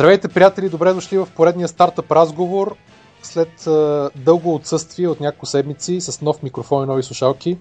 [0.00, 0.68] Здравейте, приятели!
[0.68, 2.76] Добре дошли в поредния стартъп разговор.
[3.22, 7.58] След а, дълго отсъствие от няколко седмици с нов микрофон и нови слушалки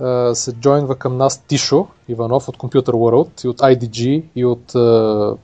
[0.00, 4.74] а, се джойнва към нас Тишо Иванов от Computer World и от IDG и от...
[4.74, 5.36] А...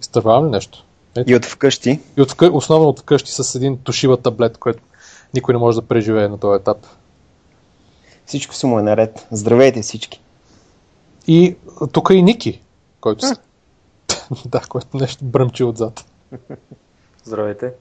[0.00, 0.84] Изтървавам ли нещо?
[1.16, 1.30] Ето.
[1.30, 2.00] И от вкъщи.
[2.16, 4.82] И от основно от вкъщи с един тушива таблет, който
[5.34, 6.86] никой не може да преживее на този етап.
[8.26, 9.26] Всичко си му е наред.
[9.30, 10.20] Здравейте всички.
[11.26, 11.56] И
[11.92, 12.62] тук е и Ники,
[13.00, 13.34] който се
[14.46, 16.04] да, което нещо бръмчи отзад.
[17.24, 17.72] Здравейте.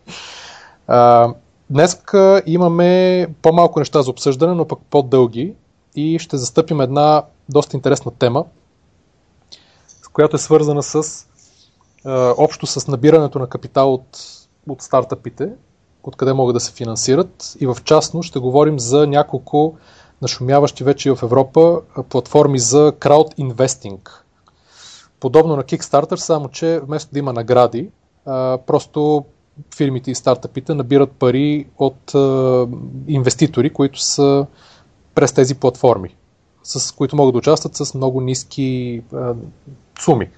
[0.87, 1.33] А,
[1.69, 2.01] днес
[2.45, 5.53] имаме по-малко неща за обсъждане, но пък по-дълги
[5.95, 8.45] и ще застъпим една доста интересна тема,
[10.03, 11.25] с която е свързана с
[12.05, 14.19] а, общо с набирането на капитал от,
[14.69, 15.49] от стартъпите,
[16.03, 19.77] откъде могат да се финансират и в частно ще говорим за няколко
[20.21, 24.25] нашумяващи вече в Европа платформи за крауд инвестинг
[25.19, 27.89] подобно на Kickstarter, само че вместо да има награди,
[28.25, 29.25] а, просто
[29.75, 32.67] фирмите и стартъпите набират пари от а,
[33.07, 34.45] инвеститори, които са
[35.15, 36.15] през тези платформи,
[36.63, 39.33] с които могат да участват с много ниски а,
[39.99, 40.29] суми.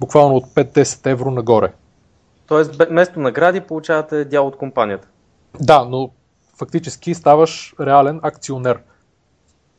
[0.00, 1.72] Буквално от 5-10 евро нагоре.
[2.46, 5.08] Тоест, вместо награди получавате дял от компанията.
[5.60, 6.10] Да, но
[6.58, 8.78] фактически ставаш реален акционер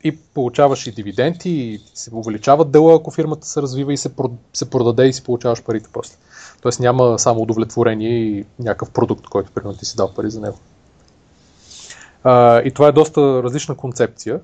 [0.04, 4.10] и получаваш и дивиденти, и се увеличават дела, ако фирмата се развива и се,
[4.52, 6.16] се продаде и си получаваш парите после.
[6.62, 10.58] Тоест няма само удовлетворение и някакъв продукт, който примерно ти си дал пари за него.
[12.24, 14.40] А, и това е доста различна концепция.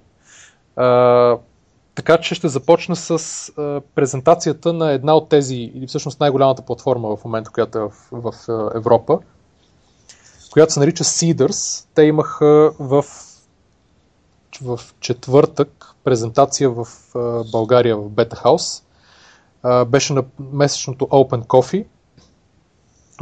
[0.76, 1.36] А,
[1.94, 3.10] така че ще започна с
[3.58, 7.92] а, презентацията на една от тези, или всъщност най-голямата платформа в момента, която е в,
[8.12, 8.34] в
[8.74, 9.18] Европа,
[10.52, 11.86] която се нарича Seeders.
[11.94, 13.04] Те имаха в
[14.58, 16.86] в четвъртък презентация в
[17.52, 18.84] България в Beta House.
[19.84, 21.86] Беше на месечното Open Coffee,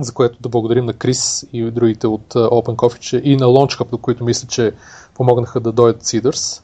[0.01, 3.91] за което да благодарим на Крис и другите от Open Coffee че и на Launchhub,
[3.91, 4.75] до които мисля, че
[5.15, 6.63] помогнаха да дойдат Seeders.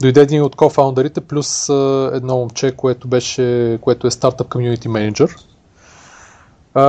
[0.00, 1.68] Дойде един от кофаундерите, плюс
[2.12, 5.44] едно момче, което, беше, което е Startup Community Manager.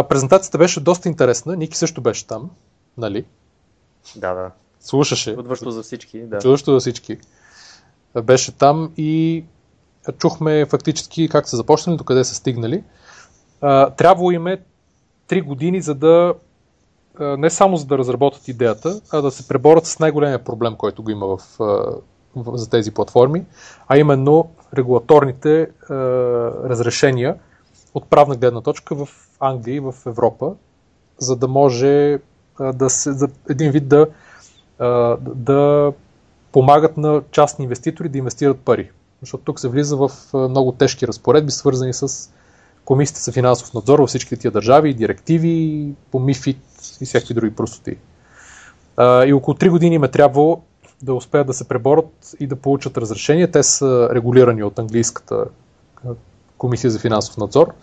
[0.10, 1.56] презентацията беше доста интересна.
[1.56, 2.50] Ники също беше там,
[2.98, 3.26] нали?
[4.16, 4.52] Да, да.
[4.80, 5.32] Слушаше.
[5.32, 6.40] Отвърщо за всички, да.
[6.40, 7.18] Чудващо за всички.
[8.24, 9.44] Беше там и
[10.18, 12.84] чухме фактически как са започнали, до къде са стигнали.
[13.98, 14.62] Трябвало им е
[15.30, 16.34] 3 години, за да
[17.20, 21.12] не само за да разработят идеята, а да се преборят с най-големия проблем, който го
[21.12, 21.40] има в,
[22.36, 23.46] в, за тези платформи,
[23.88, 25.68] а именно регулаторните е,
[26.70, 27.36] разрешения
[27.94, 29.10] от правна гледна точка в
[29.40, 30.54] Англия и в Европа,
[31.18, 32.20] за да може е,
[32.74, 34.08] да се, за един вид да
[35.36, 35.94] да
[36.52, 38.92] помагат на частни инвеститори да инвестират пари.
[39.22, 42.30] Защото тук се влиза в много тежки разпоредби, свързани с
[42.86, 46.58] комисията за финансов надзор във всички тия държави, директиви, по МИФИТ
[47.02, 47.98] и всякакви други простоти.
[49.26, 50.62] И около 3 години им е трябвало
[51.02, 53.52] да успеят да се преборят и да получат разрешение.
[53.52, 55.46] Те са регулирани от английската
[56.58, 57.74] комисия за финансов надзор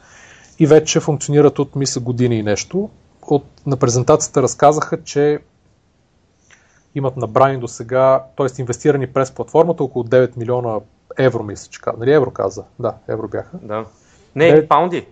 [0.59, 2.91] и вече функционират от, мисля, години и нещо.
[3.23, 5.39] От, на презентацията разказаха, че
[6.97, 8.61] имат набрани до сега, т.е.
[8.61, 10.81] инвестирани през платформата около 9 милиона
[11.19, 11.81] евро, мисля, че.
[11.99, 12.65] Нали евро каза?
[12.79, 13.59] Да, евро бяха.
[13.63, 13.85] Да.
[14.35, 14.69] Не, 9...
[14.69, 15.07] паунди.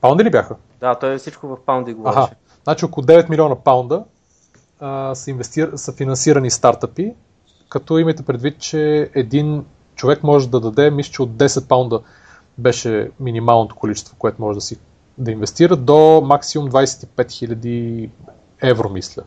[0.00, 0.56] Паунди ли бяха?
[0.80, 2.18] Да, той е всичко в паунди говореше.
[2.18, 2.34] Ага.
[2.64, 4.04] Значи около 9 милиона паунда
[4.80, 5.72] а, са, инвестир...
[5.76, 7.14] са финансирани стартъпи,
[7.68, 12.00] като имайте предвид, че един човек може да даде, мисля, че от 10 паунда
[12.58, 14.78] беше минималното количество, което може да си
[15.18, 18.10] да инвестира, до максимум 25 000
[18.62, 19.22] евро, мисля.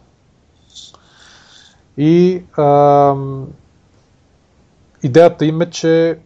[1.98, 3.16] И а,
[5.04, 6.20] идеята им е, че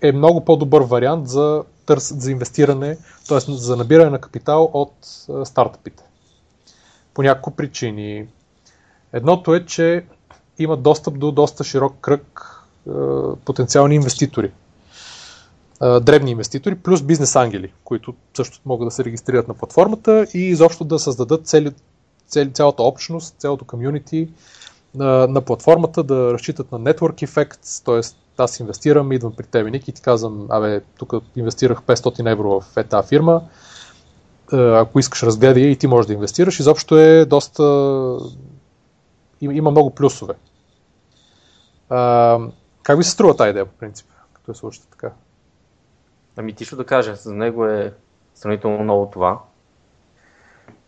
[0.00, 2.98] е много по-добър вариант за, търс, за инвестиране,
[3.28, 3.38] т.е.
[3.40, 4.94] за набиране на капитал от
[5.30, 6.02] а, стартъпите.
[7.14, 8.26] По няколко причини.
[9.12, 10.04] Едното е, че
[10.58, 12.56] има достъп до доста широк кръг
[12.88, 12.92] а,
[13.44, 14.50] потенциални инвеститори.
[15.80, 20.38] А, дребни инвеститори, плюс бизнес ангели, които също могат да се регистрират на платформата и
[20.38, 21.72] изобщо да създадат цели,
[22.52, 24.28] цялата общност, цялото комюнити
[24.94, 28.16] на, на платформата, да разчитат на network effects, т.е.
[28.42, 32.76] аз инвестирам, идвам при тебе, Ник, и ти казвам, абе, тук инвестирах 500 евро в
[32.76, 33.42] една фирма,
[34.52, 37.62] ако искаш разгледай и ти можеш да инвестираш, изобщо е доста...
[39.40, 40.34] има много плюсове.
[41.88, 42.38] А,
[42.82, 45.10] как ви се струва тази идея, по принцип, като е слушате така?
[46.36, 47.94] Ами ти ще да кажа, за него е
[48.34, 49.40] сравнително много това.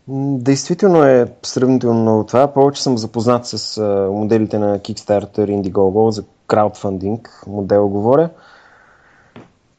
[0.07, 2.53] Действително е сравнително много това.
[2.53, 3.81] Повече съм запознат с
[4.11, 8.29] моделите на Kickstarter, Indiegogo за краудфандинг модел говоря.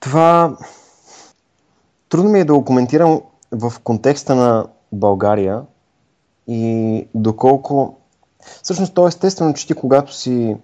[0.00, 0.56] Това
[2.08, 3.20] трудно ми е да го коментирам.
[3.52, 5.62] в контекста на България
[6.48, 7.96] и доколко...
[8.62, 10.56] Всъщност то е естествено, че ти когато си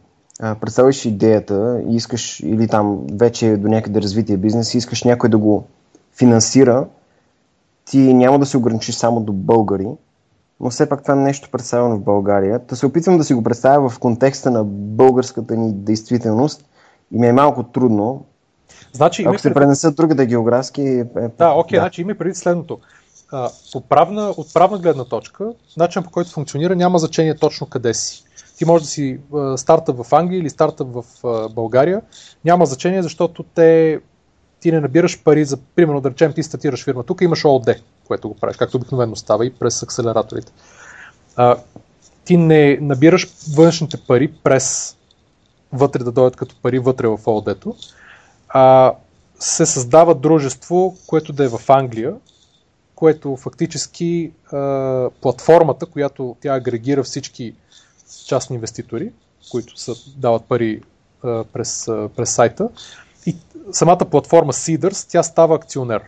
[0.60, 5.38] представиш идеята и искаш, или там вече до някъде развитие бизнес и искаш някой да
[5.38, 5.64] го
[6.18, 6.86] финансира,
[7.84, 9.88] ти няма да се ограничиш само до българи,
[10.60, 12.58] но все пак това е нещо представено в България.
[12.58, 16.64] Та се опитвам да си го представя в контекста на българската ни действителност
[17.12, 18.24] и ми е малко трудно.
[18.92, 19.54] Значи, Ако се пред...
[19.54, 20.82] пренесат другата географски...
[20.82, 21.82] Е, да, окей, да.
[21.82, 22.78] значи има преди следното.
[23.32, 27.94] А, по правна, от правна гледна точка, начин по който функционира няма значение точно къде
[27.94, 28.24] си.
[28.58, 32.02] Ти може да си а, старта в Англия или старта в а, България.
[32.44, 34.00] Няма значение, защото те
[34.62, 37.02] ти не набираш пари за, примерно да речем, ти стартираш фирма.
[37.02, 37.74] Тук имаш ООД,
[38.06, 40.52] което го правиш, както обикновено става и през акселераторите.
[41.36, 41.56] А,
[42.24, 44.96] ти не набираш външните пари през
[45.72, 47.76] вътре да дойдат като пари вътре в ООД-то,
[48.48, 48.94] а
[49.38, 52.14] се създава дружество, което да е в Англия,
[52.94, 57.54] което фактически а, платформата, която тя агрегира всички
[58.26, 59.12] частни инвеститори,
[59.50, 60.82] които са, дават пари
[61.22, 62.68] а, през, а, през сайта,
[63.26, 63.36] и
[63.72, 66.02] самата платформа Seeders, тя става акционер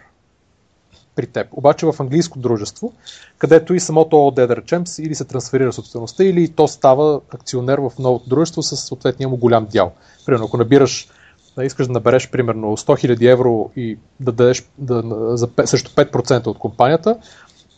[1.17, 1.47] при теб.
[1.53, 2.93] Обаче в английско дружество,
[3.39, 7.93] където и самото ООД, да речем, или се трансферира собствеността, или то става акционер в
[7.99, 9.93] новото дружество с съответния му голям дял.
[10.27, 11.09] Примерно, ако набираш,
[11.57, 15.03] да искаш да набереш примерно 100 000 евро и да дадеш да,
[15.37, 17.17] за, също 5% от компанията,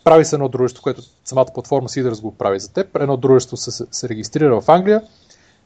[0.05, 2.97] прави се едно дружество, което самата платформа Seeders го прави за теб.
[2.97, 5.03] Едно дружество се, се регистрира в Англия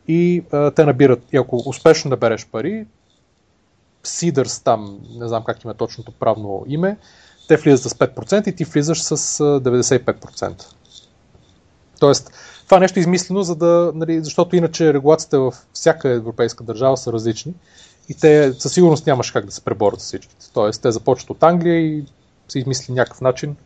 [0.09, 2.87] и а, те набират, и ако успешно набереш пари,
[4.05, 6.97] Seeders там, не знам как има точното правно име,
[7.49, 10.64] те влизат с 5% и ти влизаш с 95%.
[12.00, 12.32] Тоест,
[12.64, 17.12] това нещо е измислено, за да, нали, защото иначе регулациите в всяка европейска държава са
[17.12, 17.55] различни
[18.08, 20.47] и те със сигурност нямаш как да се преборят с всичките.
[20.52, 22.05] Тоест, те започват от Англия и
[22.49, 23.56] се измисли някакъв начин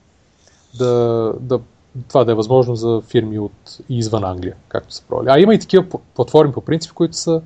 [0.74, 1.60] да, да,
[2.08, 5.28] това да е възможно за фирми от извън Англия, както се провали.
[5.30, 5.84] А има и такива
[6.14, 7.42] платформи по принцип, които са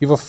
[0.00, 0.20] и в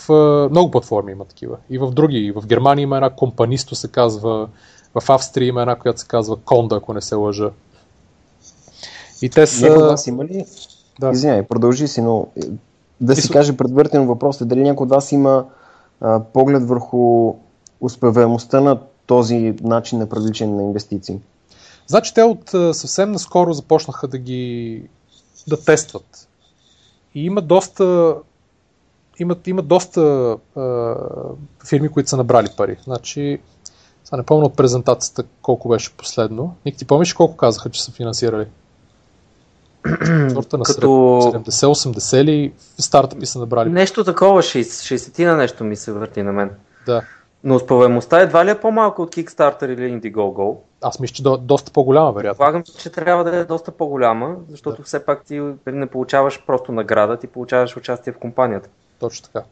[0.52, 1.58] много платформи има такива.
[1.70, 2.18] И в други.
[2.18, 4.48] И в Германия има една компанисто се казва,
[4.96, 7.50] в Австрия има една, която се казва Конда, ако не се лъжа.
[9.22, 9.70] И те са...
[9.70, 10.46] Някой вас има ли?
[11.00, 11.10] Да.
[11.10, 12.42] Извинявай, продължи си, но е,
[13.02, 15.46] да си каже предварително въпросът, дали някой от вас има
[16.02, 17.34] а, поглед върху
[17.82, 21.20] успеваемостта на този начин на привличане на инвестиции?
[21.88, 24.84] Значи те от съвсем наскоро започнаха да ги
[25.48, 26.28] да тестват.
[27.16, 28.16] И има доста
[29.20, 30.02] имат, имат доста
[30.56, 30.96] а,
[31.68, 32.78] фирми, които са набрали пари.
[32.84, 33.40] Значи,
[34.04, 36.56] сега не помня от презентацията колко беше последно.
[36.66, 38.48] Ник, ти помниш колко казаха, че са финансирали?
[40.34, 40.88] Сорта на Като...
[40.88, 43.70] 70-80 ли стартъпи са набрали?
[43.70, 46.52] Нещо такова, 60 на нещо ми се върти на мен.
[46.86, 47.02] Да.
[47.44, 50.58] Но успеваемостта едва ли е по-малко от Kickstarter или Indiegogo?
[50.82, 52.30] Аз мисля, че до, доста по-голяма, вероятно.
[52.30, 54.84] Предполагам, че трябва да е доста по-голяма, защото да.
[54.84, 58.70] все пак ти не получаваш просто награда, ти получаваш участие в компанията.
[59.00, 59.46] Точно така.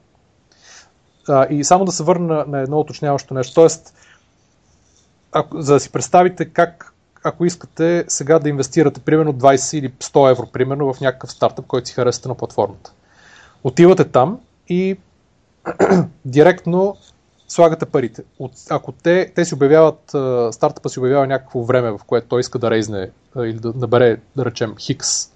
[1.27, 3.53] А, и само да се върна на едно уточняващо нещо.
[3.53, 3.93] Тоест,
[5.31, 10.31] ако, за да си представите как, ако искате сега да инвестирате примерно 20 или 100
[10.31, 12.91] евро, примерно в някакъв стартъп, който си харесате на платформата.
[13.63, 14.39] Отивате там
[14.69, 14.97] и
[16.25, 16.97] директно
[17.47, 18.23] слагате парите.
[18.39, 20.01] От, ако те, те си обявяват,
[20.53, 24.45] стартъпа си обявява някакво време, в което той иска да рейзне или да набере, да
[24.45, 25.29] речем, хикс,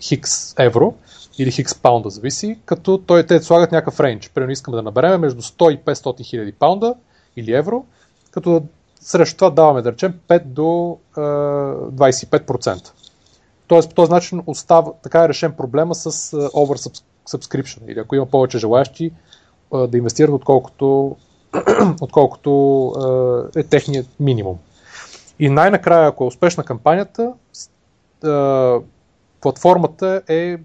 [0.00, 0.94] хикс евро,
[1.38, 4.28] или хикс паунда, зависи, като той, те слагат някакъв рейндж.
[4.28, 6.94] Примерно искаме да наберем между 100 и 500 хиляди паунда
[7.36, 7.84] или евро,
[8.30, 8.62] като
[9.00, 12.90] срещу това даваме, да речем, 5 до е, 25%.
[13.66, 17.80] Тоест по този начин остава, така е решен проблема с over subscription.
[17.88, 19.12] Или ако има повече желаящи е,
[19.86, 21.16] да инвестират, отколкото,
[22.00, 24.58] отколкото е, е техният минимум.
[25.38, 27.32] И най-накрая, ако е успешна кампанията,
[28.24, 28.28] е,
[29.40, 30.58] платформата е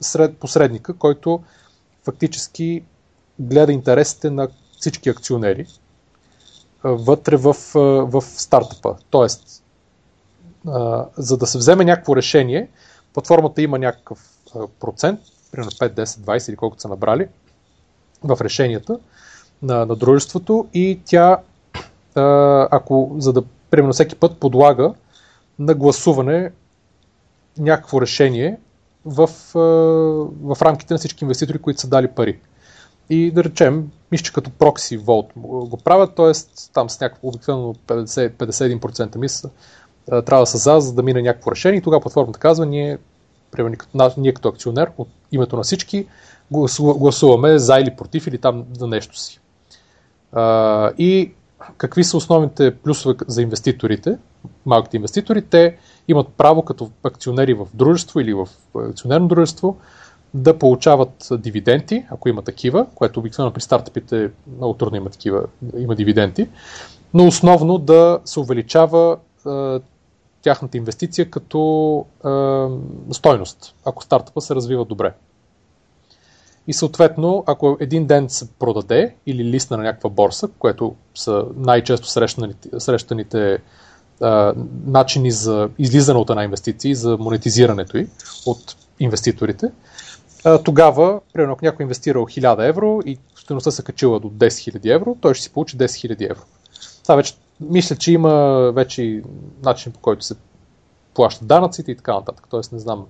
[0.00, 1.42] сред посредника, който
[2.04, 2.82] фактически
[3.38, 5.66] гледа интересите на всички акционери
[6.84, 7.56] вътре в,
[8.04, 8.96] в стартъпа.
[9.10, 9.62] Тоест,
[11.16, 12.68] за да се вземе някакво решение,
[13.14, 14.38] платформата има някакъв
[14.80, 15.20] процент,
[15.52, 17.28] примерно 5, 10, 20 или колкото са набрали
[18.22, 18.98] в решенията
[19.62, 21.38] на, на дружеството и тя,
[22.70, 24.94] ако за да, примерно всеки път подлага
[25.58, 26.52] на гласуване
[27.58, 28.58] някакво решение,
[29.04, 29.30] в,
[30.42, 32.38] в рамките на всички инвеститори, които са дали пари.
[33.10, 36.32] И да речем, мисля, че като прокси волт го правят, т.е.
[36.72, 39.50] там с някакво обикновено 50, 51% мисля,
[40.06, 42.98] трябва да са за, за да мине някакво решение и тогава платформата казва, ние,
[43.50, 43.76] примерно,
[44.16, 46.06] ние като акционер от името на всички
[46.80, 49.40] гласуваме за или против или там за нещо си.
[50.98, 51.32] И
[51.76, 54.18] какви са основните плюсове за инвеститорите,
[54.66, 55.42] малките инвеститори?
[55.42, 55.76] Те
[56.10, 59.76] имат право като акционери в дружество или в акционерно дружество
[60.34, 65.44] да получават дивиденти, ако има такива, което обикновено при стартъпите много трудно има такива,
[65.78, 66.48] има дивиденти,
[67.14, 69.78] но основно да се увеличава е,
[70.42, 72.28] тяхната инвестиция като е,
[73.14, 75.12] стойност, ако стартъпа се развива добре.
[76.66, 82.08] И съответно, ако един ден се продаде или листна на някаква борса, което са най-често
[82.08, 83.58] срещаните, срещаните
[84.86, 88.08] начини за излизане от една инвестиция и за монетизирането й
[88.46, 89.70] от инвеститорите,
[90.64, 95.16] тогава, примерно, ако някой инвестирал 1000 евро и стоеността се качила до 10 000 евро,
[95.20, 96.42] той ще си получи 10 000 евро.
[97.02, 98.32] Това вече, мисля, че има
[98.74, 99.22] вече
[99.64, 100.34] начин по който се
[101.14, 102.46] плащат данъците и така нататък.
[102.50, 103.06] Тоест, не знам.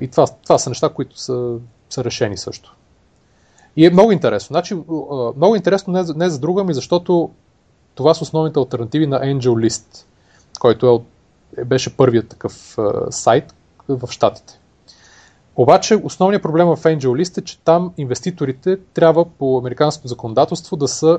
[0.00, 1.58] И това, това са неща, които са
[1.90, 2.76] са решени също.
[3.76, 4.54] И е много интересно.
[4.54, 4.74] Значи,
[5.36, 7.30] много интересно не, не за друга ми, защото
[8.00, 10.04] това са основните альтернативи на Angel List,
[10.60, 11.04] който
[11.58, 13.54] е, беше първият такъв а, сайт
[13.88, 14.60] в Штатите.
[15.56, 20.88] Обаче основният проблем в Angel List е, че там инвеститорите трябва по американското законодателство да
[20.88, 21.18] са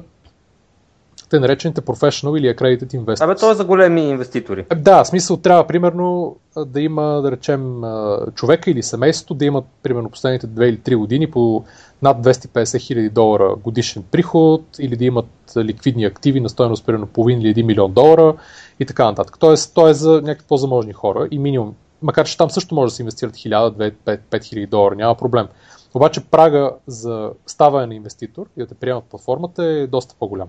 [1.31, 3.23] те наречените professional или accredited investors.
[3.23, 4.65] Абе, то е за големи инвеститори.
[4.69, 7.81] Е, да, в смисъл трябва примерно да има, да речем,
[8.35, 11.63] човека или семейството да имат примерно последните 2 или 3 години по
[12.01, 15.25] над 250 хиляди долара годишен приход или да имат
[15.57, 18.35] ликвидни активи на стоеност примерно половин или 1 милион долара
[18.79, 19.35] и така нататък.
[19.39, 22.95] Тоест, то е за някакви по-заможни хора и минимум, макар че там също може да
[22.95, 23.93] се инвестират 1000,
[24.31, 25.47] 2, хиляди долара, няма проблем.
[25.93, 30.47] Обаче прага за ставане на инвеститор и да те приемат платформата е доста по-голям.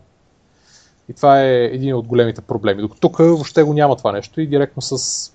[1.12, 2.82] И това е един от големите проблеми.
[2.82, 5.32] Докато тук въобще го няма това нещо и директно с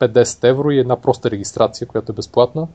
[0.00, 2.68] 5-10 евро и една проста регистрация, която е безплатна,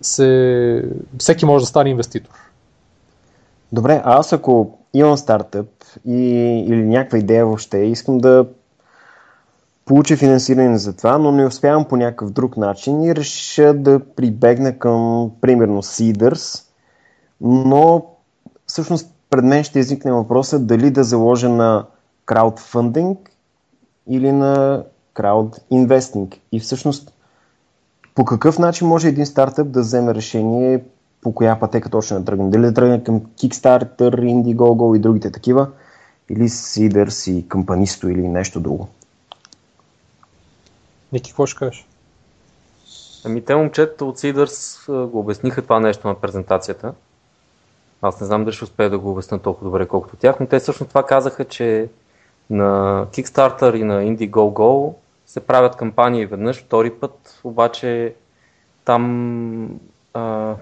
[0.00, 0.84] се...
[1.18, 2.32] всеки може да стане инвеститор.
[3.72, 5.68] Добре, а аз ако имам стартъп
[6.06, 6.20] и,
[6.68, 8.46] или някаква идея въобще, искам да
[9.84, 14.78] получа финансиране за това, но не успявам по някакъв друг начин и реша да прибегна
[14.78, 16.64] към, примерно, Seeders,
[17.40, 18.06] но
[18.66, 21.86] всъщност пред мен ще изникне въпроса дали да заложа на
[22.24, 23.30] краудфандинг
[24.08, 24.84] или на
[25.14, 26.36] краудинвестинг.
[26.52, 27.12] И всъщност
[28.14, 30.84] по какъв начин може един стартъп да вземе решение
[31.22, 32.50] по коя пътека точно да тръгне?
[32.50, 35.68] Дали да тръгне към Kickstarter, Indiegogo и другите такива,
[36.28, 38.88] или Seeders и Кампанисто или нещо друго?
[41.12, 41.86] Ники, какво ще кажеш?
[43.24, 46.94] Ами те момчета от Seeders го обясниха това нещо на презентацията.
[48.02, 50.58] Аз не знам дали ще успея да го обясня толкова добре, колкото тях, но те
[50.58, 51.88] всъщност това казаха, че
[52.50, 54.94] на Kickstarter и на Indiegogo
[55.26, 58.14] се правят кампании веднъж, втори път, обаче
[58.84, 59.80] там
[60.14, 60.54] а,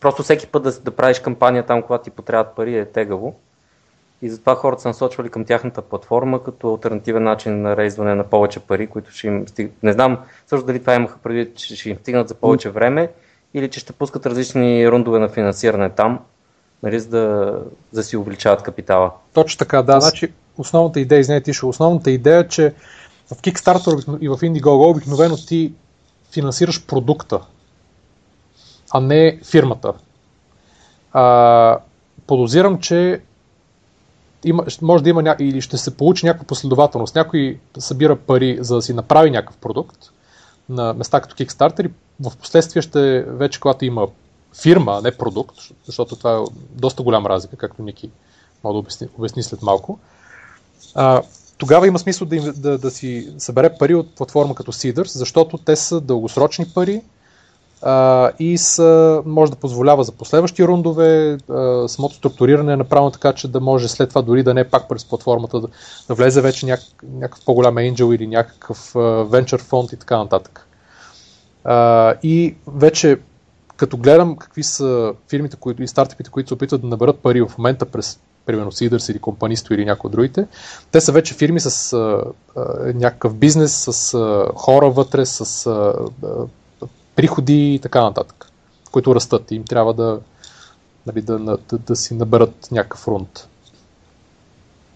[0.00, 3.34] просто всеки път да, да правиш кампания там, когато ти потребват пари е тегаво.
[4.22, 8.60] И затова хората са насочвали към тяхната платформа като альтернативен начин на рейзване на повече
[8.60, 9.72] пари, които ще им стиг...
[9.82, 13.12] Не знам също дали това имаха предвид, че ще им стигнат за повече време
[13.54, 16.20] или че ще пускат различни рундове на финансиране там
[16.82, 17.58] нали, за да,
[17.92, 19.10] да си увеличават капитала.
[19.32, 20.00] Точно така, да.
[20.00, 22.74] Значи, основната идея, извинете, Тишо, основната идея е, че
[23.26, 25.72] в Kickstarter и в Indiegogo обикновено ти
[26.32, 27.40] финансираш продукта,
[28.90, 29.92] а не фирмата.
[31.12, 31.78] А,
[32.26, 33.20] подозирам, че
[34.44, 35.36] има, може да има ня...
[35.38, 37.14] или ще се получи някаква последователност.
[37.14, 39.98] Някой събира пари за да си направи някакъв продукт
[40.68, 41.90] на места като Kickstarter и
[42.20, 44.06] в последствие ще вече когато има
[44.62, 48.10] фирма, а не продукт, защото това е доста голяма разлика, както Ники
[48.64, 49.98] мога да обясни, обясни след малко.
[50.94, 51.22] А,
[51.58, 55.76] тогава има смисъл да, да, да си събере пари от платформа като Seeders, защото те
[55.76, 57.02] са дългосрочни пари
[57.82, 63.32] а, и са, може да позволява за последващи рундове, а, самото структуриране е направено така,
[63.32, 65.68] че да може след това дори да не е пак през платформата да,
[66.08, 66.80] да влезе вече няк,
[67.12, 70.66] някакъв по-голям Angel или някакъв а, Venture фонд и така нататък.
[71.64, 73.18] А, и вече
[73.76, 77.58] като гледам какви са фирмите които, и стартъпите, които се опитват да наберат пари в
[77.58, 80.46] момента през примерно Seeders или Компанисто или някои от другите,
[80.92, 82.22] те са вече фирми с а,
[82.56, 85.94] а, някакъв бизнес, с а, хора вътре, с а,
[86.26, 88.50] а, приходи и така нататък,
[88.90, 90.20] които растат и им трябва да,
[91.06, 93.48] нали, да, да, да, да си наберат някакъв рунд.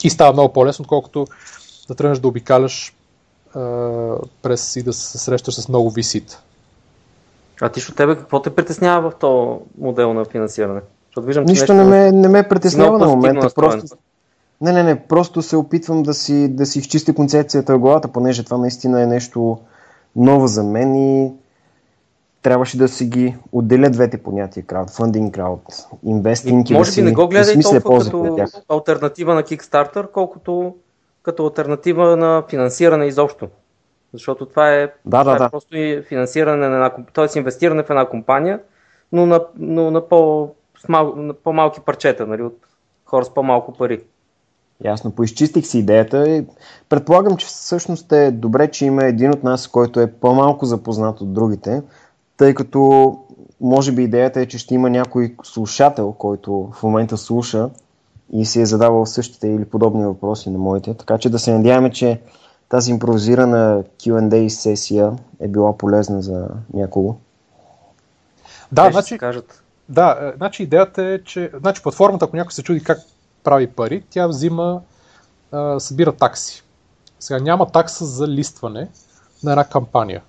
[0.04, 1.26] И става много по-лесно, отколкото
[1.88, 2.94] да тръгнеш да обикаляш
[3.54, 3.60] а,
[4.42, 6.38] през и да се срещаш с много висит.
[7.61, 10.81] А ти от тебе какво те притеснява в този модел на финансиране?
[11.19, 13.49] виждам, Нищо не ме, не ме притеснява на момента.
[13.55, 13.97] Просто...
[14.61, 18.45] Не, не, не, просто се опитвам да си, да си изчисти концепцията в главата, понеже
[18.45, 19.59] това наистина е нещо
[20.17, 21.33] ново за мен и
[22.43, 25.62] трябваше да си ги отделя двете понятия, краудфандинг, крауд
[26.05, 30.75] инвестинг и Може би да не го гледай да толкова като альтернатива на Kickstarter, колкото
[31.23, 33.49] като альтернатива на финансиране изобщо.
[34.12, 35.50] Защото това е, да, това да, е да.
[35.50, 37.38] просто и финансиране на една, т.е.
[37.38, 38.61] инвестиране в една компания,
[39.12, 40.50] но на, но на, по,
[40.88, 42.59] мал, на по-малки парчета, нали, от
[43.05, 44.00] хора с по-малко пари.
[44.85, 46.47] Ясно, поизчистих си идеята и
[46.88, 51.33] предполагам, че всъщност е добре, че има един от нас, който е по-малко запознат от
[51.33, 51.83] другите,
[52.37, 53.19] тъй като
[53.61, 57.71] може би идеята е, че ще има някой слушател, който в момента слуша
[58.33, 61.90] и си е задавал същите или подобни въпроси на моите, така че да се надяваме,
[61.90, 62.21] че
[62.71, 67.17] тази импровизирана Q&A сесия е била полезна за някого.
[68.73, 69.62] Да, Те значи, кажат.
[69.89, 72.99] да, значи идеята е, че значи платформата, ако някой се чуди как
[73.45, 74.81] прави пари, тя взима,
[75.53, 76.62] а, събира такси.
[77.21, 78.89] Сега няма такса за листване
[79.45, 80.23] на една кампания.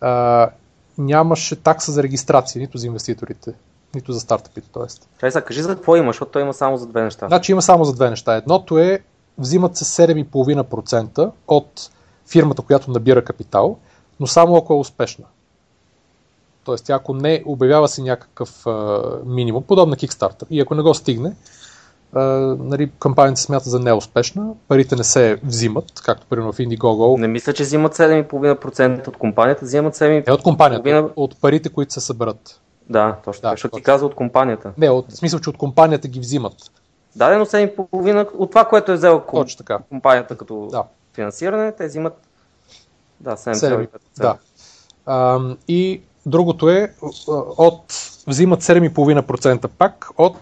[0.00, 0.50] А,
[0.98, 3.52] нямаше такса за регистрация, нито за инвеститорите,
[3.94, 4.68] нито за стартъпите.
[4.72, 5.08] Тоест.
[5.20, 7.28] Чай сега, кажи за какво има, защото той има само за две неща.
[7.28, 8.34] Значи има само за две неща.
[8.34, 9.00] Едното е,
[9.38, 11.90] взимат се 7,5% от
[12.26, 13.76] фирмата, която набира капитал,
[14.20, 15.24] но само ако е успешна.
[16.64, 20.94] Тоест, ако не обявява си някакъв а, минимум, подобно на Kickstarter, и ако не го
[20.94, 21.32] стигне,
[22.12, 22.20] а,
[22.58, 27.20] нали, кампанията се смята за неуспешна, парите не се взимат, както примерно в Indiegogo.
[27.20, 30.26] Не мисля, че взимат 7,5% от компанията, взимат 7,5%.
[30.26, 32.60] Не от компанията, от парите, които се съберат.
[32.90, 34.72] Да, точно Да, защото ти каза от компанията.
[34.78, 36.54] Не, от в смисъл, че от компанията ги взимат.
[37.16, 40.84] Дадено 7,5% от това, което е взела ком- компанията като Да.
[41.14, 42.18] финансиране, те взимат
[43.20, 43.88] да, 7, 7,5%.
[44.18, 44.36] да.
[45.06, 46.94] А, и другото е,
[47.58, 47.84] от,
[48.26, 50.36] взимат 7,5% пак от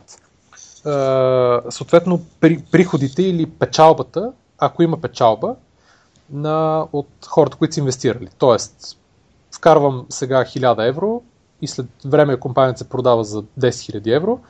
[0.87, 5.57] а, съответно при, приходите или печалбата, ако има печалба,
[6.31, 8.29] на, от хората, които са инвестирали.
[8.39, 8.99] Тоест,
[9.55, 11.23] вкарвам сега 1000 евро
[11.63, 14.41] и след време компанията се продава за 10 000 евро,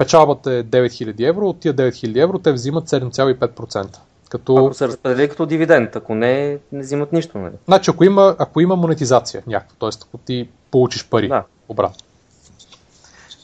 [0.00, 3.98] печалбата е 9000 евро, от тия 9000 евро те взимат 7,5%.
[4.28, 4.56] Като...
[4.56, 7.38] Ако се разпредели като дивиденд, ако не, не взимат нищо.
[7.38, 7.54] Нали?
[7.64, 9.98] Значи, ако има, ако има монетизация някаква, т.е.
[10.08, 11.44] ако ти получиш пари Да.
[11.68, 12.04] обратно.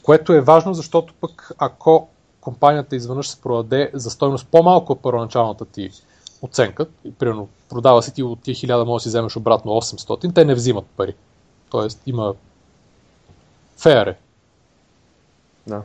[0.03, 2.09] Което е важно, защото пък ако
[2.41, 5.89] компанията изведнъж се продаде за стойност по-малко от първоначалната ти
[6.41, 6.85] оценка,
[7.19, 10.55] примерно продава си ти от тия 1000 може да си вземеш обратно 800, те не
[10.55, 11.15] взимат пари.
[11.69, 12.33] Тоест има
[13.77, 14.17] феер е.
[15.67, 15.81] Да.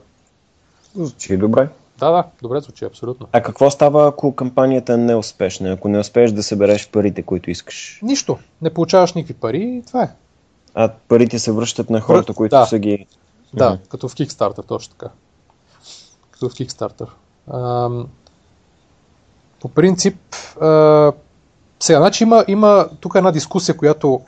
[0.94, 1.68] Звучи добре.
[1.98, 3.26] Да, да, добре звучи, абсолютно.
[3.32, 5.72] А какво става, ако кампанията е неуспешна?
[5.72, 7.98] Ако не успееш да събереш парите, които искаш?
[8.02, 8.38] Нищо.
[8.62, 10.08] Не получаваш никакви пари и това е.
[10.74, 12.66] А парите се връщат на хората, които да.
[12.66, 13.06] са ги...
[13.54, 13.82] Да, Мгм.
[13.88, 15.12] като в Kickstarter, точно така.
[16.30, 17.08] Като в Kickstarter.
[17.52, 18.08] Ам,
[19.60, 20.16] по принцип,
[20.60, 21.12] а,
[21.80, 24.20] сега, значи има, има тук една дискусия, която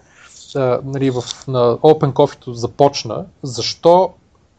[0.57, 4.13] а, нали, в, на Open Coffee започна, защо,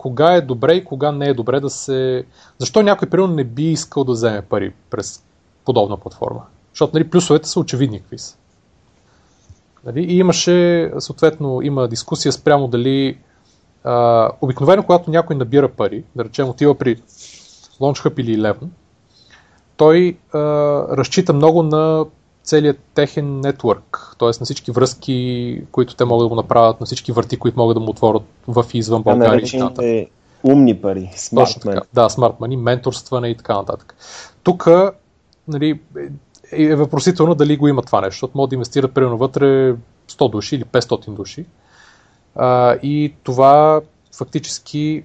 [0.06, 2.26] кога е добре и кога не е добре да се...
[2.58, 5.24] Защо някой, примерно, не би искал да вземе пари през
[5.66, 6.42] подобна платформа?
[6.74, 8.38] Защото нали, плюсовете са очевидни какви са.
[9.86, 10.02] Нали?
[10.04, 13.18] И имаше, съответно, има дискусия спрямо дали
[13.84, 16.96] а, обикновено, когато някой набира пари, да речем отива при
[17.80, 18.68] LaunchHub или Eleven,
[19.78, 20.40] той а,
[20.98, 22.06] разчита много на
[22.46, 24.28] целият техен нетворк, т.е.
[24.28, 27.80] на всички връзки, които те могат да му направят, на всички върти, които могат да
[27.80, 29.32] му отворят в и извън България.
[29.32, 29.78] нататък.
[29.78, 30.10] наречените
[30.44, 31.82] умни пари, money.
[31.94, 33.96] Да, смарт мани, менторстване и така нататък.
[34.44, 34.68] Тук
[35.48, 35.80] нали,
[36.52, 39.76] е, е въпросително дали го има това нещо, защото могат да инвестират примерно вътре
[40.10, 41.46] 100 души или 500 души.
[42.36, 43.82] А, и това
[44.18, 45.04] фактически...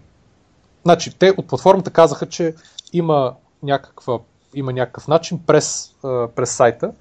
[0.83, 2.55] Значи, те от платформата казаха, че
[2.92, 4.18] има, някаква,
[4.55, 5.94] има някакъв начин през,
[6.37, 6.92] през сайта,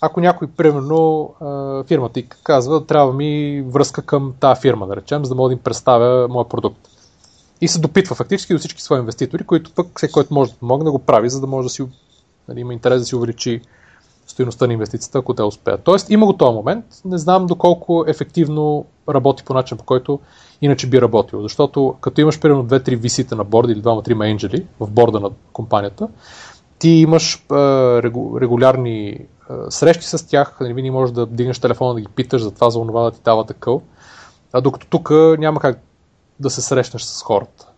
[0.00, 1.30] ако някой, примерно,
[1.86, 5.52] фирмата и казва, трябва ми връзка към тази фирма, да речем, за да мога да
[5.52, 6.78] им представя моя продукт.
[7.60, 10.84] И се допитва фактически до всички свои инвеститори, които пък всеки, който може да помогне
[10.84, 11.84] да го прави, за да може да си
[12.48, 13.60] нали, има интерес да си увеличи
[14.26, 15.80] стоеността на инвестицията, ако те успеят.
[15.84, 20.20] Тоест има го този момент, не знам доколко ефективно работи по начин, по който
[20.62, 21.42] иначе би работил.
[21.42, 26.08] Защото като имаш примерно 2-3 висите на борда или 2-3 енджели в борда на компанията,
[26.78, 29.18] ти имаш регу, регулярни
[29.70, 32.80] срещи с тях, нали, винаги можеш да дигнеш телефона да ги питаш за това, за
[32.80, 33.82] това да ти дава такъв.
[34.52, 35.80] А докато тук няма как
[36.40, 37.68] да се срещнеш с хората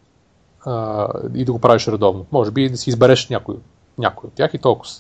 [0.67, 2.27] а, и да го правиш редовно.
[2.33, 3.57] Може би да си избереш някой,
[3.99, 4.93] някой от тях и толкова.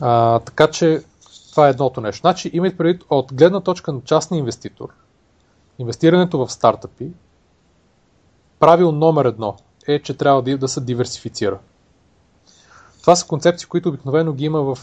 [0.00, 1.02] А, така че
[1.50, 2.20] това е едното нещо.
[2.20, 4.88] Значи имайте предвид от гледна точка на частния инвеститор,
[5.78, 7.10] инвестирането в стартъпи,
[8.58, 11.58] правил номер едно е, че трябва да, да се диверсифицира.
[13.00, 14.78] Това са концепции, които обикновено ги има в,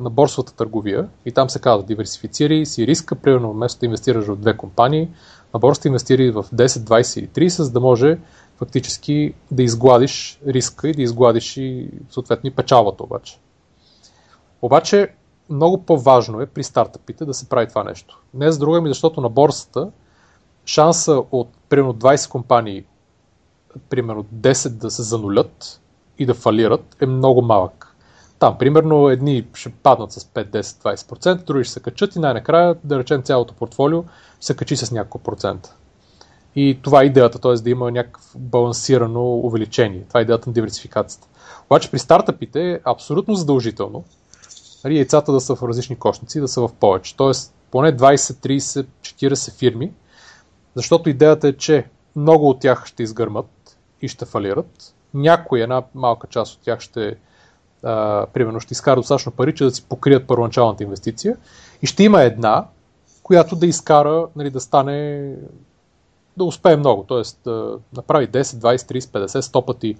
[0.00, 4.36] на борсовата търговия и там се казва диверсифицирай си риска, примерно вместо да инвестираш в
[4.36, 5.08] две компании,
[5.54, 8.18] на борсата инвестирай в 10, 20 или 30, за да може
[8.56, 13.38] фактически да изгладиш риска и да изгладиш и съответно и печалбата обаче.
[14.62, 15.14] Обаче
[15.50, 18.22] много по-важно е при стартъпите да се прави това нещо.
[18.34, 19.90] Не за друго, ми защото на борсата
[20.64, 22.84] шанса от примерно 20 компании,
[23.88, 25.80] примерно 10 да се занулят
[26.20, 27.96] и да фалират е много малък.
[28.38, 32.76] Там, примерно, едни ще паднат с 5, 10, 20%, други ще се качат и най-накрая,
[32.84, 34.04] да речем, цялото портфолио
[34.40, 35.74] се качи с няколко процента.
[36.56, 37.54] И това е идеята, т.е.
[37.54, 40.04] да има някакво балансирано увеличение.
[40.08, 41.28] Това е идеята на диверсификацията.
[41.66, 44.04] Обаче при стартъпите е абсолютно задължително
[44.84, 47.16] нали, яйцата да са в различни кошници, да са в повече.
[47.16, 49.92] Тоест поне 20, 30, 40 фирми,
[50.74, 54.94] защото идеята е, че много от тях ще изгърмат и ще фалират.
[55.14, 57.16] Някоя, една малка част от тях ще,
[57.82, 61.36] а, примерно, ще изкара достатъчно пари, че да си покрият първоначалната инвестиция.
[61.82, 62.64] И ще има една,
[63.22, 65.32] която да изкара, нали, да стане,
[66.36, 67.04] да успее много.
[67.08, 69.96] Тоест да направи 10, 20, 30, 50, 100 пъти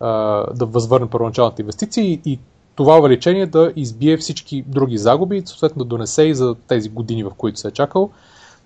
[0.00, 0.08] а,
[0.54, 2.38] да възвърне първоначалната инвестиция и, и
[2.78, 7.24] това увеличение да избие всички други загуби и съответно да донесе и за тези години,
[7.24, 8.10] в които се е чакал,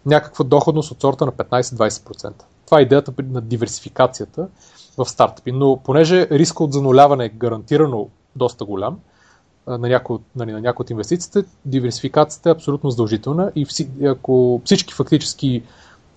[0.07, 2.33] някаква доходност от сорта на 15-20%.
[2.67, 4.49] Това е идеята на диверсификацията
[4.99, 5.53] в стартъпи.
[5.53, 8.99] Но понеже риска от зануляване е гарантирано доста голям
[9.67, 13.67] на някои, нали, на някои от инвестициите, диверсификацията е абсолютно задължителна и
[14.07, 15.63] ако всички фактически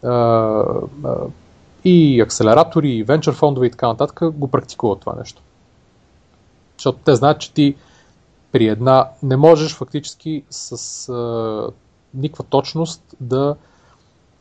[0.03, 1.15] а, а,
[1.83, 5.41] и акселератори, и венчър фондове и така нататък го практикуват това нещо.
[6.77, 7.75] Защото те знаят, че ти
[8.51, 11.69] при една не можеш фактически с а,
[12.13, 13.55] никаква точност да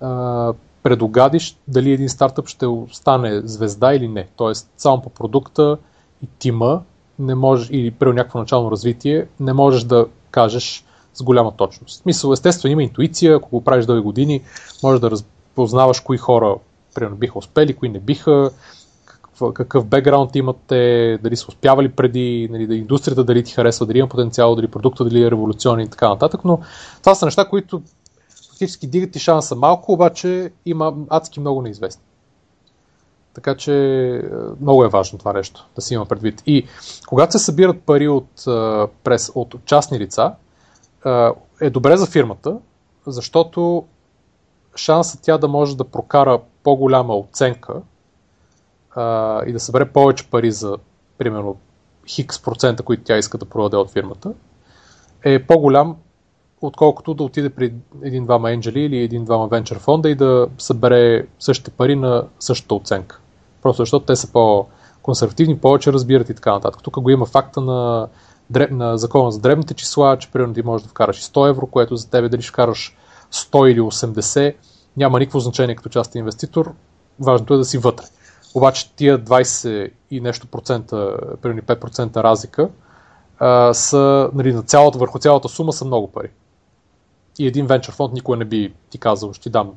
[0.01, 0.53] а,
[0.85, 4.29] предогадиш дали един стартъп ще стане звезда или не.
[4.37, 5.77] Тоест, само по продукта
[6.23, 6.83] и тима
[7.19, 12.07] не можеш, или при някакво начално развитие, не можеш да кажеш с голяма точност.
[12.07, 14.43] Мисъл, естествено, има интуиция, ако го правиш дълги години,
[14.83, 16.57] можеш да разпознаваш кои хора
[16.95, 18.51] примерно биха успели, кои не биха,
[19.55, 23.99] какъв бекграунд имат те, дали са успявали преди, нали, да индустрията дали ти харесва, дали
[23.99, 26.61] има потенциал, дали продукта дали е революционен и така нататък, но
[27.01, 27.83] това са неща, които
[28.55, 32.03] фактически дигат ти шанса малко, обаче има адски много неизвестни.
[33.35, 33.75] Така че
[34.17, 34.21] е,
[34.61, 36.43] много е важно това нещо да си има предвид.
[36.47, 36.67] И
[37.07, 40.35] когато се събират пари от, е, през, от частни лица,
[41.07, 41.29] е,
[41.61, 42.59] е добре за фирмата,
[43.07, 43.85] защото
[44.77, 47.75] шансът тя да може да прокара по-голяма оценка
[49.47, 50.77] и да събере повече пари за,
[51.19, 51.57] примерно,
[52.09, 54.33] хикс процента, които тя иска да продаде от фирмата,
[55.25, 55.97] е по-голям,
[56.67, 61.97] отколкото да отиде при един-двама енджели или един-двама венчър фонда и да събере същите пари
[61.97, 63.21] на същата оценка.
[63.63, 66.83] Просто защото те са по-консервативни, повече разбират и така нататък.
[66.83, 68.09] Тук го има факта на,
[68.71, 72.11] на закона за дребните числа, че примерно ти можеш да вкараш 100 евро, което за
[72.11, 72.97] тебе дали ще вкараш
[73.33, 74.55] 100 или 80,
[74.97, 76.73] няма никакво значение като частен инвеститор.
[77.21, 78.05] Важното е да си вътре.
[78.55, 82.69] Обаче тия 20 и нещо процента, примерно 5% разлика,
[83.73, 86.31] са, нали, на цялата, върху цялата сума са много пари.
[87.39, 89.73] И един венчър фонд никога не би ти казал, ще ти дам,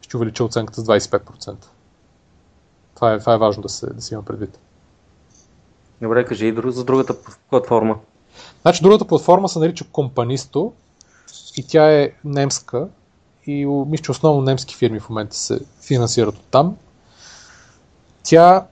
[0.00, 1.54] ще увелича оценката с 25%.
[2.94, 4.58] Това е, това е важно да се, да се има предвид.
[6.02, 7.14] Добре, кажи и за другата
[7.50, 7.98] платформа.
[8.62, 10.72] Значи другата платформа се нарича Компанисто
[11.56, 12.88] и тя е немска
[13.46, 16.76] и мисля, че основно немски фирми в момента се финансират от там.
[18.22, 18.66] Тя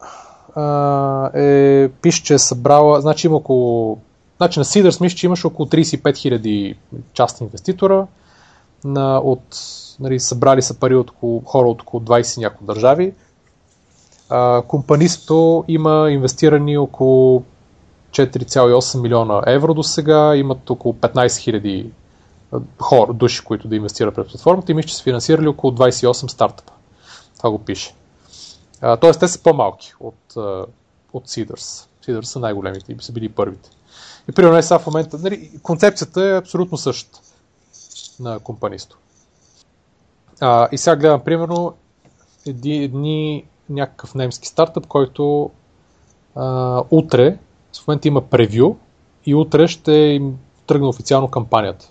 [0.55, 3.99] а, е, пише, че е събрала, значи има около,
[4.43, 6.77] значи на Seeders мисля, че имаше около 35 000
[7.13, 8.07] частни инвеститора,
[8.85, 9.59] на, от,
[10.01, 13.15] нали, събрали са пари от около, хора от около 20 няколко държави.
[14.29, 17.43] А, компанисто има инвестирани около
[18.11, 21.91] 4,8 милиона евро до сега, имат около 15 хиляди
[22.81, 26.73] хора, души, които да инвестират през платформата и мисля, че са финансирали около 28 стартъпа.
[27.37, 27.95] Това го пише.
[29.01, 30.37] Тоест, те са по-малки от,
[31.13, 31.87] от Seeders.
[32.07, 33.71] Seeders са най-големите и са били първите.
[34.29, 37.21] И примерно е сега в момента, нали, концепцията е абсолютно същата
[38.21, 38.99] на компанисто.
[40.41, 41.75] А, и сега гледам примерно
[42.47, 45.51] едни, едни някакъв немски стартъп, който
[46.35, 47.39] а, утре,
[47.83, 48.77] в момента има превю
[49.27, 51.91] и утре ще им тръгне официално кампанията.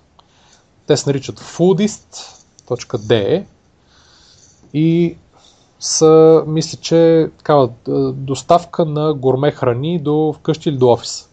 [0.87, 3.45] Те се наричат foodist.de
[4.73, 5.17] и
[5.79, 7.69] са, мисля, че такава
[8.13, 11.30] доставка на горме храни до вкъщи или до офис.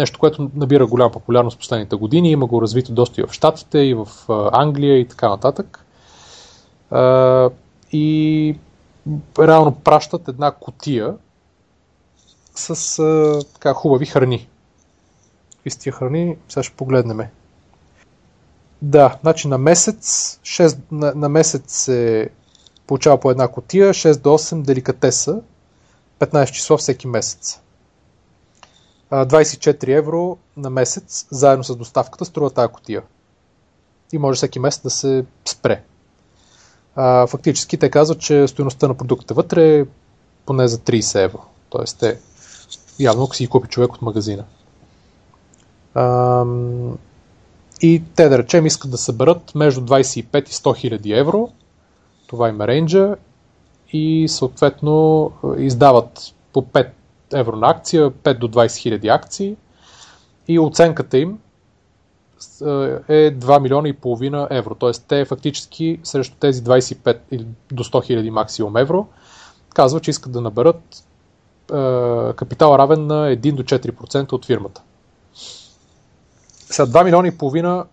[0.00, 2.30] Нещо, което набира голяма популярност последните години.
[2.30, 4.08] Има го развито доста и в Штатите, и в
[4.52, 5.84] Англия и така нататък.
[7.92, 8.56] И
[9.38, 11.14] реално пращат една котия
[12.54, 14.48] с така, хубави храни.
[15.64, 17.20] какви тия храни, сега ще погледнем.
[18.82, 22.28] Да, значи на месец, 6, на, на месец се
[22.86, 25.40] получава по една котия, 6 до 8 деликатеса,
[26.18, 27.60] 15 число всеки месец.
[29.10, 33.02] 24 евро на месец, заедно с доставката, струва тази котия.
[34.12, 35.82] И може всеки месец да се спре.
[36.96, 39.86] А, фактически те казват, че стоеността на продукта вътре е
[40.46, 41.42] поне за 30 евро.
[41.70, 42.18] Тоест те
[42.98, 44.44] явно ако си купи човек от магазина.
[45.94, 46.44] А,
[47.82, 51.48] и те да речем искат да съберат между 25 и 100 хиляди евро.
[52.26, 53.16] Това има рейнджа
[53.92, 56.88] и съответно издават по 5
[57.32, 59.56] евро на акция, 5 до 20 хиляди акции
[60.48, 61.38] и оценката им
[63.08, 64.74] е 2 милиона и половина евро.
[64.74, 64.90] Т.е.
[65.08, 69.06] те фактически срещу тези 25 или до 100 хиляди максимум евро
[69.74, 71.04] казват, че искат да наберат
[71.72, 74.82] е, капитал равен на 1 до 4% от фирмата.
[76.70, 77.84] Сега 2 милиона и половина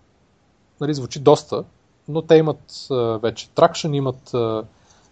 [0.80, 1.64] нали, звучи доста,
[2.08, 4.62] но те имат е, вече тракшн, имат е,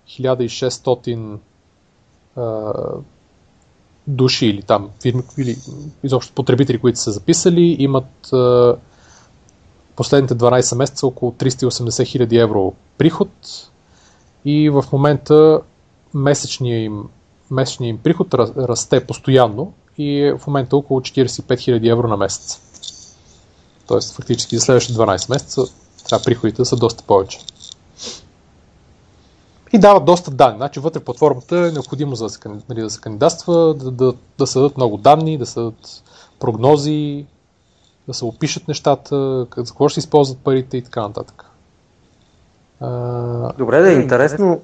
[0.07, 1.39] 1600
[2.37, 2.41] е,
[4.07, 5.57] души или там фирми, или
[6.03, 8.33] изобщо потребители, които са записали, имат
[9.97, 13.31] последните 12 месеца около 380 хиляди евро приход
[14.45, 15.61] и в момента
[16.15, 17.05] месечния им,
[17.51, 22.61] месечния им приход расте постоянно и е в момента около 45 хиляди евро на месец.
[23.87, 25.63] Тоест фактически за следващите 12 месеца
[26.09, 27.41] трябва приходите са доста повече.
[29.77, 30.57] И дават доста данни.
[30.57, 34.47] Значи вътре платформата е необходимо за да се, нали, да се кандидатства, да, да, да
[34.47, 36.03] се дадат много данни, да се дадат
[36.41, 37.27] прогнози,
[38.09, 41.45] да се опишат нещата, за какво ще се използват парите и така нататък.
[42.81, 43.53] А...
[43.59, 44.61] Добре, да е интересно.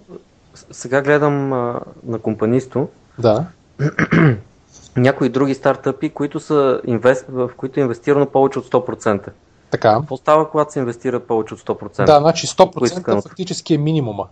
[0.70, 2.88] Сега гледам а, на компанисто.
[3.18, 3.44] Да.
[4.96, 7.24] Някои други стартъпи, които са инвест...
[7.28, 9.28] в които е инвестирано повече от 100%.
[9.70, 9.96] Така.
[10.00, 12.04] Какво става, когато се инвестира повече от 100%?
[12.04, 14.26] Да, значи 100% фактически е минимума.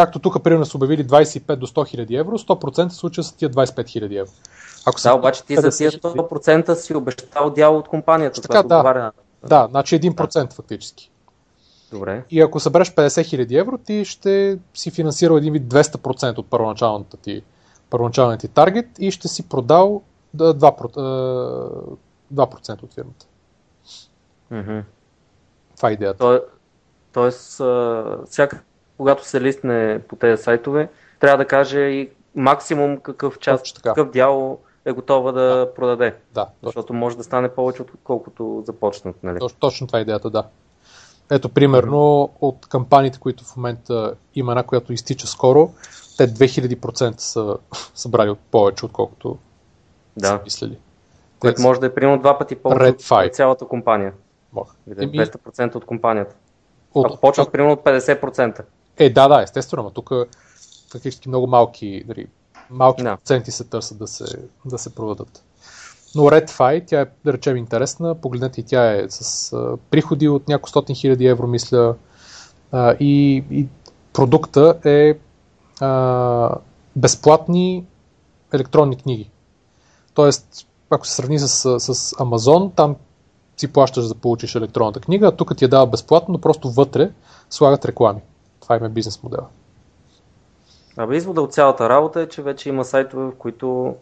[0.00, 3.88] Както тук, примерно, са обявили 25 до 100 хиляди евро, 100% случая са тия 25
[3.88, 4.32] хиляди евро.
[4.86, 8.40] Ако да, обаче ти за тия 100% си обещал дял от компанията.
[8.40, 8.76] Така, да.
[8.76, 9.12] Отговаря...
[9.48, 10.54] Да, значи 1% да.
[10.54, 11.10] фактически.
[11.92, 12.24] Добре.
[12.30, 17.16] И ако събереш 50 хиляди евро, ти ще си финансирал един вид 200% от първоначалната
[17.16, 17.42] ти,
[17.90, 20.02] първоначалният ти таргет и ще си продал
[20.36, 21.96] 2%,
[22.34, 23.26] 2% от фирмата.
[24.52, 24.82] Mm-hmm.
[25.76, 26.18] Това е идеята.
[26.18, 26.40] То,
[27.12, 27.60] тоест,
[28.30, 28.60] всяка
[29.00, 30.88] когато се листне по тези сайтове,
[31.20, 36.14] трябва да каже и максимум какъв част, какъв дял е готова да, да продаде.
[36.34, 36.46] Да.
[36.62, 36.98] Защото точно.
[36.98, 39.16] може да стане повече, отколкото започнат.
[39.22, 39.38] Нали?
[39.38, 40.44] Точно, точно това е идеята, да.
[41.30, 45.70] Ето, примерно, от кампаниите, които в момента има една, която изтича скоро,
[46.16, 47.56] те 2000% са
[47.94, 49.38] събрали от повече, отколкото
[50.16, 50.26] да.
[50.26, 50.78] са мислили.
[51.38, 54.12] Което може да е примерно два пъти повече от цялата компания.
[54.52, 54.70] Може.
[54.88, 56.34] 200% от компанията.
[56.94, 57.52] От, Ако почват от...
[57.52, 58.64] примерно от 50%.
[59.00, 60.12] Е, да, да, естествено, но тук
[60.92, 62.26] фактически много малки, дали,
[62.70, 63.16] малки да.
[63.16, 64.24] проценти се търсят да се,
[64.64, 65.42] да се продадат.
[66.14, 68.14] Но RedFi, тя е, да речем, интересна.
[68.14, 71.94] Погледнете, тя е с а, приходи от няколко стотин хиляди евро, мисля.
[72.72, 73.68] А, и, и
[74.12, 75.18] продукта е
[75.80, 76.54] а,
[76.96, 77.86] безплатни
[78.52, 79.30] електронни книги.
[80.14, 81.48] Тоест, ако се сравни с,
[81.80, 82.96] с Amazon, там
[83.56, 87.10] си плащаш да получиш електронната книга, а тук ти я дава безплатно, но просто вътре
[87.50, 88.20] слагат реклами.
[88.60, 89.46] Това им е бизнес модела.
[90.96, 93.96] Абе, извода от цялата работа е, че вече има сайтове, в които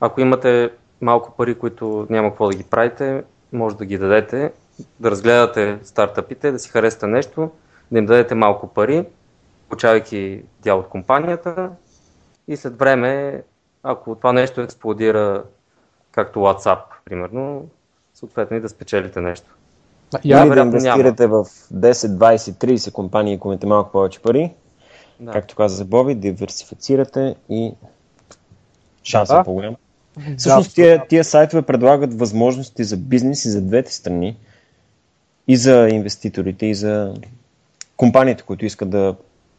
[0.00, 4.52] ако имате малко пари, които няма какво да ги правите, може да ги дадете,
[5.00, 7.50] да разгледате стартъпите, да си харесате нещо,
[7.92, 9.06] да им дадете малко пари,
[9.68, 11.70] получавайки дял от компанията
[12.48, 13.42] и след време,
[13.82, 15.44] ако това нещо експлодира,
[16.12, 17.68] както WhatsApp, примерно,
[18.14, 19.54] съответно и да спечелите нещо.
[20.24, 21.44] Я, Или да инвестирате няма.
[21.44, 24.54] в 10, 20, 30 компании, ако имате малко повече пари.
[25.20, 25.32] Да.
[25.32, 27.72] Както каза за Боби, диверсифицирате и
[29.04, 29.40] шансът да.
[29.40, 29.76] е по-голям.
[30.38, 34.36] Всъщност тия, тия сайтове предлагат възможности за бизнес и за двете страни.
[35.48, 37.14] И за инвеститорите, и за
[37.96, 39.14] компаниите, които искат да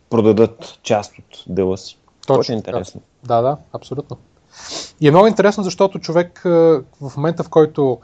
[0.09, 1.97] продадат част от дела си.
[2.27, 3.01] Точно е интересно.
[3.23, 4.17] Да, да, абсолютно.
[5.01, 6.41] И е много интересно, защото човек
[7.01, 7.99] в момента, в който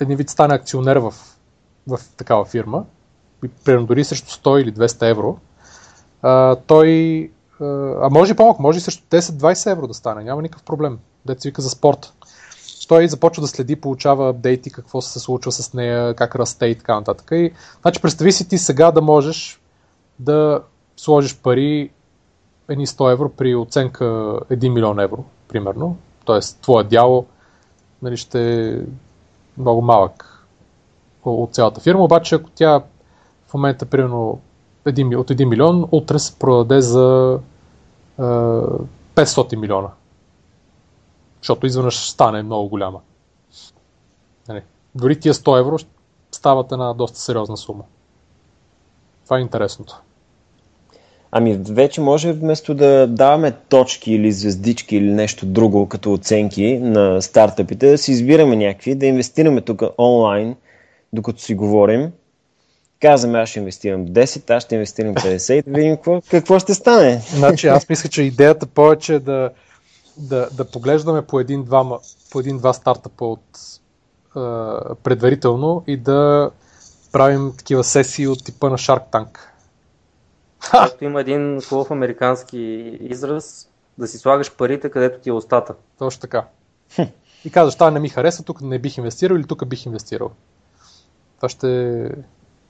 [0.00, 1.14] един вид стане акционер в
[1.88, 2.84] в такава фирма,
[3.64, 5.38] примерно дори срещу 100 или 200 евро,
[6.22, 7.30] а, той,
[8.00, 10.98] а може и по-малко, може и срещу 10-20 евро да стане, няма никакъв проблем.
[11.26, 12.12] Дете вика за спорт.
[12.88, 16.94] Той започва да следи, получава апдейти, какво се случва с нея, как расте и така
[16.94, 17.28] нататък.
[17.32, 19.60] И, значи, представи си ти сега да можеш
[20.18, 20.60] да
[20.96, 21.90] сложиш пари
[22.68, 25.96] едни 100 евро при оценка 1 милион евро, примерно.
[26.24, 27.26] Тоест, твоя дял
[28.02, 28.78] нали, ще е
[29.58, 30.33] много малък
[31.24, 32.82] от цялата фирма, обаче ако тя
[33.46, 34.40] в момента примерно
[34.86, 37.38] от 1 милион, утре се продаде за
[38.18, 39.88] е, 500 милиона.
[41.40, 43.00] Защото изведнъж стане много голяма.
[44.48, 44.62] Нали,
[44.94, 45.76] дори тия 100 евро
[46.32, 47.84] стават една доста сериозна сума.
[49.24, 50.00] Това е интересното.
[51.36, 57.22] Ами вече може вместо да даваме точки или звездички или нещо друго като оценки на
[57.22, 60.56] стартъпите, да си избираме някакви, да инвестираме тук онлайн,
[61.14, 62.12] докато си говорим.
[63.00, 66.74] Казваме, аз ще инвестирам 10, аз ще инвестирам 50 и да видим какво, какво ще
[66.74, 67.22] стане.
[67.34, 69.50] Значи аз мисля, че идеята повече е да,
[70.16, 71.98] да, да поглеждаме по един-два,
[72.30, 73.40] по един-два стартъпа от
[74.36, 74.40] е,
[75.02, 76.50] предварително и да
[77.12, 79.38] правим такива сесии от типа на Shark Tank.
[80.70, 82.58] Както има един хубав американски
[83.00, 85.74] израз, да си слагаш парите където ти е устата.
[85.98, 86.44] Точно така.
[87.44, 90.30] И казваш, това не ми харесва, тук не бих инвестирал или тук бих инвестирал.
[91.44, 92.08] Това ще,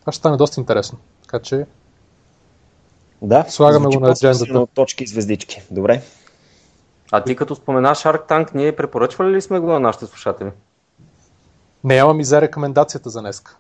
[0.01, 0.99] това ще стане доста интересно.
[1.23, 1.67] Така че
[3.23, 4.67] да, слагаме го на аджендата.
[4.75, 5.63] Точки и звездички.
[5.71, 6.03] Добре.
[7.13, 10.51] А ти като спомена Shark Tank, ние препоръчвали ли сме го на нашите слушатели?
[11.85, 13.57] Не, ама ми за рекомендацията за днеска.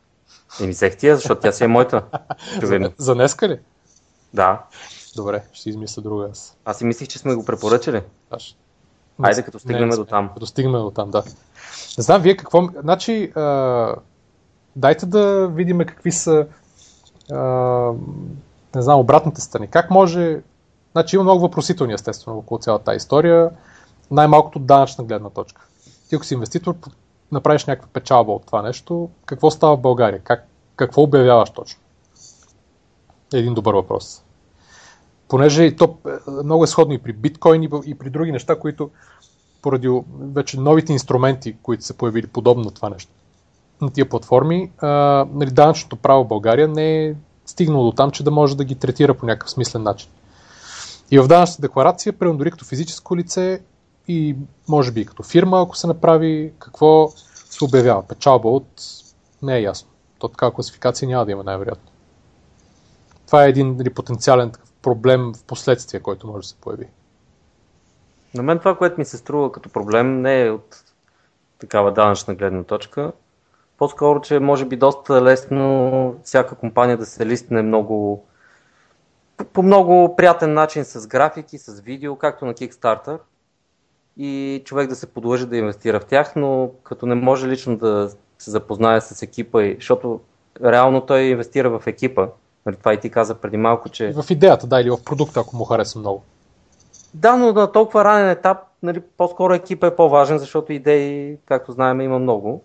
[0.60, 2.02] И ми взех тия, защото тя си е моята.
[2.62, 3.58] за, за днеска ли?
[4.32, 4.62] Да.
[5.16, 6.56] Добре, ще измисля друга аз.
[6.64, 8.02] Аз си мислих, че сме го препоръчали.
[8.30, 8.56] Аш.
[9.22, 10.30] Айде, като стигнем до там.
[10.34, 11.22] Като стигнем до там, да.
[11.98, 12.68] Не знам, вие какво...
[12.82, 13.94] Значи, а,
[14.76, 16.46] дайте да видим какви са
[17.32, 17.38] а,
[18.74, 19.68] не знам, обратните страни.
[19.68, 20.42] Как може...
[20.92, 23.50] Значи има много въпросителни, естествено, около цялата история.
[24.10, 25.68] Най-малкото данъчна гледна точка.
[26.08, 26.74] Ти ако си инвеститор,
[27.32, 30.20] направиш някаква печалба от това нещо, какво става в България?
[30.20, 31.80] Как, какво обявяваш точно?
[33.34, 34.22] Един добър въпрос.
[35.28, 38.90] Понеже то е, много е сходно и при биткоин и при други неща, които
[39.62, 43.12] поради вече новите инструменти, които са появили подобно това нещо
[43.80, 44.88] на тия платформи, а,
[45.32, 47.14] нали, данъчното право в България не е
[47.46, 50.10] стигнало до там, че да може да ги третира по някакъв смислен начин.
[51.10, 53.60] И в данъчната декларация, примерно дори като физическо лице
[54.08, 54.36] и
[54.68, 58.06] може би като фирма, ако се направи, какво се обявява?
[58.06, 58.66] Печалба от...
[59.42, 59.88] Не е ясно.
[60.18, 61.90] То такава класификация няма да има най-вероятно.
[63.26, 66.86] Това е един нали, потенциален проблем в последствие, който може да се появи.
[68.34, 70.84] На мен това, което ми се струва като проблем, не е от
[71.58, 73.12] такава данъчна гледна точка.
[73.78, 78.24] По-скоро, че може би доста лесно всяка компания да се листне много
[79.52, 83.18] по много приятен начин с графики, с видео, както на Kickstarter
[84.16, 88.10] и човек да се подлъжи да инвестира в тях, но като не може лично да
[88.38, 90.20] се запознае с екипа, защото
[90.64, 92.28] реално той инвестира в екипа.
[92.66, 94.12] Нали, това и ти каза преди малко, че...
[94.12, 96.22] В идеята, да, или в продукта, ако му хареса много.
[97.14, 102.00] Да, но на толкова ранен етап, нали, по-скоро екипа е по-важен, защото идеи, както знаем,
[102.00, 102.64] има много.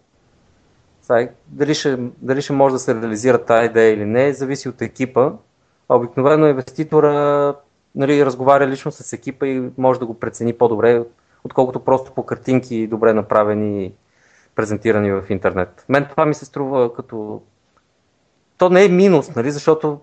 [1.12, 4.82] Сега, дали, ще, дали ще може да се реализира тази идея или не, зависи от
[4.82, 5.32] екипа.
[5.90, 7.56] Обикновено инвеститора
[7.96, 11.04] нали, разговаря лично с екипа и може да го прецени по-добре
[11.44, 13.94] отколкото просто по картинки добре направени,
[14.56, 15.86] презентирани в интернет.
[15.90, 17.42] Мен това ми се струва като...
[18.58, 20.00] То не е минус, нали, защото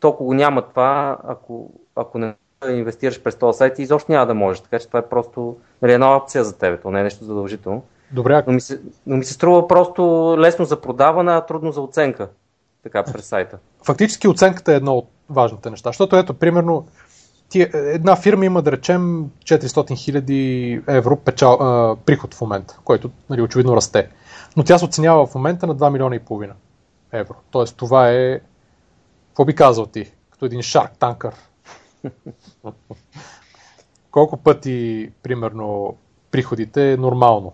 [0.00, 2.34] толкова го няма това, ако, ако не
[2.68, 4.60] инвестираш през този сайт, изобщо няма да можеш.
[4.60, 7.82] Така че това е просто нали, една опция за тебе, то не е нещо задължително.
[8.12, 8.44] Добре.
[8.46, 10.02] Но ми, се, но ми се струва просто
[10.38, 12.28] лесно за продаване, а трудно за оценка.
[12.82, 13.58] Така, през сайта.
[13.84, 15.88] Фактически оценката е едно от важните неща.
[15.88, 16.86] Защото ето, примерно,
[17.48, 23.10] ти, една фирма има, да речем, 400 хиляди евро печал, а, приход в момента, който
[23.30, 24.08] нали, очевидно расте.
[24.56, 26.54] Но тя се оценява в момента на 2 милиона и половина
[27.12, 27.34] евро.
[27.50, 28.40] Тоест това е,
[29.28, 31.34] какво би казал ти, като един шарк танкър?
[34.10, 35.96] Колко пъти, примерно,
[36.30, 37.52] приходите е нормално?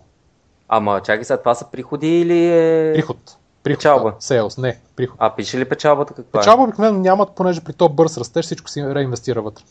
[0.69, 2.93] Ама чакай сега, това са приходи или е...
[2.95, 3.37] Приход.
[3.63, 4.15] Приход, печалба.
[4.21, 5.17] Сейлс, не, приход.
[5.21, 8.95] А пише ли печалбата каква Печалба обикновено нямат, понеже при то бърз растеж всичко се
[8.95, 9.65] реинвестира вътре.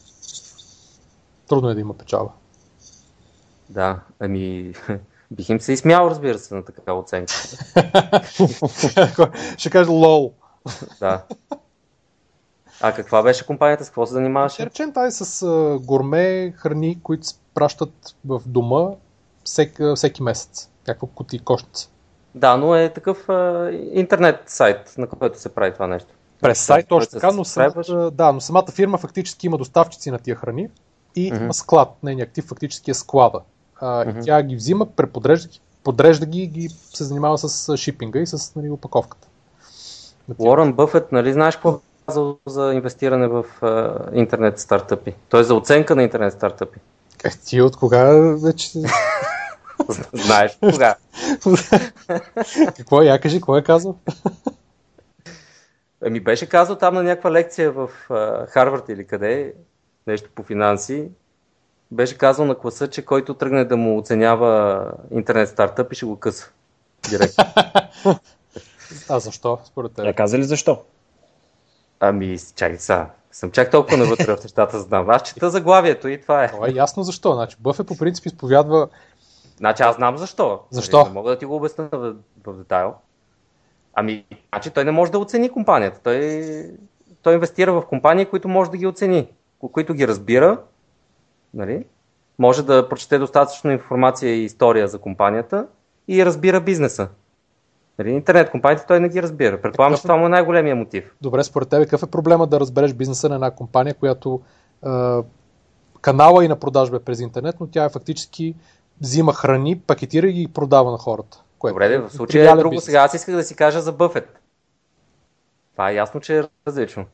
[1.48, 2.32] Трудно е да има печалба.
[3.70, 4.74] Да, ами
[5.32, 7.34] бих им се изсмял, разбира се, на такава оценка.
[9.58, 10.34] Ще кажа лол.
[11.00, 11.24] да.
[12.82, 13.86] А каква беше компанията?
[13.86, 14.56] С какво се занимаваше?
[14.56, 18.90] Ще речем тази с а, горме храни, които се пращат в дома
[19.44, 20.70] всек, всеки месец.
[20.88, 21.90] Някаква кути кошница.
[22.36, 26.10] Да, но е такъв а, интернет сайт, на който се прави това нещо.
[26.42, 30.36] През сайт, точно така, но самата, да, но самата фирма фактически има доставчици на тия
[30.36, 30.70] храни
[31.16, 31.42] и mm-hmm.
[31.42, 31.90] има склад.
[32.04, 33.40] Нейният актив фактически е склада.
[33.80, 34.22] А, mm-hmm.
[34.22, 38.28] И тя ги взима, преподрежда ги, подрежда ги и ги се занимава с шипинга и
[38.28, 39.28] с нали, опаковката.
[40.38, 45.14] Уорън Бъфет, нали знаеш какво казал за инвестиране в а, интернет стартъпи?
[45.30, 46.80] Той е за оценка на интернет стартъпи.
[47.24, 48.04] Е, ти от кога
[48.44, 48.70] вече...
[50.14, 50.96] Знаеш кога.
[52.78, 53.06] какво е?
[53.06, 53.98] Я кажи, какво е казал?
[56.02, 57.90] Ами беше казал там на някаква лекция в
[58.50, 59.54] Харвард или къде,
[60.08, 61.10] нещо по финанси,
[61.92, 66.20] беше казал на класа, че който тръгне да му оценява интернет стартъп и ще го
[66.20, 66.50] къса.
[67.10, 67.44] Директно.
[69.10, 70.06] а защо, според теб?
[70.06, 70.82] Я каза ли защо?
[72.00, 73.10] Ами, чакай сега.
[73.32, 75.10] Съм чак толкова навътре в нещата, знам.
[75.10, 76.52] Аз чета заглавието и това е.
[76.52, 77.34] Това е ясно защо.
[77.34, 78.88] Значи, Бъфе по принцип изповядва...
[79.58, 80.60] Значи аз знам защо.
[80.70, 81.04] Защо?
[81.04, 82.16] Не мога да ти го обясня в,
[82.48, 82.94] в детайл.
[83.94, 86.00] Ами, значи той не може да оцени компанията.
[86.04, 86.42] Той,
[87.22, 89.28] той инвестира в компании, които може да ги оцени,
[89.72, 90.62] които ги разбира,
[91.54, 91.86] нали?
[92.40, 95.68] може да прочете достатъчно информация и история за компанията
[96.08, 97.08] и разбира бизнеса.
[98.00, 98.12] Нали?
[98.12, 99.62] Интернет компаниите той не ги разбира.
[99.62, 101.16] Предполагам, че това му е най-големия мотив.
[101.22, 104.42] Добре, според теб какъв е проблема да разбереш бизнеса на една компания, която
[104.86, 104.90] е,
[106.02, 108.56] канала и на продажба е през интернет, но тя е фактически
[109.02, 111.42] взима храни, пакетира и ги продава на хората.
[111.60, 112.70] Което Добре, в случая е друго.
[112.70, 112.86] Бизнес.
[112.86, 114.40] Сега аз исках да си кажа за Бъфет.
[115.72, 117.06] Това е ясно, че е различно.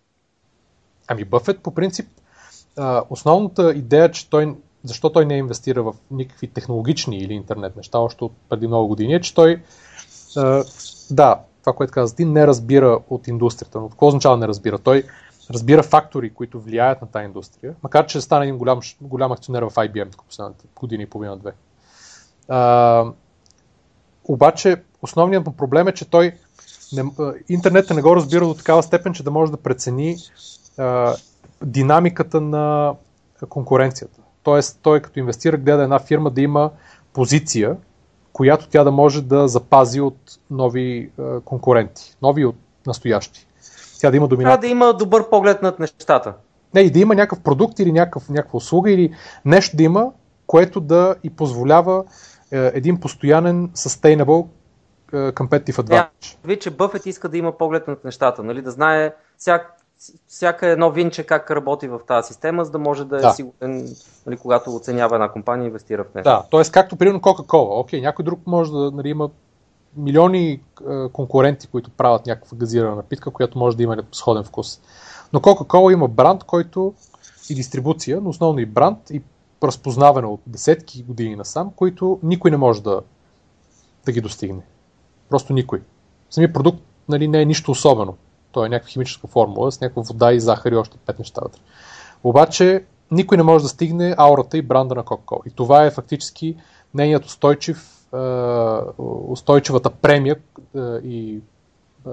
[1.07, 2.09] Ами Бъфет по принцип,
[3.09, 8.23] основната идея, че той, защо той не инвестира в никакви технологични или интернет неща, още
[8.23, 9.61] от преди много години, е, че той
[11.11, 13.79] да, това, което каза ти, не разбира от индустрията.
[13.79, 14.79] Но какво означава не разбира?
[14.79, 15.03] Той
[15.49, 19.69] разбира фактори, които влияят на тази индустрия, макар че стане един голям, голям акционер в
[19.69, 21.51] IBM в последната година и половина-две.
[24.23, 26.33] Обаче основният му проблем е, че той
[26.93, 27.03] не,
[27.49, 30.17] интернета не го разбира до такава степен, че да може да прецени
[30.77, 31.15] а,
[31.63, 32.93] динамиката на
[33.49, 34.19] конкуренцията.
[34.43, 36.71] Тоест, той като инвестира, гледа една фирма да има
[37.13, 37.77] позиция,
[38.33, 42.55] която тя да може да запази от нови е, конкуренти, нови от
[42.87, 43.47] настоящи.
[43.99, 44.59] Тя да има доминация.
[44.59, 46.33] Трябва да има добър поглед над нещата.
[46.73, 50.11] Не, и да има някакъв продукт или някакъв, някаква услуга или нещо да има,
[50.47, 52.03] което да и позволява
[52.51, 54.47] един постоянен sustainable
[55.13, 56.37] е, competitive advantage.
[56.47, 58.61] Yeah, че Бъфет иска да има поглед над нещата, нали?
[58.61, 59.77] да знае всяк,
[60.27, 63.31] всяка едно винче как работи в тази система, за да може да е да.
[63.31, 63.95] сигурен,
[64.25, 66.23] нали, когато оценява една компания и инвестира в нея.
[66.23, 66.71] Да, т.е.
[66.71, 67.79] както примерно Coca-Cola.
[67.79, 69.29] Окей, някой друг може да нали, има
[69.97, 70.59] милиони е,
[71.13, 74.81] конкуренти, които правят някаква газирана напитка, която може да има сходен вкус.
[75.33, 76.93] Но Coca-Cola има бранд, който
[77.49, 79.21] и дистрибуция, но основно и бранд и
[79.63, 83.01] разпознаване от десетки години насам, които никой не може да,
[84.05, 84.61] да ги достигне.
[85.29, 85.81] Просто никой.
[86.29, 88.17] Самият продукт нали, не е нищо особено.
[88.51, 91.59] Той е някаква химическа формула с някаква вода и захар и още пет неща вътре.
[92.23, 95.47] Обаче никой не може да стигне аурата и бранда на Coca-Cola.
[95.47, 96.57] И това е фактически
[96.93, 98.17] нейният устойчив, е,
[99.27, 100.35] устойчивата премия
[100.75, 101.41] е, и
[102.07, 102.09] е,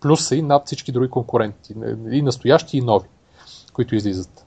[0.00, 1.74] плюса и над всички други конкуренти,
[2.10, 3.08] и настоящи, и нови,
[3.72, 4.46] които излизат.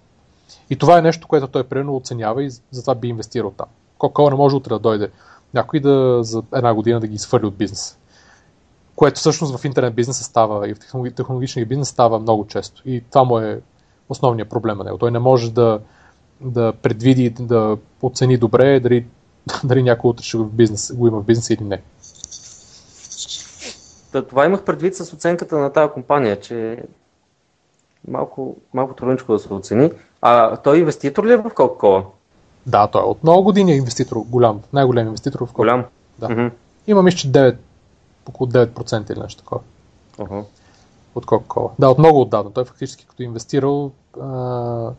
[0.69, 3.67] И това е нещо, което той примерно оценява и затова би инвестирал там.
[3.99, 5.11] Coca-Cola не може утре да дойде
[5.53, 7.97] някой да за една година да ги изхвърли от бизнеса
[9.01, 10.79] което всъщност в интернет бизнеса става и в
[11.15, 12.81] технологичния бизнес става много често.
[12.85, 13.61] И това му е
[14.09, 14.97] основният проблем на него.
[14.97, 15.79] Той не може да,
[16.41, 19.05] да предвиди, да оцени добре дали,
[19.63, 21.81] дали някой утре ще в бизнес, го има в бизнес или не.
[24.11, 26.83] Да, това имах предвид с оценката на тази компания, че
[28.07, 29.91] малко, малко трудничко да се оцени.
[30.21, 32.03] А той инвеститор ли е в Coca-Cola?
[32.65, 35.55] Да, той е от много години е инвеститор, голям, най-голям инвеститор в Coca-Cola.
[35.55, 35.85] Голям?
[36.19, 36.27] Да.
[36.27, 36.51] Mm-hmm.
[36.87, 37.55] Има, мисля, 9
[38.29, 39.61] около 9% или нещо такова.
[40.17, 40.43] Uh-huh.
[41.15, 41.69] От Coca-Cola.
[41.79, 42.51] Да, от много отдавна.
[42.51, 43.91] Той фактически като инвестирал
[44.21, 44.91] а,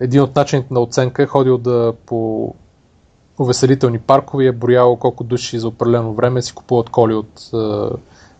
[0.00, 2.54] един от начините на оценка е ходил да по
[3.38, 7.90] увеселителни паркове и е броял колко души за определено време си купуват коли от а,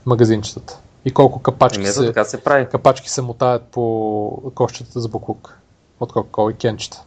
[0.06, 0.81] магазинчетата.
[1.04, 2.68] И колко капачки, се, така се, прави.
[2.68, 5.58] капачки се мотаят по кощата за буклук
[6.00, 7.04] от Coca-Cola и кенчета.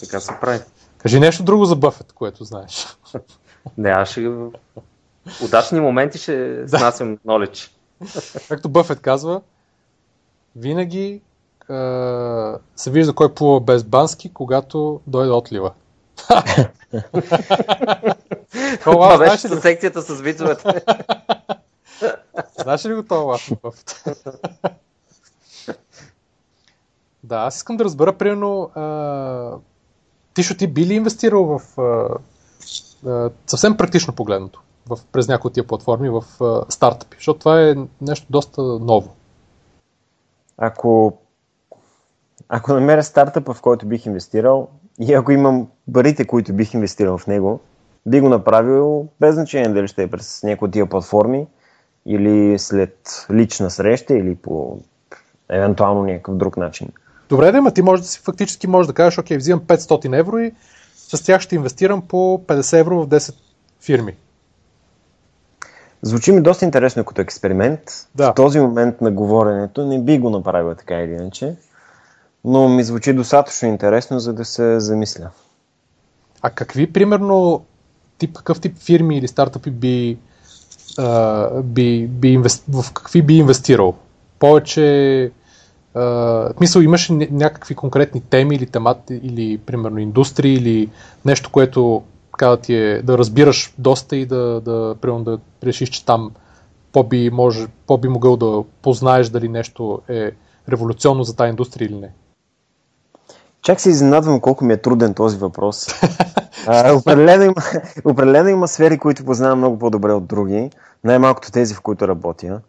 [0.00, 0.60] Така се прави.
[0.98, 2.86] Кажи нещо друго за Бъфет, което знаеш.
[3.78, 4.30] Не, аз ще
[5.44, 7.70] удачни моменти ще снасям knowledge.
[8.48, 9.40] Както Бъфет казва,
[10.56, 11.20] винаги
[11.70, 11.74] е,
[12.76, 15.72] се вижда кой плува без бански, когато дойде отлива.
[18.82, 20.84] това беше със секцията с вицовете.
[22.62, 24.04] Знаеш ли го това лаф Бъфет?
[27.24, 29.58] да, аз искам да разбера, примерно, а,
[30.34, 34.62] ти ще ти би ли инвестирал в а, съвсем практично погледното?
[34.88, 39.14] в, през някои от тия платформи в uh, стартъпи, защото това е нещо доста ново.
[40.58, 41.18] Ако,
[42.48, 44.68] ако намеря стартъп, в който бих инвестирал
[45.00, 47.60] и ако имам парите, които бих инвестирал в него,
[48.06, 51.46] би го направил без значение дали ще е през някои от тия платформи
[52.06, 54.78] или след лична среща или по
[55.48, 56.88] евентуално някакъв друг начин.
[57.28, 60.38] Добре, да, ма ти може да си фактически можеш да кажеш, окей, взимам 500 евро
[60.38, 60.52] и
[60.94, 63.34] с тях ще инвестирам по 50 евро в 10
[63.80, 64.16] фирми.
[66.02, 67.80] Звучи ми доста интересно като експеримент.
[68.14, 68.32] Да.
[68.32, 71.56] В този момент на говоренето не би го направила така или иначе,
[72.44, 75.30] но ми звучи достатъчно интересно, за да се замисля.
[76.42, 77.64] А какви, примерно,
[78.18, 80.18] тип, какъв тип фирми или стартъпи би,
[81.62, 82.64] би, би инвести...
[82.72, 83.94] в какви би инвестирал?
[84.38, 85.30] Повече,
[85.94, 90.90] а, в смисъл, имаш ли ня- някакви конкретни теми или темати, или, примерно, индустрии, или
[91.24, 95.88] нещо, което така да ти е, да разбираш доста и да, да, примерно, да решиш,
[95.88, 96.30] че там
[96.92, 100.30] по-би, може, по-би могъл да познаеш дали нещо е
[100.68, 102.10] революционно за тази индустрия или не.
[103.66, 105.86] Чак се изненадвам колко ми е труден този въпрос.
[106.68, 107.54] А, определено, има,
[108.04, 110.70] определено има сфери, които познавам много по-добре от други,
[111.04, 112.60] най-малкото тези, в които работя.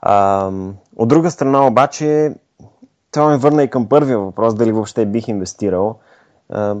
[0.00, 0.50] А,
[0.96, 2.34] от друга страна обаче,
[3.10, 5.98] това ме върна и към първия въпрос, дали въобще бих инвестирал.
[6.48, 6.76] А,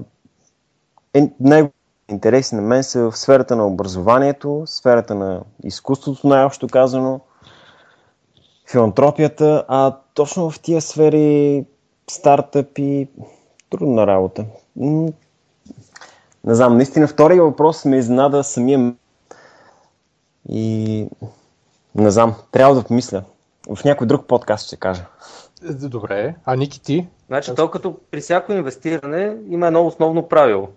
[1.14, 7.20] е, най-интереси на мен са в сферата на образованието, сферата на изкуството, най-общо казано,
[8.70, 11.64] филантропията, а точно в тия сфери
[12.10, 13.08] стартъпи,
[13.70, 14.44] трудна работа.
[14.76, 15.08] М,
[16.44, 18.94] Не знам, наистина втория въпрос ме изненада самия
[20.48, 21.06] и
[21.94, 23.22] не знам, трябва да помисля.
[23.70, 25.04] В някой друг подкаст ще кажа.
[25.64, 27.08] Е, Добре, а Ники ти?
[27.26, 30.68] Значи, то като при всяко инвестиране има едно основно правило,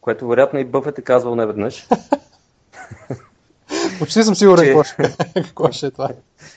[0.00, 1.88] което вероятно и Бъфет е казвал неведнъж.
[3.98, 6.08] Почти съм сигурен Че- какво ще, какво ще е това.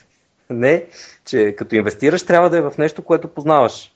[0.50, 0.86] Не,
[1.24, 3.92] че като инвестираш трябва да е в нещо, което познаваш.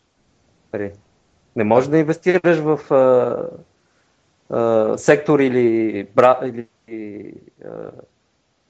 [1.56, 3.36] Не можеш да инвестираш в а,
[4.50, 6.66] а, сектор или, бра, или,
[7.64, 7.68] а,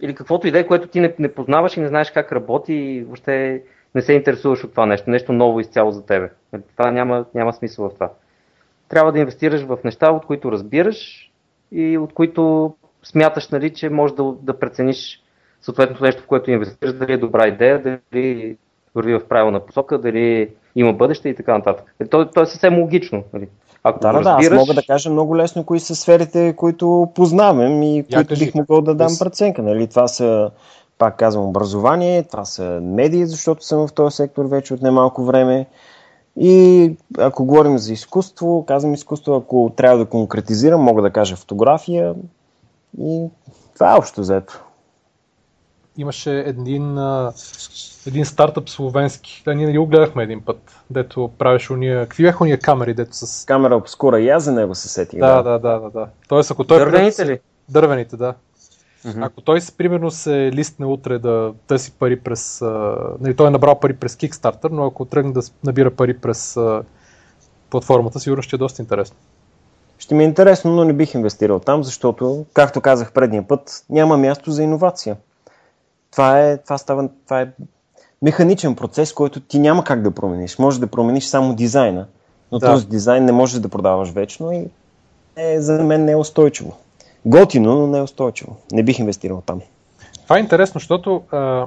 [0.01, 2.75] или каквото и да е, което ти не, не познаваш и не знаеш как работи
[2.75, 3.63] и въобще
[3.95, 5.11] не се интересуваш от това нещо.
[5.11, 6.31] Нещо ново изцяло за тебе.
[6.53, 6.63] Нали?
[6.77, 8.11] Това няма, няма смисъл в това.
[8.89, 11.31] Трябва да инвестираш в неща, от които разбираш
[11.73, 15.23] и от които смяташ, нали, че можеш да, да прецениш
[15.61, 18.57] съответното нещо, в което инвестираш, дали е добра идея, дали
[18.95, 21.95] върви в правилна посока, дали има бъдеще и така нататък.
[22.01, 23.23] Е, То, то е съвсем логично.
[23.33, 23.49] Нали?
[23.83, 27.09] Ако Да, да, да, аз разбираш, мога да кажа много лесно кои са сферите, които
[27.15, 28.45] познавам и които кажи.
[28.45, 29.63] бих могъл да дам преценка.
[29.63, 29.87] Нали?
[29.87, 30.51] Това са,
[30.99, 35.67] пак казвам, образование, това са медии, защото съм в този сектор вече от немалко време.
[36.37, 42.15] И ако говорим за изкуство, казвам изкуство, ако трябва да конкретизирам, мога да кажа фотография
[43.01, 43.27] и
[43.75, 44.66] това е общо взето.
[45.99, 47.33] Имаше един, а,
[48.07, 49.43] един стартъп словенски.
[49.45, 52.03] Да, ние нали го гледахме един път, дето правеше уния...
[52.03, 53.47] Какви бяха уния камери, дето с...
[53.47, 55.21] Камера обскура и аз за него се сетих.
[55.21, 56.09] Да, да, да, да, да.
[56.29, 56.79] Тоест, ако той...
[56.79, 57.41] дървените ли?
[57.69, 58.35] Дървените, да.
[59.05, 59.23] Мгм.
[59.23, 62.63] Ако той примерно се листне утре да търси пари през...
[62.63, 66.57] А, нали, той е набрал пари през Kickstarter, но ако тръгне да набира пари през
[66.57, 66.83] а,
[67.71, 69.17] платформата, сигурно ще е доста интересно.
[69.99, 74.17] Ще ми е интересно, но не бих инвестирал там, защото, както казах предния път, няма
[74.17, 75.17] място за иновация.
[76.17, 77.49] Това е, това става, това е
[78.23, 80.59] механичен процес, който ти няма как да промениш.
[80.59, 82.07] Може да промениш само дизайна,
[82.53, 82.67] но Да.
[82.67, 84.69] този дизайн не можеш да продаваш вечно и
[85.37, 86.77] е, за мен не е устойчиво.
[87.27, 88.57] Готино, но не е устойчиво.
[88.73, 89.61] Не бих инвестирал там.
[90.23, 91.23] Това е интересно, защото...
[91.31, 91.67] А,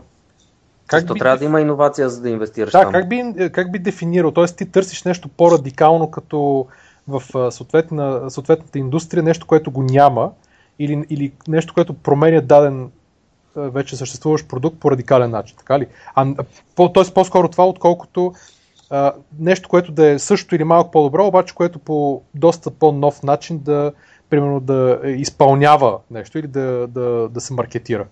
[0.88, 2.92] как би- трябва да има иновация, за да инвестираш Да, там.
[2.92, 4.32] как би, как би дефинирал?
[4.32, 6.66] Тоест ти търсиш нещо по-радикално като
[7.08, 10.32] в съответна, съответната индустрия, нещо, което го няма,
[10.80, 12.90] или, или нещо, което променя даден
[13.56, 15.88] вече съществуващ продукт по радикален начин, така ли?
[16.16, 16.28] А,
[16.76, 18.34] по, тоест по-скоро това, отколкото
[18.90, 23.60] а, нещо, което да е също или малко по-добро, обаче което по доста по-нов начин
[23.60, 23.92] да,
[24.30, 28.06] примерно, да изпълнява нещо или да, да, да се маркетира.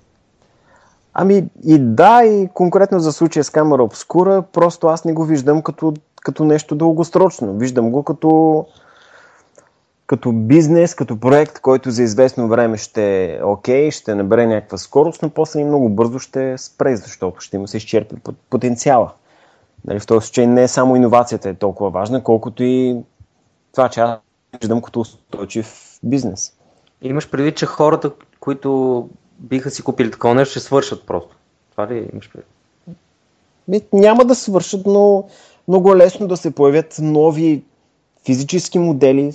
[1.13, 5.61] Ами и да, и конкретно за случая с камера обскура, просто аз не го виждам
[5.61, 7.53] като, като нещо дългосрочно.
[7.53, 8.65] Виждам го като,
[10.07, 15.21] като бизнес, като проект, който за известно време ще е окей, ще набере някаква скорост,
[15.21, 19.11] но после и много бързо ще спре, защото ще му се изчерпи пот- потенциала.
[19.85, 22.97] Нали, в този случай не само иновацията е толкова важна, колкото и
[23.71, 24.19] това, че аз
[24.61, 26.53] виждам като устойчив бизнес.
[27.01, 31.35] Имаш предвид, че хората, които биха си купили такова нещо, ще свършат просто.
[31.71, 32.49] Това ли имаш предвид?
[33.93, 35.27] Няма да свършат, но
[35.67, 37.63] много е лесно да се появят нови
[38.25, 39.33] физически модели,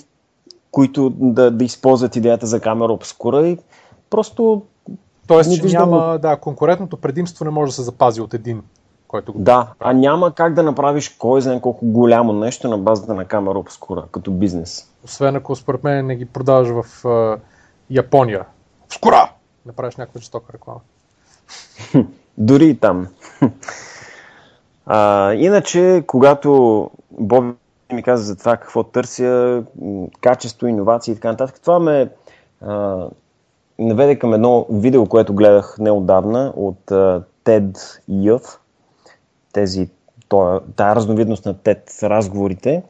[0.73, 3.57] които да, да използват идеята за камера обскура и
[4.09, 4.61] просто
[5.27, 8.63] Тоест, Не че виждам- няма, да, конкурентното предимство не може да се запази от един,
[9.07, 13.13] който го да, а няма как да направиш кой знае колко голямо нещо на базата
[13.13, 14.91] на камера обскура, като бизнес.
[15.05, 17.37] Освен ако според мен не ги продаваш в а,
[17.89, 18.45] Япония.
[18.89, 19.31] Скора!
[19.65, 20.79] Не правиш някаква жестока реклама.
[22.37, 23.07] Дори и там.
[24.85, 27.53] А, иначе, когато Боби
[27.93, 29.63] ми каза за това какво търся,
[30.21, 31.61] качество, иновации и така нататък.
[31.61, 32.09] Това ме
[32.61, 33.05] а,
[33.79, 37.79] наведе към едно видео, което гледах неодавна от а, TED.
[39.53, 39.89] Тези,
[40.75, 42.83] тая разновидност на TED разговорите.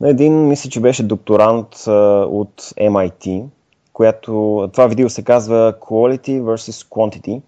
[0.00, 1.92] На един, мисля, че беше докторант а,
[2.30, 3.44] от MIT,
[3.92, 7.40] която това видео се казва Quality versus Quantity.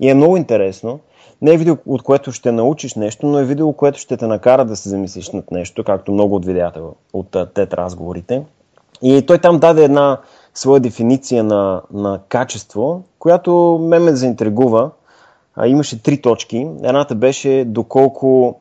[0.00, 1.00] И е много интересно.
[1.42, 4.64] Не е видео, от което ще научиш нещо, но е видео, което ще те накара
[4.64, 6.80] да се замислиш над нещо, както много от видеята
[7.12, 8.44] от тет разговорите.
[9.02, 10.20] И той там даде една
[10.54, 14.90] своя дефиниция на, на качество, която ме ме заинтригува.
[15.56, 16.56] А, имаше три точки.
[16.82, 18.60] Едната беше доколко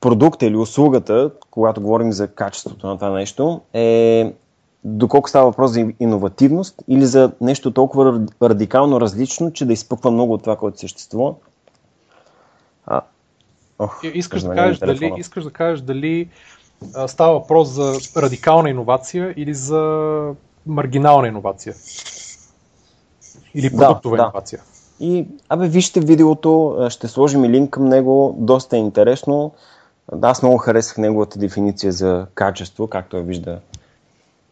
[0.00, 4.32] продукта или услугата, когато говорим за качеството на това нещо, е
[4.86, 10.32] доколко става въпрос за иновативност или за нещо толкова радикално различно, че да изпъква много
[10.32, 11.34] от това, което съществува.
[12.86, 13.00] А,
[13.78, 16.28] ох, искаш, да кажеш, дали, искаш да кажеш дали
[16.94, 20.32] а, става въпрос за радикална иновация или за
[20.66, 21.74] маргинална иновация?
[23.54, 24.58] Или продуктова да, иновация?
[24.58, 25.06] Да.
[25.06, 29.54] И, абе, вижте видеото, ще сложим и линк към него, доста е интересно.
[30.12, 33.60] Да, аз много харесах неговата дефиниция за качество, както я вижда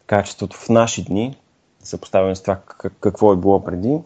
[0.07, 1.37] качеството в наши дни,
[1.83, 2.61] съпоставяме с това
[3.01, 3.99] какво е било преди.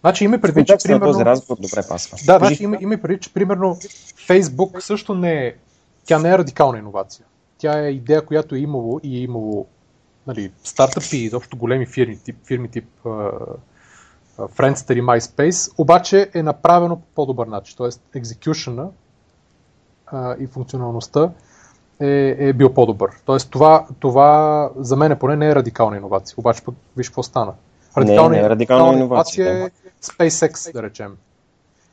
[0.00, 1.12] Значи има предвид, че примерно...
[1.12, 2.18] този разговор добре пасва.
[2.26, 3.76] Да, значи има, има предвид, че примерно
[4.28, 5.54] Facebook също не е,
[6.04, 7.26] тя не е радикална иновация.
[7.58, 9.66] Тя е идея, която е имало и е имало
[10.26, 13.56] нали, стартъпи и изобщо големи фирми, тип, фирми тип uh,
[14.38, 17.74] Friendster и MySpace, обаче е направено по по-добър начин.
[17.76, 18.88] Тоест, екзекюшена
[20.12, 21.30] uh, и функционалността
[22.00, 23.10] е, е бил по-добър.
[23.24, 26.34] Тоест това, това за мен поне не е радикална иновация.
[26.38, 27.52] Обаче пък виж какво стана.
[27.96, 29.70] Радикална, не, не е радикална иновация, е
[30.02, 31.16] SpaceX, да речем.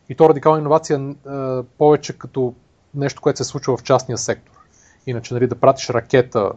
[0.09, 2.53] И то радикална иновация е повече като
[2.95, 4.51] нещо, което се случва в частния сектор.
[5.07, 6.51] Иначе нали, да пратиш ракета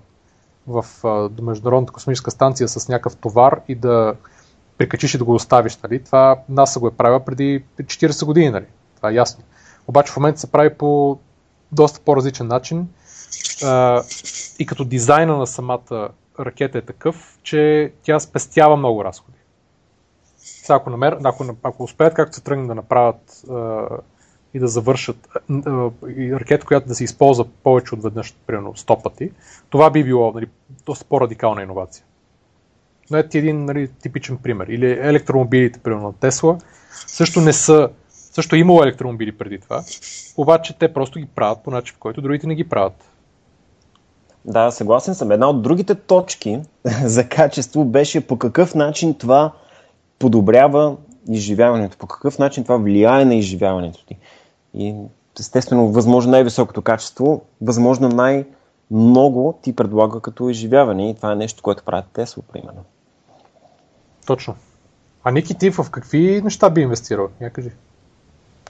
[0.67, 0.85] в
[1.31, 4.15] до Международната космическа станция с някакъв товар и да
[4.79, 5.77] прикачиш и да го оставиш.
[5.77, 6.05] Нали?
[6.05, 8.51] Това НАСА го е правила преди 40 години.
[8.51, 8.67] Нали?
[8.97, 9.45] Това е ясно.
[9.89, 11.19] Обаче в момента се прави по
[11.73, 12.89] доста по-различен начин
[14.59, 16.09] и като дизайна на самата
[16.41, 19.39] ракета е такъв, че тя спестява много разходи.
[20.37, 23.45] Сега, ако, намер, ако, ако успеят както се тръгнат да направят
[24.55, 25.29] и да завършат
[26.15, 29.33] ракета, която да се използва повече от веднъж, примерно 100 пъти,
[29.71, 30.47] това би било нали,
[30.87, 32.05] доста по-радикална иновация.
[33.11, 34.67] Но ето един нали, типичен пример.
[34.67, 36.59] Или електромобилите, примерно на Тесла,
[37.07, 39.85] също не са също е имало електромобили преди това,
[40.37, 43.10] обаче те просто ги правят по начин, в който другите не ги правят.
[44.45, 45.31] Да, съгласен съм.
[45.31, 46.61] Една от другите точки
[47.05, 49.53] за качество беше по какъв начин това
[50.19, 50.97] подобрява
[51.29, 54.17] изживяването, по какъв начин това влияе на изживяването ти.
[54.75, 54.95] И
[55.41, 61.85] естествено, възможно най-високото качество, възможно най-много ти предлага като изживяване и това е нещо, което
[61.85, 62.85] правят Тесла, примерно.
[64.27, 64.55] Точно.
[65.25, 67.29] А Ники, ти в какви неща би инвестирал?
[67.41, 67.71] Я кажи.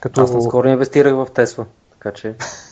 [0.01, 0.21] Като...
[0.21, 2.35] Аз наскоро инвестирах в Тесла, така че...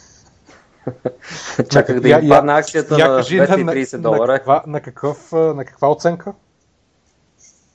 [1.71, 4.31] Чаках да им падна акцията я, на 230 на, долара.
[4.31, 6.33] На каква, на, какъв, на каква оценка?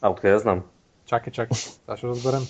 [0.01, 0.63] А, откъде да знам?
[1.07, 1.57] Чакай, чакай.
[1.57, 2.43] Сега ще разберем.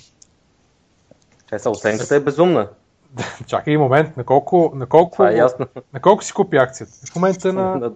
[1.49, 2.69] Чай са, оценката е безумна.
[3.47, 5.67] Чакай момент, на колко, на колко, Това е ясно.
[5.93, 6.93] на колко си купи акцията?
[7.13, 7.93] В момента е на...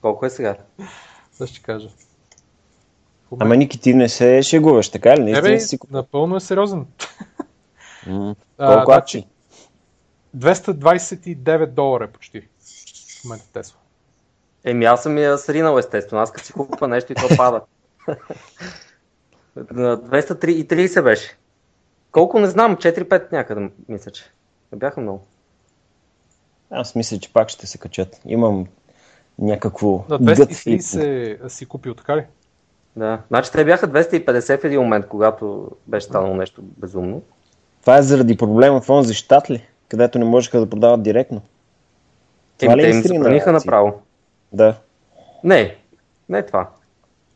[0.00, 0.56] колко е сега?
[1.38, 1.88] Да ще кажа.
[3.40, 5.32] Ама Ники, ти не се шегуваш, така ли?
[5.42, 5.94] Не, си купи...
[5.94, 6.86] напълно е сериозен.
[8.06, 8.34] Mm.
[8.56, 9.26] Колко акции?
[10.36, 12.40] 229 долара е почти
[13.20, 13.78] в момента Тесла.
[14.64, 16.22] Еми аз съм я сринал естествено.
[16.22, 17.60] Аз като си купа нещо и то пада.
[19.56, 21.36] На 230 беше.
[22.12, 24.24] Колко не знам, 4-5 някъде мисля, че.
[24.72, 25.26] Не бяха много.
[26.70, 28.20] Аз мисля, че пак ще се качат.
[28.26, 28.66] Имам
[29.38, 30.04] някакво...
[30.08, 32.26] На 230 си купил, така ли?
[32.96, 33.22] Да.
[33.28, 37.22] Значи те бяха 250 в един момент, когато беше станало нещо безумно.
[37.80, 39.68] Това е заради проблема в онзи щат ли?
[39.92, 41.42] Където не можеха да продават директно.
[42.58, 43.92] Това ли е им забраниха направо.
[44.52, 44.74] Да.
[45.44, 45.76] Не,
[46.28, 46.68] не е това.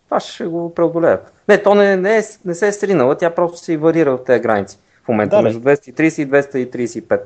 [0.04, 1.32] Това ще го преодолеят.
[1.48, 4.40] Не, то не, не, е, не се е стринала, тя просто се варира в тези
[4.40, 4.78] граници.
[5.04, 7.20] В момента да, между 230 и 235.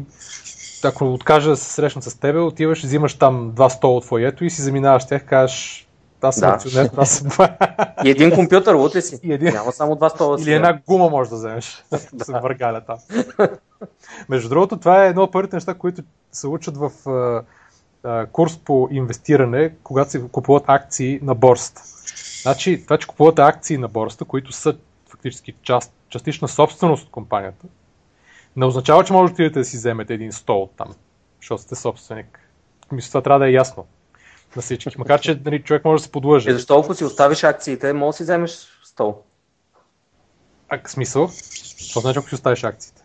[0.84, 4.50] ако откажа да се срещна с теб, отиваш, взимаш там два стола от фоето и
[4.50, 5.88] си заминаваш тях, кажеш,
[6.22, 6.54] аз съм да.
[6.54, 7.48] акционер, аз съм
[8.04, 9.20] И един компютър, утре си.
[9.22, 9.52] И един...
[9.52, 10.36] Няма само два стола.
[10.40, 12.98] Или една гума можеш да вземеш, да се въргаля там.
[14.28, 16.02] Между другото, това е едно от първите неща, които
[16.32, 16.90] се учат в
[18.04, 21.82] а, курс по инвестиране, когато се купуват акции на борста.
[22.42, 24.74] Значи, това, че купувате акции на борста, които са
[25.08, 27.66] фактически част, частична собственост от компанията,
[28.56, 30.94] не означава, че можете да отидете да си вземете един стол там,
[31.40, 32.40] защото сте собственик.
[32.92, 33.86] Мисля, това трябва да е ясно
[34.56, 34.98] на всички.
[34.98, 36.50] Макар, че нали, човек може да се подлъже.
[36.50, 39.22] Е, защо ако си оставиш акциите, може да си вземеш стол?
[40.68, 41.30] А, смисъл?
[41.86, 43.02] Какво значи, ако си оставиш акциите?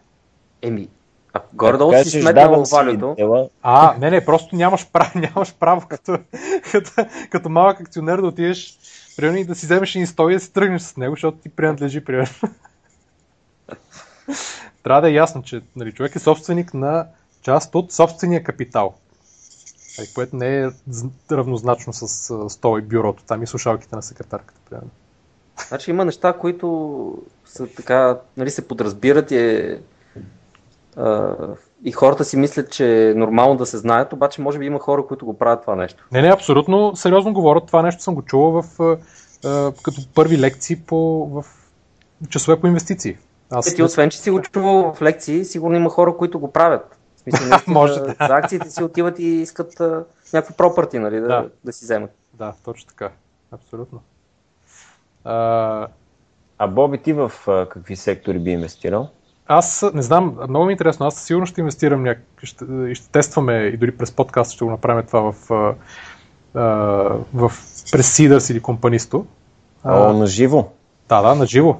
[0.62, 0.89] Еми,
[1.34, 3.50] а горе-долу си сметнал валюто.
[3.62, 6.18] А, не, не, просто нямаш право, нямаш право като,
[6.72, 6.91] като,
[7.30, 8.78] като малък акционер да отидеш
[9.18, 11.50] примерно и да си вземеш един стол и да си тръгнеш с него, защото ти
[11.50, 12.36] принадлежи, примерно.
[14.86, 17.06] Трябва да е ясно, че нали, човек е собственик на
[17.42, 18.94] част от собствения капитал.
[20.16, 20.70] Което не е
[21.32, 24.90] равнозначно с стола и бюрото, там и слушалките на секретарката, примерно.
[25.68, 29.80] Значи има неща, които са така, нали, се подразбират и, е,
[30.98, 31.36] а,
[31.84, 35.08] и хората си мислят, че е нормално да се знаят, обаче може би има хора,
[35.08, 36.08] които го правят това нещо.
[36.12, 37.68] Не, не, абсолютно сериозно говорят.
[37.68, 38.80] Това нещо съм го чувал в,
[39.46, 41.46] а, като първи лекции по, в
[42.30, 43.18] часове по инвестиции.
[43.50, 43.76] Аз...
[43.76, 46.98] Ти освен, че си го чувал в лекции, сигурно има хора, които го правят.
[47.16, 48.16] В смисъл, наистина, Може да.
[48.28, 51.50] За акциите си отиват и искат а, някакви пропърти, нали, да, да.
[51.64, 52.12] да си вземат.
[52.34, 53.10] Да, точно така.
[53.52, 54.02] Абсолютно.
[55.24, 55.88] А,
[56.58, 59.10] а Боби, ти в а, какви сектори би инвестирал?
[59.48, 61.06] Аз не знам, много ми е интересно.
[61.06, 62.20] Аз сигурно ще инвестирам няк...
[62.43, 65.76] ще, и ще тестваме и дори през подкаст ще го направим това в, а,
[67.34, 67.52] в
[67.91, 69.26] през Seeders или Компанисто.
[69.84, 70.68] О, на живо?
[71.10, 71.78] Да, да, на живо.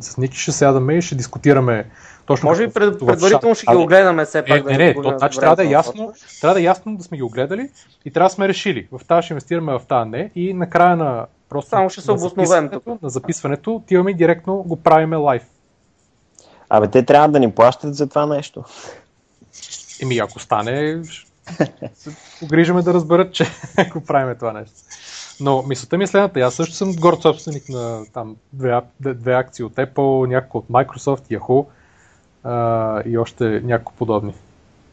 [0.00, 1.90] С Ники ще сядаме и ще дискутираме
[2.26, 2.48] точно.
[2.48, 4.60] Може би пред, предварително ще ги огледаме все пак.
[4.60, 7.16] Е, не, не, то, значи трябва да е ясно, трябва да е ясно да сме
[7.16, 7.70] ги огледали
[8.04, 8.88] и трябва да сме решили.
[8.92, 12.68] В тази ще инвестираме, в тази не и накрая на Просто Само ще се обосновем
[12.68, 13.02] тук.
[13.02, 15.42] На записването отиваме и директно го правиме лайв.
[16.68, 18.64] Абе, те трябва да ни плащат за това нещо.
[20.02, 21.02] Еми, ако стане,
[22.40, 23.46] погрижаме да разберат, че
[23.92, 24.74] го правиме това нещо.
[25.40, 26.40] Но мисълта ми е следната.
[26.40, 31.38] Аз също съм горд собственик на там две, две акции от Apple, няколко от Microsoft,
[31.38, 31.66] Yahoo
[32.44, 34.34] а, и още няколко подобни.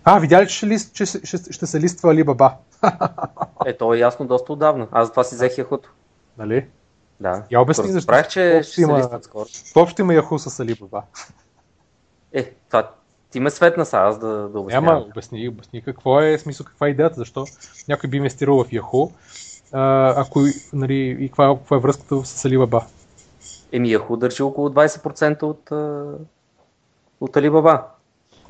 [0.04, 2.54] А, видя ли, че ще, лист, че ще, ще, се листва Alibaba?
[3.66, 4.88] е, то е ясно доста отдавна.
[4.92, 5.86] Аз за това си взех Yahoo.
[6.38, 6.66] Нали?
[7.20, 7.44] Да.
[7.52, 8.08] Я обясни защо.
[8.08, 9.46] Правих, че ще има, се скоро.
[9.76, 11.02] Общо има Yahoo с Alibaba.
[12.34, 12.90] Е, това
[13.32, 14.86] ти ме светна са, аз да, да обяснявам.
[14.86, 17.46] Няма, обясни, обясни какво е смисъл, каква е идеята, защо
[17.88, 19.12] някой би инвестирал в Yahoo,
[19.72, 20.42] а, ако,
[20.74, 22.84] нали, и каква, каква е връзката с Alibaba?
[23.72, 25.72] Еми, Yahoo държи около 20% от,
[27.22, 27.82] от Alibaba.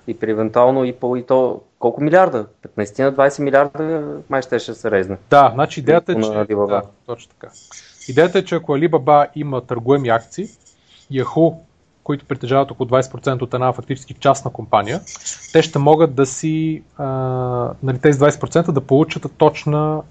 [0.07, 2.47] И при евентуално и, по, и то колко милиарда?
[2.77, 5.17] 15 на 20 милиарда май ще, ще се резне.
[5.29, 6.29] Да, значи идеята е, че...
[6.55, 7.53] Да, точно така.
[8.07, 10.47] Идеята е, че ако Alibaba има търгуеми акции,
[11.11, 11.55] Yahoo,
[12.03, 15.01] които притежават около 20% от една фактически частна компания,
[15.53, 17.05] те ще могат да си, а,
[17.83, 20.01] нали, тези 20% да получат точна,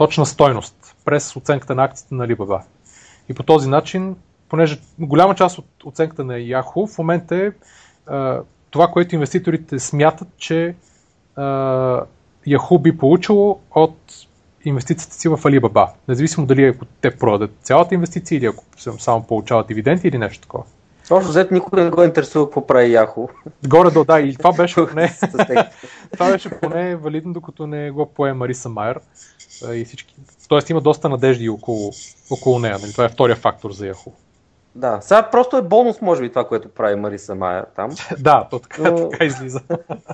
[0.00, 2.62] точна стойност през оценката на акциите на Alibaba.
[3.28, 4.16] И по този начин,
[4.48, 7.50] понеже голяма част от оценката на Yahoo в момента е
[8.06, 8.40] а,
[8.70, 10.74] това, което инвеститорите смятат, че
[11.36, 11.42] а,
[12.48, 14.26] Yahoo би получило от
[14.64, 15.88] инвестицията си в Alibaba.
[16.08, 18.64] Независимо дали ако те продадат цялата инвестиция или ако
[18.98, 20.64] само получават дивиденти или нещо такова.
[21.10, 23.28] Общо взето никой не го интересува какво прави Yahoo.
[23.68, 25.18] Горе до да, и това беше поне,
[26.12, 29.00] това беше поне валидно, докато не го пое Мариса Майер
[29.72, 30.14] и всички.
[30.48, 31.90] Тоест има доста надежди около,
[32.30, 32.78] около нея.
[32.82, 32.92] Нали?
[32.92, 34.12] Това е втория фактор за Yahoo.
[34.74, 37.90] Да, сега просто е бонус, може би, това, което прави Мариса Майер там.
[38.18, 39.08] да, то така, но...
[39.08, 39.60] така излиза.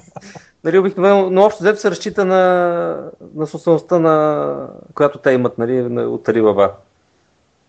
[0.64, 6.02] нали, обикновено, но общо взето се разчита на, на собствеността, на, която те имат нали,
[6.04, 6.72] от Alibaba.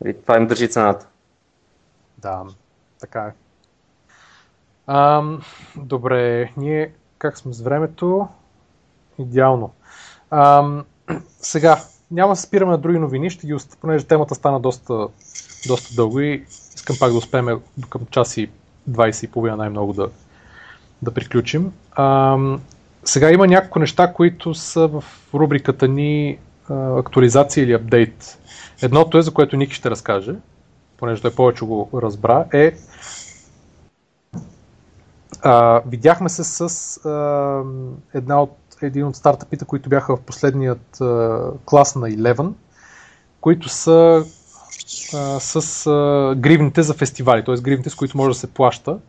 [0.01, 1.07] Нали, това им държи цената.
[2.17, 2.43] Да,
[2.99, 3.32] така е.
[4.88, 5.41] Ам,
[5.75, 8.28] добре, ние как сме с времето?
[9.19, 9.73] Идеално.
[10.32, 10.86] Ам,
[11.41, 15.08] сега, няма да се спираме на други новини, ще ги, понеже темата стана доста,
[15.68, 16.45] доста дълго и
[16.76, 17.47] искам пак да успеем
[17.89, 18.49] към час и
[18.89, 20.10] 20 и половина най-много да,
[21.01, 21.72] да приключим.
[21.97, 22.62] Ам,
[23.03, 25.03] сега има няколко неща, които са в
[25.34, 26.38] рубриката ни
[26.70, 28.39] а, актуализация или апдейт.
[28.82, 30.36] Едното е, за което Ники ще разкаже,
[30.97, 32.74] понеже той повече го разбра, е
[35.41, 37.64] а, видяхме се с а,
[38.14, 42.51] една от, един от стартъпите, които бяха в последният а, клас на 11,
[43.41, 44.25] които са
[45.13, 47.55] а, с а, гривните за фестивали, т.е.
[47.55, 48.99] гривните, с които може да се плаща.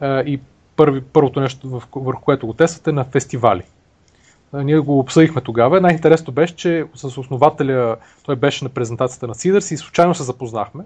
[0.00, 0.40] А, и
[0.76, 3.62] първи, първото нещо, върху което го тествате, на фестивали.
[4.52, 5.80] А, ние го обсъдихме тогава.
[5.80, 10.84] Най-интересното беше, че с основателя той беше на презентацията на Сидърс и случайно се запознахме.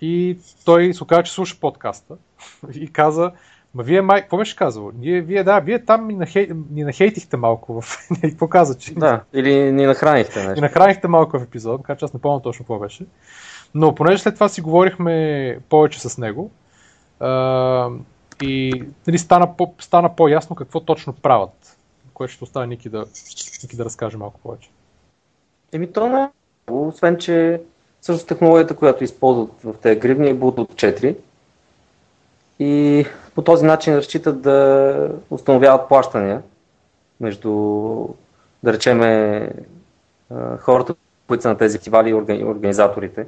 [0.00, 2.14] И той се оказа, че слуша подкаста
[2.74, 3.30] и каза,
[3.74, 4.90] Ма вие май, какво беше казал?
[4.98, 7.98] Ние, вие, да, вие там ни, нахей, ни нахейтихте малко в...
[8.22, 8.94] какво каза, че...
[8.94, 10.54] Да, или ни нахранихте нещо.
[10.54, 13.06] Ни нахранихте малко в епизод, така че аз не помня точно какво беше.
[13.74, 16.50] Но понеже след това си говорихме повече с него,
[17.20, 17.88] а,
[18.42, 21.76] и нали, стана, по, стана по-ясно какво точно правят,
[22.14, 23.04] което ще оставя Ники да,
[23.62, 24.70] Ники да разкаже малко повече.
[25.72, 26.28] Еми то не
[26.70, 27.60] освен че
[28.02, 31.16] също технологията, която използват в тези гривни е Bluetooth 4
[32.58, 36.42] и по този начин разчитат да установяват плащания
[37.20, 37.50] между,
[38.62, 39.50] да речеме,
[40.58, 40.94] хората,
[41.28, 43.26] които са на тези фестивали и организаторите,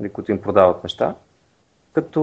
[0.00, 1.14] нали, които им продават неща.
[1.92, 2.22] Като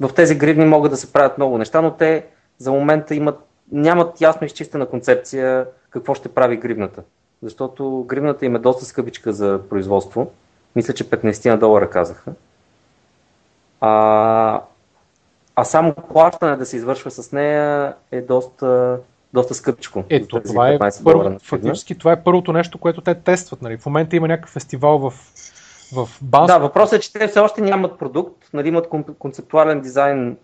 [0.00, 2.26] в тези гривни могат да се правят много неща, но те
[2.58, 3.38] за момента имат,
[3.72, 7.02] нямат ясно изчистена концепция какво ще прави гривната.
[7.42, 10.32] Защото гривната им е доста скъпичка за производство.
[10.76, 12.32] Мисля, че 15 на долара казаха.
[13.80, 14.60] А,
[15.60, 18.98] а само плащане да се извършва с нея е доста,
[19.32, 20.04] доста скъпичко.
[20.08, 23.62] Ето, това е първо, фактически това е първото нещо, което те тестват.
[23.62, 23.76] Нали.
[23.76, 25.10] В момента има някакъв фестивал в,
[25.94, 26.46] в Банс.
[26.46, 28.88] Да, въпросът е, че те все още нямат продукт, нали, имат
[29.18, 30.36] концептуален дизайн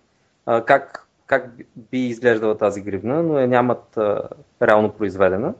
[0.46, 4.22] а, как, как би изглеждала тази гривна, но я нямат а,
[4.62, 5.54] реално произведена.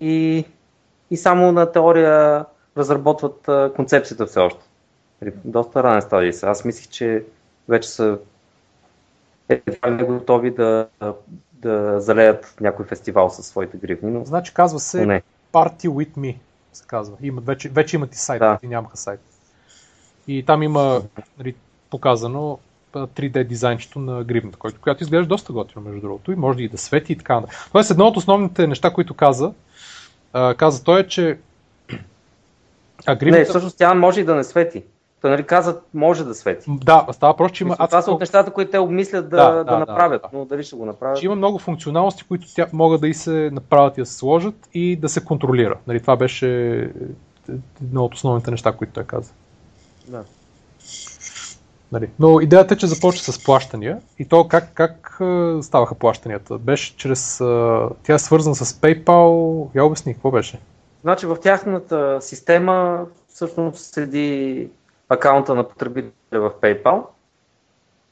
[0.00, 0.44] И,
[1.10, 2.44] и само на теория
[2.76, 4.66] разработват а, концепцията все още.
[5.22, 6.46] Нали, доста ранен стадий са.
[6.46, 7.24] Аз мислих, че
[7.68, 8.18] вече са
[9.50, 10.86] едва не готови да,
[11.52, 14.10] да залеят някой фестивал със своите гривни.
[14.10, 14.24] Но...
[14.24, 15.22] Значи казва се не.
[15.52, 16.36] Party with me,
[16.72, 17.16] се казва.
[17.22, 18.58] Имат, вече, вече имат и сайт, да.
[18.62, 19.20] и нямаха сайт.
[20.28, 21.02] И там има
[21.38, 21.54] нали,
[21.90, 22.58] показано
[22.92, 26.78] 3D дизайнчето на гривната, който, която изглежда доста готино, между другото, и може и да
[26.78, 27.42] свети и така.
[27.72, 29.52] Тоест, едно от основните неща, които каза,
[30.56, 31.38] каза той е, че
[33.06, 33.38] а гривната...
[33.38, 34.84] Не, всъщност тя може и да не свети.
[35.22, 36.64] Той нали казват, може да свети.
[36.68, 37.76] Да, става просто, че има...
[37.76, 40.38] Това са от нещата, които те обмислят да, да, да, да направят, да, да.
[40.38, 41.18] но дали ще го направят.
[41.18, 44.54] Че има много функционалности, които тя могат да и се направят и да се сложат
[44.74, 45.76] и да се контролира.
[45.86, 46.48] Нали, това беше
[47.82, 49.32] едно от основните неща, които той каза.
[50.08, 50.24] Да.
[51.92, 52.10] Нали.
[52.18, 55.20] Но идеята е, че започва с плащания и то как, как
[55.62, 56.58] ставаха плащанията?
[56.58, 57.38] Беше чрез...
[58.02, 59.66] Тя е свързана с PayPal.
[59.74, 60.58] Я обясни, какво беше?
[61.02, 64.68] Значи в тяхната система всъщност седи
[65.10, 67.04] акаунта на потребителя в PayPal.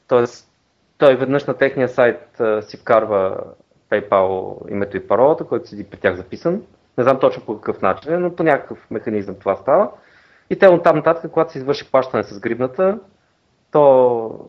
[0.07, 0.49] Тоест,
[0.97, 3.37] той веднъж на техния сайт си вкарва
[3.89, 6.61] PayPal името и паролата, който седи при тях записан.
[6.97, 9.91] Не знам точно по какъв начин, но по някакъв механизъм това става.
[10.49, 12.99] И те от там нататък, когато се извърши плащане с гривната,
[13.71, 14.45] то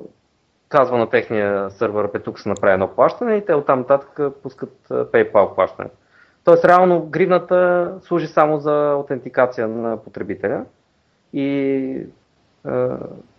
[0.69, 4.21] казва на техния сървър, бе тук се направи едно плащане и те от там нататък
[4.43, 5.91] пускат PayPal плащане.
[6.45, 10.65] Тоест реално гривната служи само за аутентикация на потребителя
[11.33, 12.07] и е,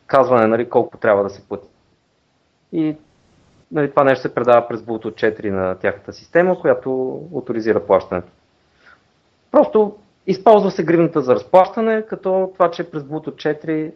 [0.07, 1.67] казване нали, колко трябва да се плати.
[2.72, 2.95] И
[3.72, 8.32] нали, това нещо се предава през Bluetooth 4 на тяхната система, която авторизира плащането.
[9.51, 9.95] Просто
[10.28, 13.91] използва се гривната за разплащане, като това, че е през Bluetooth 4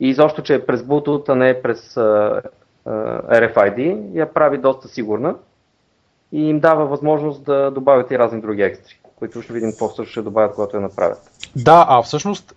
[0.00, 2.42] и изобщо, че е през Bluetooth, а не е през uh,
[2.86, 5.34] uh, RFID, я прави доста сигурна
[6.32, 10.10] и им дава възможност да добавят и разни други екстри, които ще видим какво също
[10.10, 11.30] ще добавят, когато я направят.
[11.56, 12.54] Да, а всъщност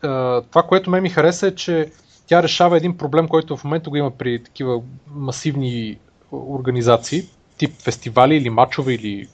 [0.50, 1.92] това, което ме ми хареса е, че
[2.28, 4.82] тя решава един проблем, който в момента го има при такива
[5.16, 5.98] масивни
[6.32, 7.24] организации,
[7.58, 9.28] тип фестивали или матчове или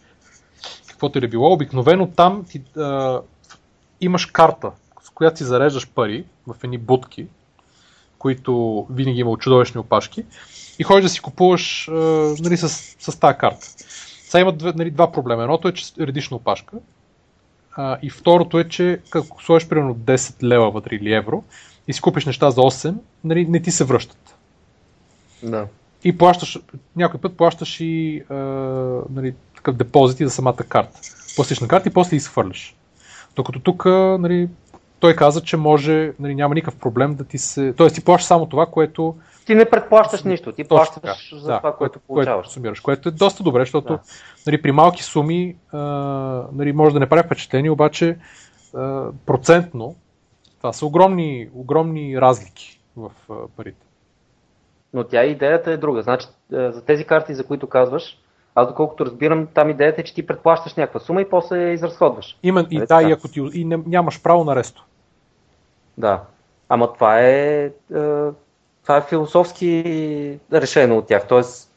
[0.88, 1.54] каквото и да било.
[1.54, 3.22] Обикновено там ти, а,
[4.02, 4.72] имаш карта,
[5.04, 7.28] с която си зареждаш пари в едни будки,
[8.18, 10.26] които винаги има чудовищни опашки
[10.80, 11.94] и ходиш да си купуваш а,
[12.40, 12.70] нали, с,
[13.00, 13.66] с тази карта.
[14.30, 15.44] Сега има нали, два проблема.
[15.44, 16.78] Едното е, че редиш на опашка
[17.76, 21.44] а, и второто е, че ако сложиш примерно 10 лева вътре или евро,
[21.90, 24.36] и си купиш неща за 8, нали, не ти се връщат.
[25.44, 25.68] Да.
[26.04, 26.60] И плащаш,
[26.96, 28.36] някой път плащаш и а,
[29.10, 31.00] нали, такъв депозит за самата карта.
[31.36, 32.76] Плащаш на карта и после изхвърляш.
[33.36, 33.86] Докато тук
[34.20, 34.50] нали,
[35.00, 37.74] той каза, че може, нали, няма никакъв проблем да ти се...
[37.74, 39.16] Тоест ти плащаш само това, което...
[39.46, 41.16] Ти не предплащаш нищо, ти плащаш така.
[41.34, 42.36] за да, това, което, получаваш.
[42.36, 44.00] Което сумираш, което е доста добре, защото да.
[44.48, 45.80] нали, при малки суми а,
[46.54, 48.18] нали, може да не прави впечатление, обаче
[48.76, 49.96] а, процентно
[50.60, 53.12] това са огромни, огромни разлики в
[53.58, 53.86] парите.
[54.94, 56.02] Но тя идеята е друга.
[56.02, 58.18] Значи, за тези карти, за които казваш,
[58.56, 62.38] аз доколкото разбирам, там идеята е, че ти предплащаш някаква сума и после я изразходваш.
[62.44, 64.86] Имен, и нали да, и ако ти и нямаш право на ресто.
[65.98, 66.22] Да.
[66.70, 67.72] Ама това е,
[68.84, 71.28] това е философски решено от тях.
[71.28, 71.69] Тоест,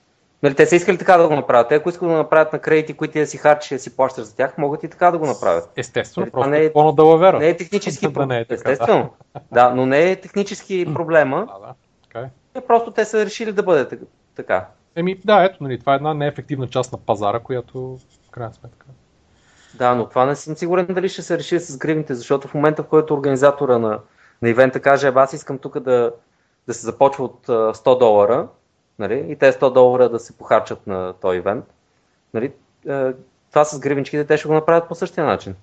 [0.42, 1.68] Нали, те са искали така да го направят.
[1.68, 4.36] Те, ако искат да направят на кредити, които да си харчиш да си плащаш за
[4.36, 5.70] тях, могат и така да го направят.
[5.76, 7.38] Естествено, нали, просто не е, по далавера.
[7.38, 8.30] Не е технически проблем.
[8.30, 9.10] Е Естествено.
[9.34, 9.40] Да.
[9.52, 11.46] да, но не е технически проблема.
[11.46, 11.74] Да, да.
[12.08, 12.28] Okay.
[12.54, 13.98] Е, просто те са решили да бъде
[14.36, 14.66] така.
[14.96, 18.86] Еми, да, ето, нали, това е една неефективна част на пазара, която в крайна сметка.
[19.74, 22.82] Да, но това не съм сигурен дали ще се реши с гривните, защото в момента,
[22.82, 23.98] в който организатора на,
[24.42, 26.12] на ивента каже, аз искам тук да,
[26.66, 28.48] да се започва от 100 долара,
[28.98, 31.64] нали, и те 100 долара да се похарчат на този ивент,
[32.34, 32.52] нали,
[33.50, 35.54] това с гривничките те ще го направят по същия начин.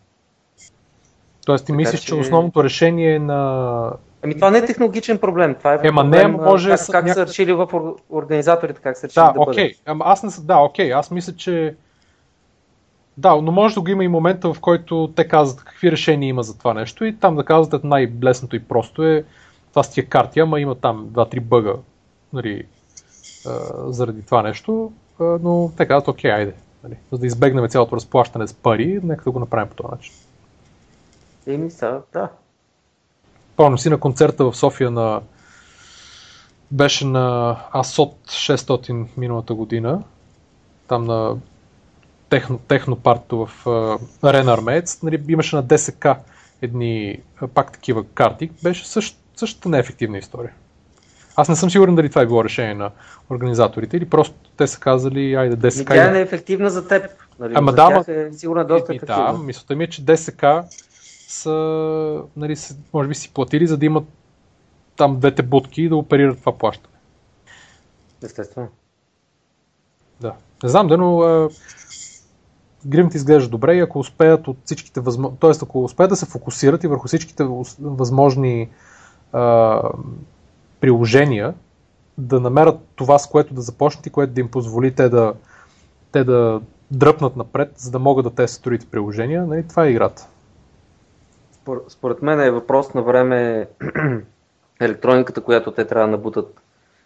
[1.46, 2.08] Тоест ти мислиш, че...
[2.08, 3.92] че основното решение е на...
[4.24, 7.14] Ами това не е технологичен проблем, това е Ема проблем, не, може как, как някак...
[7.14, 9.64] са решили в организаторите, как са решили да, да окей.
[9.64, 9.76] бъде.
[9.86, 11.76] Ама аз не, да, окей, аз мисля, че
[13.18, 16.44] да, но може да го има и момента, в който те казват какви решения има
[16.44, 19.24] за това нещо и там да казват най-блесното и просто е
[19.70, 21.74] това с тия карти, ама има там 2-3 бъга
[22.34, 22.64] нали,
[23.86, 28.54] заради това нещо, но те казват окей, айде, нали, за да избегнем цялото разплащане с
[28.54, 30.14] пари, нека да го направим по този начин.
[31.48, 32.30] Еми са, да.
[33.56, 35.22] Помня си на концерта в София на
[36.72, 40.04] беше на Асот 600 миналата година,
[40.88, 41.38] там на
[42.30, 43.66] техно, технопарто в
[44.24, 46.08] Арена Армеец, нали, имаше на ДСК
[46.62, 47.20] едни
[47.54, 50.54] пак такива карти, беше същ, същата неефективна история.
[51.40, 52.92] Аз не съм сигурен дали това е било решение на
[53.30, 55.88] организаторите или просто те са казали, айде ДСК.
[55.88, 57.06] Тя е неефективна за теб.
[57.40, 57.54] Нали?
[57.56, 59.34] Ама за да, е сигурно доста и, ефективна.
[59.34, 60.46] Да, мисълта ми е, че ДСК
[61.28, 62.56] са, нали,
[62.94, 64.04] може би си платили, за да имат
[64.98, 66.96] там двете будки и да оперират това плащане.
[68.24, 68.68] Естествено.
[70.22, 70.34] Да.
[70.64, 71.50] Не знам, да, но
[72.86, 75.52] гримите изглежда добре и ако успеят от всичките възможни, т.е.
[75.62, 77.44] ако успеят да се фокусират и върху всичките
[77.80, 78.70] възможни
[79.34, 79.82] а,
[80.80, 81.54] приложения,
[82.18, 85.34] да намерят това, с което да започнат и което да им позволи те да,
[86.12, 86.62] те да
[86.92, 90.28] дръпнат напред, за да могат да тестват другите приложения, нали, това е играта.
[91.88, 93.68] Според мен е въпрос на време
[94.82, 96.60] електрониката, която те трябва да набутат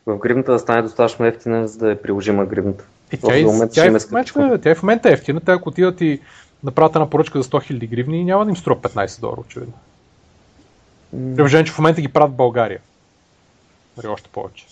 [0.06, 2.86] в гривната, да стане достатъчно ефтина, за да е приложима гривната.
[3.12, 6.02] Е, тя, и, тя, е в момента, тя е в момента ефтина, тя ако отидат
[6.02, 6.22] и
[6.64, 9.74] направят една поръчка за 100 000 гривни, няма да им струва 15 долара, очевидно.
[11.36, 12.80] Приложение, че в момента ги правят в България.
[13.98, 14.66] Дали още повече.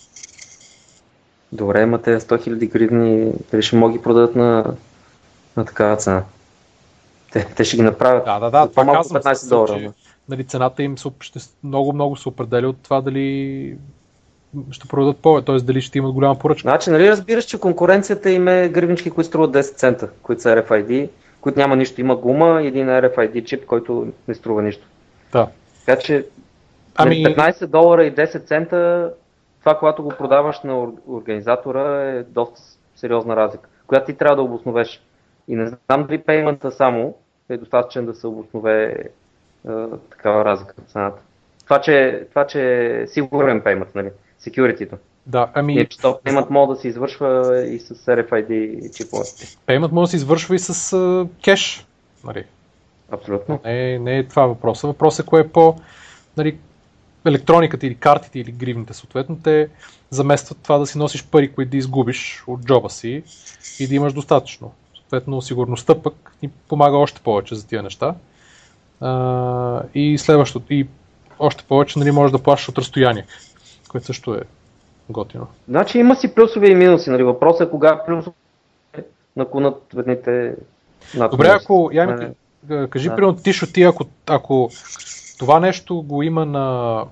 [1.52, 4.74] Добре, ма те 100 000 гривни, дали ще могат ги продадат на,
[5.56, 6.22] на такава цена?
[7.32, 8.24] Те, те ще ги направят.
[8.24, 8.66] Да, да, да.
[8.70, 9.78] Това казвам, 15 долара.
[9.78, 9.90] Че,
[10.28, 13.76] нали, цената им ще, много, много се определя от това дали
[14.70, 15.56] ще продадат повече, т.е.
[15.56, 16.68] дали ще имат голяма поръчка.
[16.68, 21.08] Значи, нали разбираш, че конкуренцията им е гривнички, които струват 10 цента, които са RFID,
[21.40, 22.00] които няма нищо.
[22.00, 24.86] Има гума и един RFID чип, който не струва нищо.
[25.32, 25.48] Да.
[25.86, 26.26] Така че
[26.94, 27.24] Ами...
[27.24, 29.10] 15 долара и 10 цента,
[29.60, 32.60] това, когато го продаваш на организатора е доста
[32.96, 35.02] сериозна разлика, която ти трябва да обосновеш.
[35.48, 37.14] И не знам дали пеймента само
[37.48, 39.08] е достатъчен да се обоснове е,
[40.10, 41.22] такава разлика в цената.
[41.64, 44.10] Това, че, това, че е сигурен пеймент, нали?
[44.40, 44.96] Security-то.
[45.26, 45.74] Да, ами...
[45.74, 49.24] И, че то payment може да се извършва и с RFID чипове.
[49.66, 51.86] Payment може да се извършва и с uh, кеш.
[52.24, 52.44] Нали?
[53.10, 53.60] Абсолютно.
[53.64, 54.86] Не, не е това въпроса.
[54.86, 55.76] Въпросът е кое е по...
[56.36, 56.58] Нали,
[57.24, 59.68] електрониката или картите или гривните съответно, те
[60.10, 63.22] заместват това да си носиш пари, които да изгубиш от джоба си
[63.80, 64.72] и да имаш достатъчно.
[64.94, 68.14] Съответно, сигурността пък ни помага още повече за тия неща.
[69.00, 70.86] А, и следващото, и
[71.38, 73.26] още повече нали, можеш да плащаш от разстояние,
[73.88, 74.40] което също е
[75.10, 75.46] готино.
[75.68, 77.10] Значи има си плюсове и минуси.
[77.10, 77.22] Нали?
[77.22, 78.34] Въпросът е кога плюсове
[79.36, 80.54] наклонат едните
[81.16, 82.28] над Добре, ако, Яни,
[82.90, 83.16] кажи да.
[83.16, 83.36] примерно
[83.72, 84.70] ти, ако, ако
[85.42, 87.04] това нещо го има на,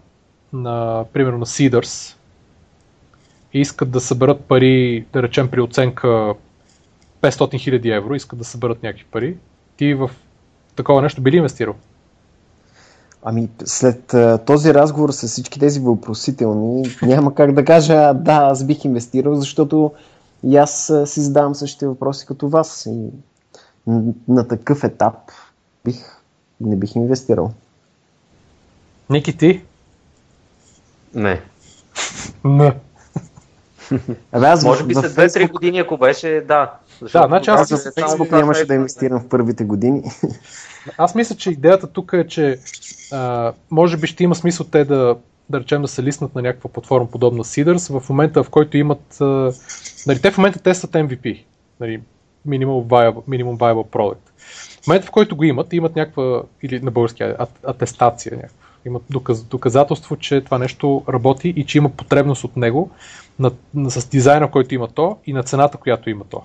[0.52, 2.14] на примерно на Seeders
[3.52, 6.34] и искат да съберат пари, да речем при оценка 500
[7.22, 9.36] 000 евро, искат да съберат някакви пари,
[9.76, 10.10] ти в
[10.76, 11.74] такова нещо би ли инвестирал?
[13.22, 14.14] Ами, след
[14.46, 19.92] този разговор с всички тези въпросителни, няма как да кажа да, аз бих инвестирал, защото
[20.44, 22.86] и аз си задавам същите въпроси като вас.
[22.86, 23.08] И
[24.28, 25.14] на такъв етап
[25.84, 25.96] бих,
[26.60, 27.52] не бих инвестирал.
[29.10, 29.60] Ники, ти?
[31.14, 31.40] Не.
[32.44, 32.74] Не.
[34.32, 36.72] Абе, аз Може би след в 2-3 Facebook, години, ако беше, да.
[37.12, 40.02] Да, значи аз, аз в Facebook нямаше да инвестирам в първите години.
[40.98, 42.58] аз мисля, че идеята тук е, че
[43.12, 45.16] а, може би ще има смисъл те да,
[45.50, 49.20] да речем да се лиснат на някаква платформа подобна Seeders в момента, в който имат...
[49.20, 49.52] А,
[50.06, 51.44] нали, те в момента тестват MVP,
[51.80, 52.00] нали,
[52.48, 54.30] Minimum Viable, Minimum Viable Product.
[54.82, 57.24] В момента, в който го имат, имат някаква, или на български,
[57.64, 62.90] атестация, някаква, имат доказ, доказателство, че това нещо работи и че има потребност от него
[63.38, 66.42] на, на, с дизайна, който има то и на цената, която има то.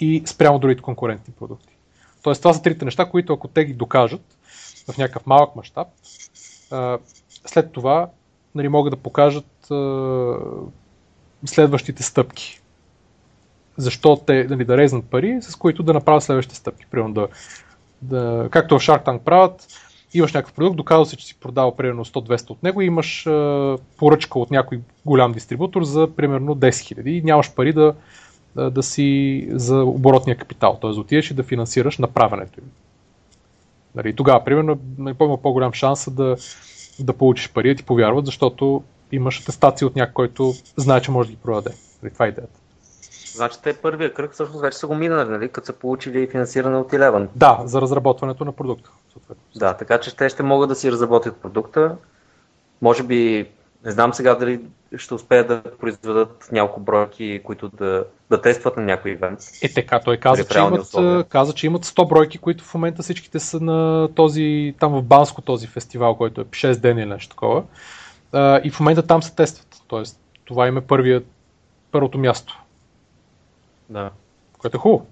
[0.00, 1.76] И спрямо другите конкурентни продукти.
[2.22, 4.22] Тоест, това са трите неща, които ако те ги докажат
[4.92, 5.88] в някакъв малък мащаб,
[7.46, 8.08] след това
[8.54, 9.72] нали, могат да покажат
[11.44, 12.60] следващите стъпки
[13.76, 16.86] защо те нали, да резнат пари, с които да направят следващите стъпки.
[16.90, 17.28] Примерно да,
[18.02, 19.66] да, както в Shark Tank правят,
[20.18, 23.76] имаш някакъв продукт, доказва се, че си продал примерно 100-200 от него и имаш а,
[23.96, 27.94] поръчка от някой голям дистрибутор за примерно 10 000 и нямаш пари да,
[28.56, 30.90] да, да си за оборотния капитал, т.е.
[30.90, 32.66] отидеш и да финансираш направенето им.
[33.94, 36.36] Нали, тогава, примерно, има по-голям шанс да,
[37.00, 41.28] да получиш пари, да ти повярват, защото имаш атестация от някой, който знае, че може
[41.28, 41.70] да ги продаде.
[42.02, 42.60] Нали, това е идеята.
[43.34, 45.48] Значи те първия кръг всъщност вече са го минали, нали?
[45.48, 47.28] като са получили финансиране от Eleven.
[47.34, 48.90] Да, за разработването на продукта.
[49.56, 51.96] Да, така че те ще могат да си разработят продукта.
[52.82, 53.48] Може би,
[53.84, 54.60] не знам сега дали
[54.96, 59.38] ще успеят да произведат няколко бройки, които да, да тестват на някой ивент.
[59.62, 63.38] Е, така, той каза, че имат, каза, че имат 100 бройки, които в момента всичките
[63.40, 67.62] са на този, там в Банско този фестивал, който е 6 дена или нещо такова.
[68.64, 69.82] И в момента там се тестват.
[69.86, 71.26] Тоест, това им е първият,
[71.92, 72.63] първото място.
[73.90, 74.10] Да.
[74.58, 75.06] Което е хубаво.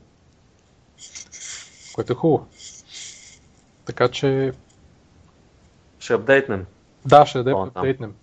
[1.94, 2.46] Което е хубаво.
[3.84, 4.52] Така че...
[5.98, 6.66] Ще апдейтнем.
[7.04, 8.14] Да, ще апдейтнем.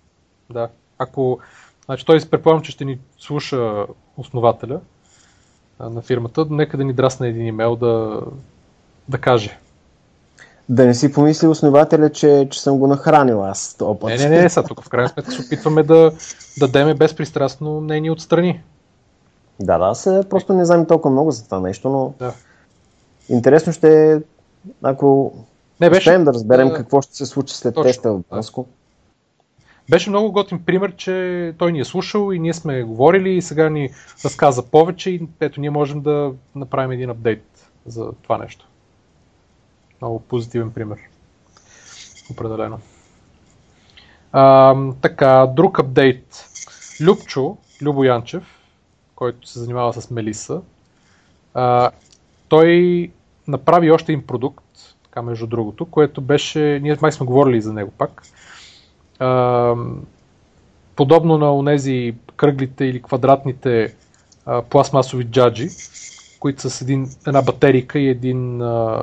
[0.50, 0.68] Да.
[0.98, 1.40] Ако...
[1.84, 3.86] Значи той предполагам, че ще ни слуша
[4.16, 4.80] основателя
[5.80, 6.46] на фирмата.
[6.50, 8.20] Нека да ни драсне един имейл да,
[9.08, 9.58] да каже.
[10.68, 14.10] Да не си помисли основателя, че, че съм го нахранил аз този път.
[14.10, 16.12] Не, не, не, сега тук в крайна сметка се опитваме да
[16.58, 18.60] дадеме безпристрастно мнение отстрани.
[19.60, 22.34] Да, да, аз просто не знам толкова много за това нещо, но да.
[23.28, 24.20] интересно ще е,
[24.82, 25.32] ако
[25.80, 28.66] не, беше, успеем да разберем да, какво ще се случи след точно, теста в Банско.
[29.90, 33.68] Беше много готин пример, че той ни е слушал и ние сме говорили и сега
[33.68, 33.90] ни
[34.24, 38.68] разказа повече и ето ние можем да направим един апдейт за това нещо.
[40.00, 40.98] Много позитивен пример.
[42.30, 42.78] Определено.
[44.32, 46.46] А, така, друг апдейт.
[47.00, 48.59] Любчо, Любо Янчев,
[49.20, 50.60] който се занимава с Мелиса,
[51.54, 51.90] а,
[52.48, 53.10] той
[53.48, 54.64] направи още един продукт,
[55.04, 58.22] така между другото, което беше, ние май сме говорили за него пак,
[59.18, 59.74] а,
[60.96, 63.94] подобно на онези кръглите или квадратните
[64.46, 65.68] а, пластмасови джаджи,
[66.38, 68.98] които са с един, една батерика и един а,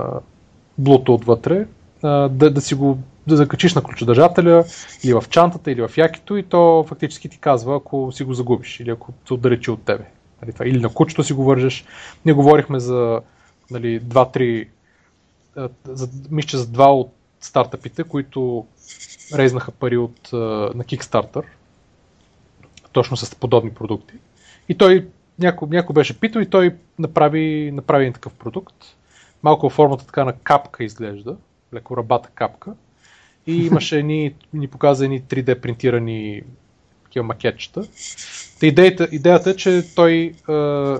[0.82, 1.68] Bluetooth вътре,
[2.04, 2.98] а, да, да си го
[3.28, 4.66] да закачиш на ключодържателя
[5.04, 8.80] или в чантата или в якито и то фактически ти казва, ако си го загубиш
[8.80, 10.06] или ако се отдалечи от тебе.
[10.42, 10.68] Нали, това.
[10.68, 11.86] Или на кучето си го вържеш.
[12.26, 13.22] Ние говорихме за
[13.72, 14.68] нали, 2-3,
[15.86, 18.66] за, мисля, за два от стартъпите, които
[19.34, 21.44] резнаха пари от, на Kickstarter,
[22.92, 24.14] точно с подобни продукти.
[24.70, 25.08] И той,
[25.40, 28.76] някой, някой беше питал и той направи, направи такъв продукт.
[29.44, 31.36] Малко формата така на капка изглежда,
[31.74, 32.74] леко рабата капка.
[33.48, 36.42] И имаше ни, ни показа едни 3D принтирани
[37.04, 37.84] такива макетчета.
[38.62, 40.96] идеята, идеята е, че той е,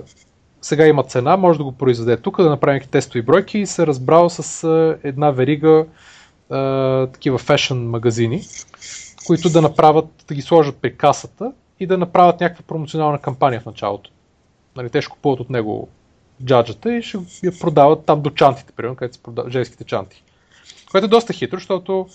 [0.62, 4.30] сега има цена, може да го произведе тук, да направим тестови бройки и се разбрал
[4.30, 5.86] с е, една верига е,
[7.12, 8.42] такива фешън магазини,
[9.26, 13.66] които да направят, да ги сложат при касата и да направят някаква промоционална кампания в
[13.66, 14.10] началото.
[14.76, 15.88] Нали, те ще купуват от него
[16.44, 20.22] джаджата и ще я продават там до чантите, примерно, където се продават женските чанти.
[20.90, 22.08] Което е доста хитро, защото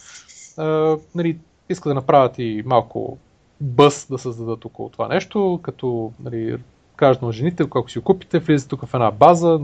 [0.59, 1.37] е, нали,
[1.69, 3.17] иска да направят и малко
[3.61, 6.57] бъс да създадат около това нещо, като нали,
[6.95, 9.59] кажат на жените, ако си купите, влизате тук в една база,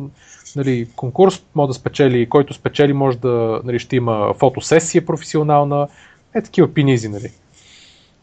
[0.55, 5.87] нали, конкурс, може да спечели, който спечели може да, нали, ще има фотосесия професионална,
[6.35, 7.31] е такива пинизи, нали,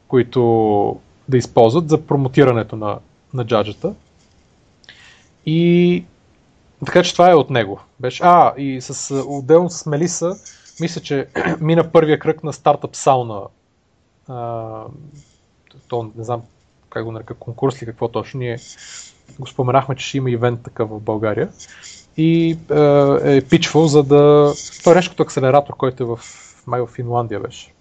[0.09, 2.99] които да използват за промотирането на,
[3.35, 3.95] на джаджата.
[5.47, 6.05] И
[6.87, 7.81] така че това е от него.
[8.01, 10.37] Беше, а, и с, отделно с Мелиса,
[10.81, 11.27] мисля, че
[11.61, 13.43] мина първия кръг на стартъп сауна.
[14.29, 14.83] А,
[15.89, 16.43] то не знам
[16.91, 18.41] как го нарека, конкурс или какво точно.
[18.41, 18.59] Ние
[19.39, 21.49] го споменахме, че ще има ивент такъв в България.
[22.17, 22.59] И
[23.25, 24.53] е, е пичвал, за да...
[24.79, 26.21] Това е нещо акселератор, който е в
[26.67, 27.73] май в Финландия беше.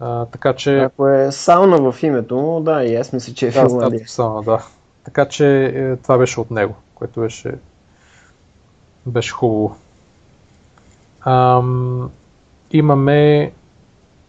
[0.00, 0.78] А, така че...
[0.78, 4.00] Ако е сауна в името му, да, и аз мисля, че е да, Финландия.
[4.00, 4.66] Да, сауна, да.
[5.04, 7.54] Така че е, това беше от него, което беше,
[9.06, 9.76] беше хубаво.
[11.28, 12.10] Ам,
[12.70, 13.52] имаме...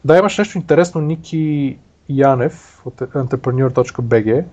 [0.05, 1.77] Да, имаш нещо интересно, Ники
[2.09, 4.45] Янев от entrepreneur.bg.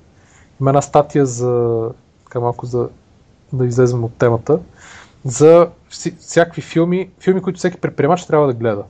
[0.60, 1.90] Има една статия за,
[2.24, 2.88] така малко за
[3.52, 4.60] да излезем от темата,
[5.24, 5.70] за
[6.18, 8.84] всякакви филми, филми, които всеки предприемач трябва да гледа.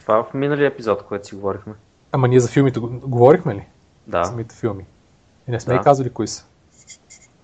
[0.00, 1.72] Това в миналия епизод, който си говорихме.
[2.12, 3.66] Ама ние за филмите говорихме ли?
[4.06, 4.24] Да.
[4.24, 4.84] Самите филми.
[5.48, 5.80] И не сме да.
[5.80, 6.44] казали кои са.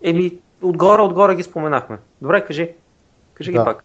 [0.02, 1.98] Еми, отгоре, отгоре ги споменахме.
[2.22, 2.70] Добре, кажи.
[3.34, 3.58] Кажи да.
[3.58, 3.84] ги пак.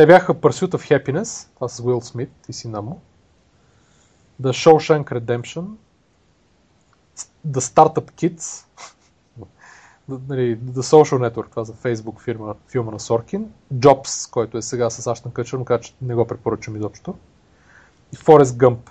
[0.00, 3.00] Те бяха Pursuit of Happiness, това с Уил Смит и сина му.
[4.42, 5.64] The Shawshank Redemption,
[7.48, 8.64] The Startup Kids,
[10.28, 14.90] нали, The Social Network, това за Facebook фирма, филма на Соркин, Jobs, който е сега
[14.90, 17.14] с Аштън Къчър, но че не го препоръчвам изобщо,
[18.12, 18.90] и Форест Гъмп,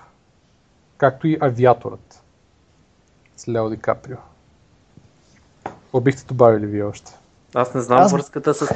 [0.97, 2.23] както и Авиаторът
[3.37, 4.17] с Лео Ди Каприо.
[5.63, 7.11] Какво бихте добавили вие още?
[7.55, 8.11] Аз не знам Аз...
[8.11, 8.67] връзката с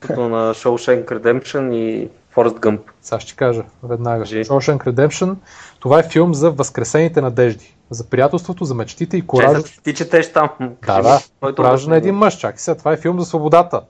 [0.00, 2.80] препоръката на Shawshank Redemption и Форест Гъмп.
[3.02, 4.24] Сега ще кажа веднага.
[4.24, 5.34] Shawshank Redemption,
[5.80, 9.62] това е филм за възкресените надежди за приятелството, за мечтите и коража.
[9.62, 10.50] Че, ти четеш там.
[10.86, 11.54] Да, да.
[11.54, 12.38] Коража на един мъж.
[12.38, 13.80] Чакай сега, това е филм за свободата.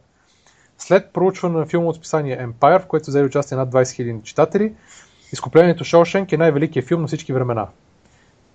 [0.79, 4.73] След проучване на филмовото списание Empire, в което взели участие над 20 000 читатели,
[5.33, 7.67] Изкуплението Шоушенк е най-великият филм на всички времена.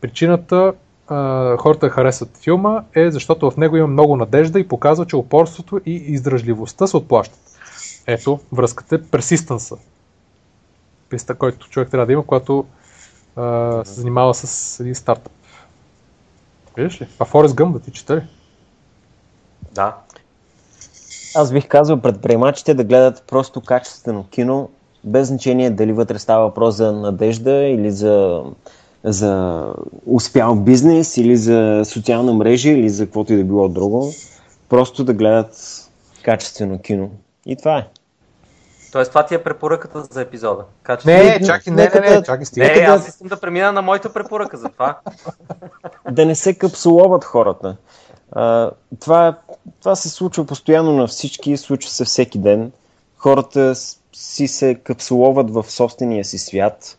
[0.01, 0.73] Причината
[1.11, 5.81] а, хората харесват филма е защото в него има много надежда и показва, че упорството
[5.85, 7.39] и издръжливостта се отплащат.
[8.07, 9.77] Ето, връзката е персистенса.
[11.09, 12.65] Писта, който човек трябва да има, когато
[13.35, 15.33] а, се занимава с един стартъп.
[16.77, 17.07] Виждаш ли?
[17.19, 18.21] А Форест Гъм да ти чете ли?
[19.71, 19.95] Да.
[21.35, 24.69] Аз бих казал предприемачите да гледат просто качествено кино,
[25.03, 28.43] без значение дали вътре става въпрос за надежда или за,
[29.03, 29.65] за
[30.05, 34.13] успял бизнес, или за социална мрежа, или за каквото и да било друго.
[34.69, 35.55] Просто да гледат
[36.23, 37.09] качествено кино.
[37.45, 37.87] И това е.
[38.91, 40.65] Тоест, това ти е препоръката за епизода.
[40.83, 41.11] Качество.
[41.11, 42.65] Не, чакай, не, не, не, чакай, стига.
[42.65, 44.99] Не, аз искам да премина на моята препоръка за това.
[46.11, 47.75] да не се капсуловат хората.
[48.31, 49.37] А, това,
[49.79, 52.71] това се случва постоянно на всички, случва се всеки ден.
[53.17, 53.75] Хората
[54.13, 56.97] си се капсуловат в собствения си свят,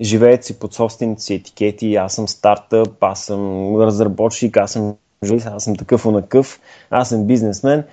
[0.00, 1.96] живеят си под собствените си етикети.
[1.96, 4.94] Аз съм стартъп, аз съм разработчик, аз съм
[5.24, 6.60] журналист, аз съм такъв онакъв,
[6.90, 7.84] аз съм бизнесмен.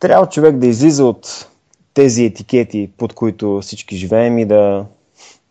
[0.00, 1.48] Трябва човек да излиза от
[1.94, 4.86] тези етикети, под които всички живеем и да,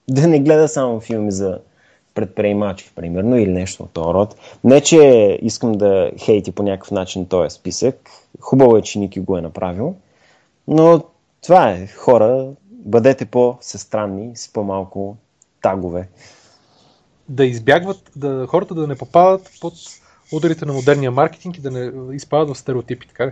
[0.10, 1.60] да не гледа само филми за
[2.14, 4.36] предприемачи, примерно, или нещо от този род.
[4.64, 5.00] Не, че
[5.42, 8.10] искам да хейти по някакъв начин този списък.
[8.40, 9.96] Хубаво е, че Ники го е направил.
[10.68, 11.02] Но
[11.42, 11.88] това е.
[11.88, 15.18] Хора, бъдете по-сестранни, с по-малко
[15.64, 16.10] тагове.
[17.30, 19.74] Да избягват, да, хората да не попадат под
[20.34, 23.32] ударите на модерния маркетинг и да не изпадат в стереотипи, така ли?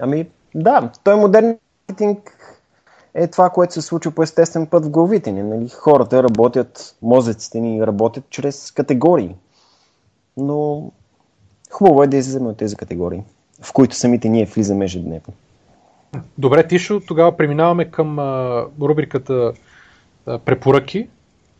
[0.00, 1.58] Ами, да, той модерен
[1.88, 2.38] маркетинг
[3.14, 5.42] е това, което се случва по естествен път в главите ни.
[5.42, 5.68] Нали?
[5.68, 9.34] Хората работят, мозъците ни работят чрез категории.
[10.36, 10.90] Но
[11.70, 13.22] хубаво е да излизаме от тези категории,
[13.62, 15.34] в които самите ние влизаме ежедневно.
[16.38, 19.52] Добре, Тишо, тогава преминаваме към а, рубриката
[20.24, 21.08] препоръки.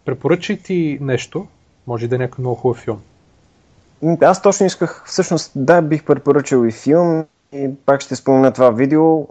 [0.05, 1.47] Препоръчай ти нещо,
[1.87, 3.01] може да е някой много хубав филм.
[4.21, 9.27] Аз точно исках, всъщност, да, бих препоръчал и филм и пак ще спомня това видео,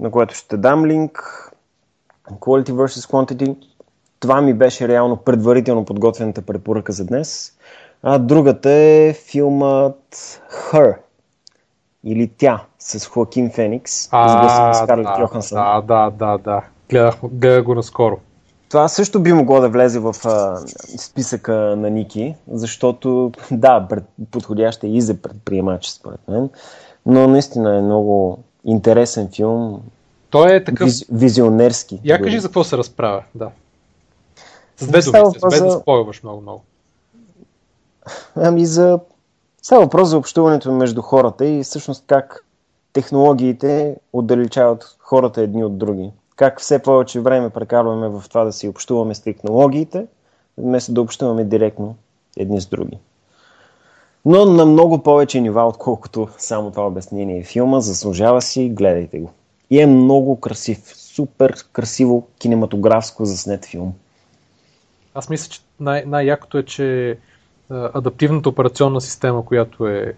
[0.00, 1.50] на което ще дам линк.
[2.30, 3.10] Quality vs.
[3.10, 3.56] Quantity.
[4.20, 7.52] Това ми беше реално предварително подготвената препоръка за днес.
[8.02, 10.96] А другата е филмът Her
[12.04, 14.08] или Тя с Хоакин Феникс.
[14.10, 15.56] А, Скарлет да, Йохансън.
[15.56, 16.62] Да, да, да, да.
[16.90, 18.18] Гледах, гледах го наскоро.
[18.74, 20.58] Това също би могло да влезе в а,
[20.98, 23.88] списъка на Ники, защото да,
[24.30, 26.50] подходящ е и за предприемачи според мен,
[27.06, 29.82] но наистина е много интересен филм.
[30.30, 30.86] Той е такъв...
[30.86, 32.00] Виз, визионерски.
[32.04, 33.50] Я кажи за какво се разправя, да.
[34.76, 36.62] С две думи, без да спойваш много-много.
[38.36, 39.00] Ами за...
[39.62, 42.44] Става въпрос за общуването между хората и всъщност как
[42.92, 46.10] технологиите отдалечават хората едни от други.
[46.36, 50.06] Как все повече време прекарваме в това да си общуваме с технологиите,
[50.58, 51.96] вместо да общуваме директно
[52.36, 52.98] едни с други
[54.24, 57.80] но на много повече нива, отколкото само това обяснение е филма.
[57.80, 59.30] Заслужава си, гледайте го.
[59.70, 63.94] И е много красив, супер красиво кинематографско заснет филм.
[65.14, 67.18] Аз мисля, че най- най-якото е, че
[67.70, 70.14] адаптивната операционна система, която е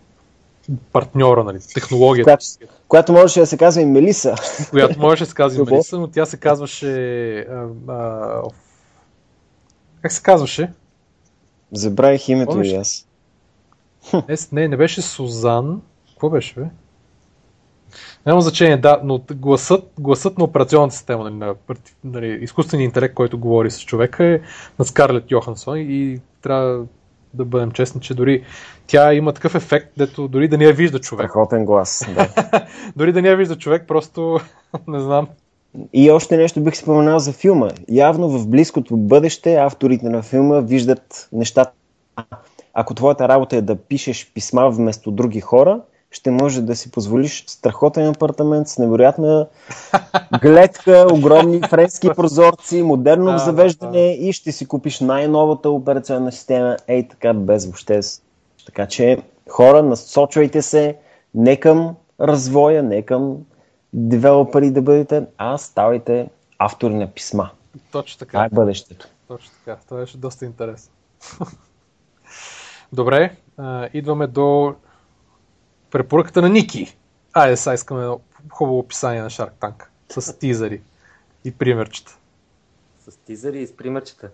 [0.92, 2.24] партньора, нали, технологията.
[2.24, 2.44] Която,
[2.88, 4.34] която можеше да се казва и Мелиса.
[4.70, 7.38] Която можеше да се казва и Мелиса, но тя се казваше...
[7.38, 8.42] А, а,
[10.02, 10.72] как се казваше?
[11.72, 13.06] Забравих името и аз.
[14.12, 15.82] Не, не, не беше Сузан.
[16.10, 16.66] Какво беше, бе?
[18.26, 21.54] Няма значение, да, но гласът, гласът на операционната система, нали, на
[22.04, 24.40] нали, изкуствения интелект, който говори с човека е
[24.78, 26.84] на Скарлет Йохансон и трябва
[27.34, 28.44] да бъдем честни, че дори
[28.86, 31.30] тя има такъв ефект, дето дори да не я вижда човек.
[31.30, 32.28] Страхотен глас, да.
[32.96, 34.40] дори да не я вижда човек, просто
[34.88, 35.28] не знам.
[35.92, 37.68] И още нещо бих споменал за филма.
[37.88, 41.72] Явно в близкото бъдеще авторите на филма виждат нещата
[42.78, 45.80] ако твоята работа е да пишеш писма вместо други хора,
[46.16, 49.46] ще може да си позволиш страхотен апартамент с невероятна
[50.42, 54.28] гледка, огромни френски прозорци, модерно да, завеждане да, да.
[54.28, 58.00] и ще си купиш най-новата операционна система, ей така, без въобще.
[58.66, 60.96] Така че, хора, насочвайте се
[61.34, 63.36] не към развоя, не към
[63.92, 66.28] девелопери да бъдете, а ставайте
[66.58, 67.50] автори на писма.
[67.92, 68.30] Точно така.
[68.30, 69.06] Това е бъдещето.
[69.28, 69.80] Точно така.
[69.88, 70.92] Това беше доста интересно.
[72.92, 73.36] Добре,
[73.92, 74.74] идваме до
[75.96, 76.96] препоръката на Ники.
[77.32, 78.20] Айде, сега искаме едно
[78.50, 80.80] хубаво описание на Shark Tank с тизъри
[81.44, 82.18] и примерчета.
[83.08, 84.30] С тизъри и с примерчета.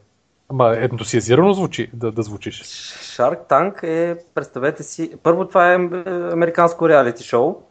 [0.49, 2.63] Ама ентусиазирано звучи да, да звучиш.
[2.63, 5.75] Shark Tank е, представете си, първо това е
[6.33, 7.63] американско реалити шоу.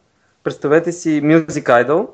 [0.44, 2.08] Представете си Music Idol,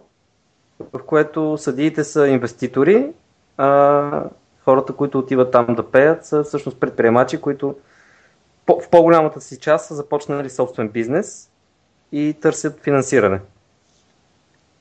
[0.93, 3.13] в което съдиите са инвеститори,
[3.57, 4.25] а
[4.65, 7.75] хората, които отиват там да пеят, са всъщност предприемачи, които
[8.67, 11.48] в по-голямата си част са започнали собствен бизнес
[12.13, 13.41] и търсят финансиране.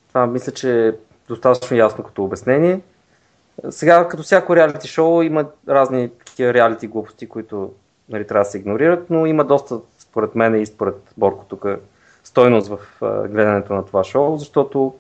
[0.08, 0.94] Това мисля, че е
[1.28, 2.82] достатъчно ясно като обяснение.
[3.70, 7.74] Сега, като всяко реалити шоу, има разни такива реалити глупости, които
[8.10, 11.66] нали, трябва да се игнорират, но има доста, според мен и според Борко тук,
[12.24, 12.80] стойност в
[13.30, 14.94] гледането на това шоу, защото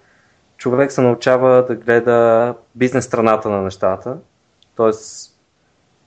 [0.57, 4.17] човек се научава да гледа бизнес страната на нещата.
[4.75, 5.33] Тоест,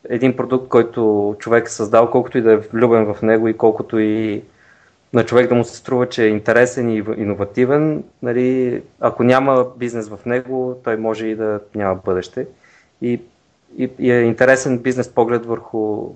[0.09, 3.99] един продукт, който човек е създал, колкото и да е влюбен в него и колкото
[3.99, 4.45] и
[5.13, 10.09] на човек да му се струва, че е интересен и иновативен, нали, ако няма бизнес
[10.09, 12.47] в него, той може и да няма бъдеще.
[13.03, 13.21] И,
[13.77, 16.09] и, и е интересен бизнес поглед върху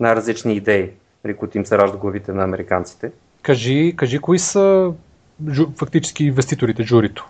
[0.00, 0.90] най-различни идеи,
[1.24, 3.12] нали, които им се ражда главите на американците.
[3.42, 4.92] Кажи, кажи кои са
[5.50, 7.28] жу, фактически инвеститорите, журито?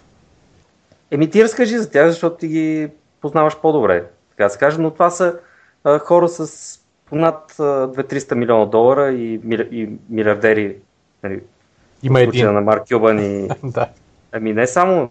[1.11, 2.89] Еми ти разкажи за тях, защото ти ги
[3.21, 5.39] познаваш по-добре, така да се каже, но това са
[5.85, 10.77] а, хора с понад 2-300 милиона долара и, и милиардери
[11.23, 11.43] Нали,
[12.03, 12.53] Има един.
[12.53, 13.49] на Марк Кюбан и...
[13.65, 13.89] да.
[14.33, 15.11] Ами не само...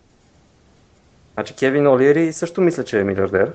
[1.34, 3.54] Значи Кевин Олиери също мисля, че е милиардер.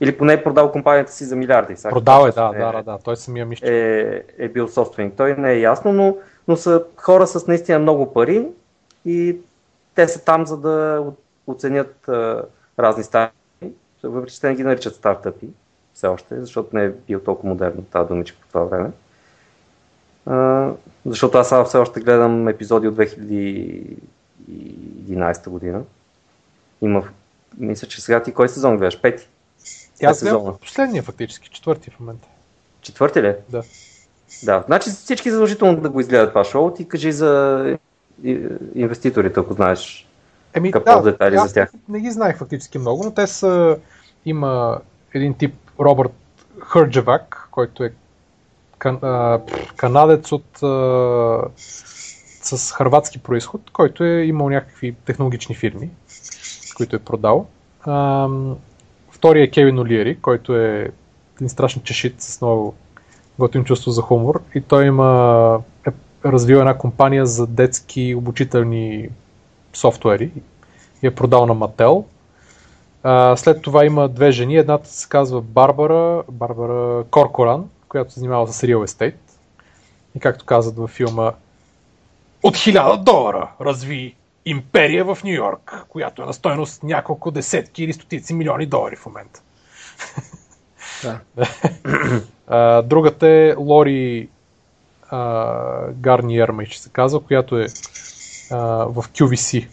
[0.00, 1.76] Или поне е продал компанията си за милиарди.
[1.76, 3.70] Сега, продал е, да, е, да, да, да, той самия мисля.
[3.70, 5.14] Е, е бил собственик.
[5.16, 6.16] Той не е ясно, но,
[6.48, 8.46] но са хора с наистина много пари
[9.04, 9.36] и
[9.94, 11.04] те са там, за да
[11.46, 12.42] оценят а,
[12.78, 13.34] разни старти.
[14.02, 15.48] Въпреки, че те не ги наричат стартъпи
[15.94, 18.90] все още, защото не е бил толкова модерно тази думичка по това време.
[20.26, 20.70] А,
[21.06, 25.82] защото аз все още гледам епизоди от 2011 година.
[26.82, 27.04] Има,
[27.58, 29.00] мисля, че сега ти кой сезон гледаш?
[29.00, 29.28] Пети?
[30.04, 32.28] Аз гледам последния фактически, четвърти в момента.
[32.80, 33.34] Четвърти ли?
[33.48, 33.62] Да.
[34.44, 36.74] Да, значи всички задължително да го изгледат това шоу.
[36.74, 37.76] Ти кажи за
[38.74, 40.06] инвеститорите, ако знаеш
[40.54, 41.72] Еми, да, детайли за тях.
[41.88, 43.78] Не ги знаех фактически много, но те са...
[44.26, 44.80] Има
[45.14, 46.12] един тип Робърт
[46.60, 47.92] Хърджевак, който е
[48.80, 49.40] кан, а,
[49.76, 51.38] канадец от, а,
[52.42, 55.90] с хрватски происход, който е имал някакви технологични фирми,
[56.76, 57.46] които е продал.
[57.82, 58.28] А,
[59.10, 60.90] втория е Кевин Олиери, който е
[61.36, 62.74] един страшен чешит с много
[63.38, 65.90] готин чувство за хумор и той има е
[66.24, 69.08] развил една компания за детски обучителни
[69.72, 70.30] софтуери
[71.02, 72.04] и е продал на Мател.
[73.36, 74.56] След това има две жени.
[74.56, 79.14] Едната се казва Барбара, Барбара Коркоран, която се занимава с real estate.
[80.16, 81.32] И както казват във филма,
[82.42, 84.14] от 1000 долара разви
[84.44, 89.06] империя в Нью Йорк, която е на стойност няколко десетки или стотици милиони долари в
[89.06, 89.42] момента.
[91.02, 92.82] Да.
[92.82, 94.28] Другата е Лори
[95.92, 97.66] Гарниер, май ще се казва, която е
[98.50, 99.68] а, в QVC.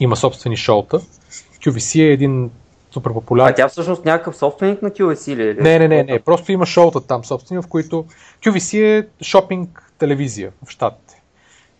[0.00, 1.00] Има собствени шоута.
[1.64, 2.50] QVC е един
[2.90, 3.52] супер популярен.
[3.52, 5.48] А тя всъщност някакъв собственик на QVC ли?
[5.48, 5.54] Е?
[5.54, 6.20] Не, не, не, не.
[6.20, 8.04] Просто има шоута там собствени, в които
[8.44, 11.22] QVC е шопинг телевизия в Штатите.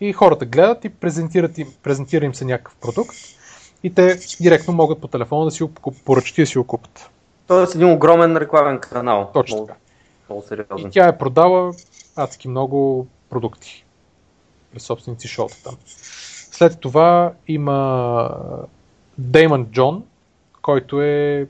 [0.01, 3.16] И хората гледат и презентират им, презентира им се някакъв продукт
[3.82, 5.64] и те директно могат по телефона да си
[6.05, 7.10] поръчат и да си го купат.
[7.47, 9.30] Тоест един огромен рекламен канал.
[9.35, 9.78] Точно така.
[10.28, 10.89] Много сериозен.
[10.89, 11.72] И тя е продава
[12.16, 13.85] адски много продукти
[14.72, 15.76] през собственици шоута там.
[16.52, 18.30] След това има
[19.18, 20.05] Деймон Джон,
[20.69, 21.47] който е,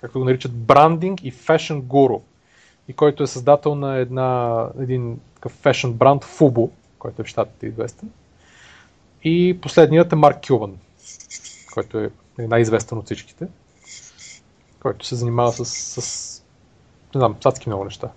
[0.00, 2.20] както го наричат, брандинг и фешн гуру.
[2.88, 7.66] И който е създател на една, един такъв фешн бранд Fubu, който е в щатите
[7.66, 8.10] известен.
[9.24, 10.76] И последният е Марк Кюбан,
[11.74, 13.46] който е най-известен от всичките,
[14.80, 16.42] който се занимава с, с
[17.14, 18.08] не знам, цацки много неща.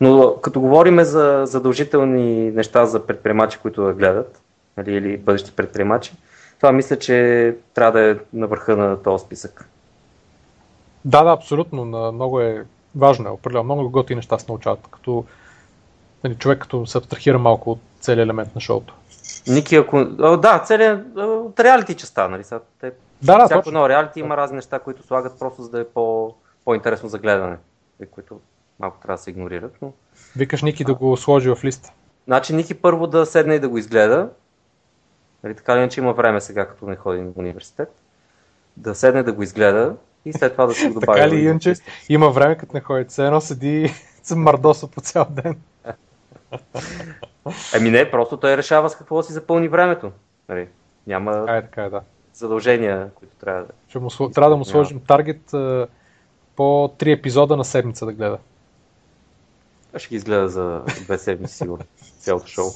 [0.00, 4.40] Но като говорим за задължителни неща за предприемачи, които да гледат,
[4.76, 6.12] нали, или бъдещи предприемачи,
[6.56, 9.68] това мисля, че трябва да е на върха на този списък.
[11.04, 11.84] Да, да, абсолютно.
[12.12, 12.64] Много е
[12.96, 13.64] важно, е определено.
[13.64, 15.24] Много готини неща се научават, като
[16.24, 18.94] нали, човек като се абстрахира малко от целият елемент на шоуто.
[19.48, 20.04] Ники, ако...
[20.36, 22.44] Да, целият от реалити частта, нали?
[22.44, 22.92] Са, те...
[23.22, 26.34] Да, да, Всяко едно реалити има разни неща, които слагат просто за да е по,
[26.64, 27.56] по-интересно за гледане,
[28.10, 28.40] които
[28.80, 29.76] малко трябва да се игнорират.
[29.82, 29.92] Но...
[30.36, 30.86] Викаш Ники а...
[30.86, 31.92] да го сложи в листа.
[32.26, 34.30] Значи Ники първо да седне и да го изгледа.
[35.42, 37.94] Нали, така ли иначе има време сега, като не ходи в университет.
[38.76, 41.20] Да седне да го изгледа и след това да се го добави.
[41.20, 41.74] така ли иначе
[42.08, 43.04] има време, като не ходи.
[43.04, 45.60] Все едно седи с мардоса по цял ден.
[47.74, 50.12] Ами не, просто той решава с какво да си запълни времето.
[50.48, 50.68] Нали,
[51.06, 52.00] няма така е, така е, да.
[52.34, 53.68] Задължения, които трябва да...
[53.88, 55.54] Ще му, трябва да му сложим таргет
[56.56, 58.38] по три епизода на седмица да гледа.
[59.94, 61.84] Аз ще ги изгледа за две седмици, сигурно.
[62.18, 62.70] Цялото шоу.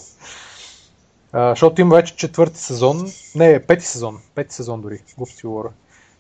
[1.33, 3.07] А, защото има вече четвърти сезон.
[3.35, 4.21] Не, пети сезон.
[4.35, 5.03] Пети сезон дори.
[5.17, 5.69] Глупости говоря.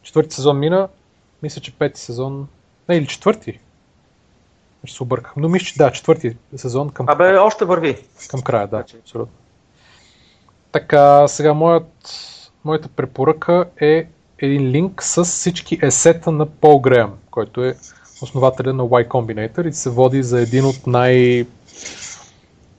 [0.03, 0.89] Четвърти сезон мина.
[1.43, 2.49] Мисля, че пети сезон.
[2.89, 3.61] Не, или четвърти.
[4.85, 5.33] Ще се обърках.
[5.37, 8.07] Но мисля, че да, четвърти сезон към Абе, още върви.
[8.29, 8.97] Към края, да, значи.
[8.97, 9.35] абсолютно.
[10.73, 12.09] Така, сега моят,
[12.67, 14.07] моята препоръка е
[14.39, 17.75] един линк с всички есета на Пол Греъм, който е
[18.23, 21.47] основателя на Y Combinator и се води за един от най...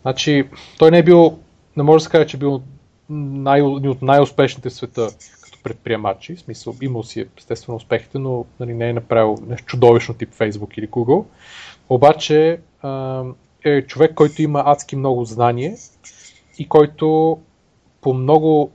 [0.01, 1.39] Значи, той не е бил,
[1.77, 2.61] не може да се каже, че е бил
[3.09, 5.09] най, от най-успешните в света
[5.41, 6.35] като предприемачи.
[6.35, 10.77] В смисъл, имал си естествено успехите, но нали, не е направил нещо чудовищно тип Facebook
[10.77, 11.26] или Google.
[11.89, 12.59] Обаче
[13.65, 15.77] е човек, който има адски много знание
[16.59, 17.38] и който
[18.01, 18.72] по много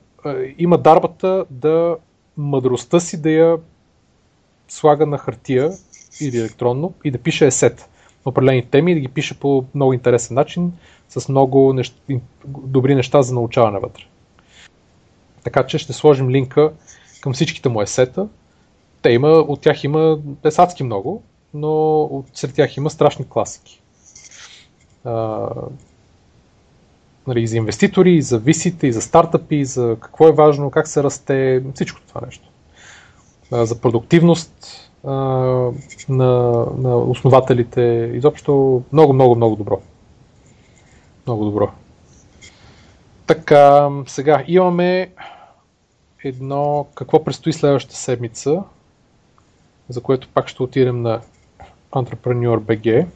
[0.59, 1.97] има дарбата да
[2.36, 3.57] мъдростта си да я
[4.69, 5.73] слага на хартия
[6.20, 7.89] или електронно и да пише есет
[8.27, 10.73] на определени теми и да ги пише по много интересен начин
[11.09, 12.03] с много нещ...
[12.47, 14.03] добри неща за научаване вътре.
[15.44, 16.73] Така че ще сложим линка
[17.20, 18.28] към всичките му есета.
[19.03, 21.23] Те има, от тях има песацки много,
[21.55, 23.82] но от сред тях има страшни класики.
[27.27, 30.70] Нали, и за инвеститори, и за висите, и за стартъпи, и за какво е важно,
[30.70, 32.49] как се расте, всичко това нещо.
[33.53, 34.90] За продуктивност
[36.09, 39.81] на, на основателите, изобщо много, много, много добро.
[41.27, 41.70] Много добро.
[43.27, 45.11] Така, сега имаме
[46.24, 48.62] едно, какво предстои следващата седмица,
[49.89, 51.20] за което пак ще отидем на
[51.93, 53.07] Entrepreneur BG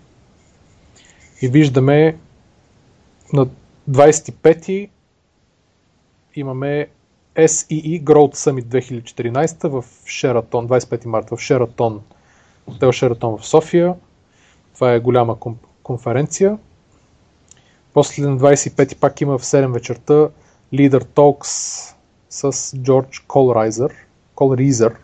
[1.43, 2.17] и виждаме
[3.33, 3.47] на
[3.91, 4.91] 25
[6.35, 6.89] имаме
[7.37, 12.03] SEE Growth Summit 2014 в Шератон, 25 марта в Шератон,
[12.73, 13.95] хотел Шератон в София.
[14.75, 15.37] Това е голяма
[15.83, 16.59] конференция.
[17.95, 20.29] После на 25 пак има в 7 вечерта
[20.73, 21.95] Leader Talks
[22.29, 23.93] с Джордж Колрайзер,
[24.35, 24.97] Колризер.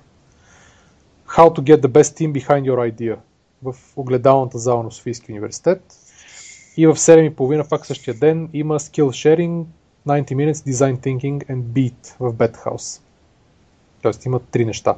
[1.27, 3.19] How to get the best team behind your idea
[3.63, 6.02] в огледалната зала на Софийския университет.
[6.77, 9.65] И в 7.30 пак същия ден има Skill Sharing,
[10.07, 12.33] 90 Minutes Design Thinking and Beat в
[12.65, 13.01] House.
[14.03, 14.97] Тоест има три неща.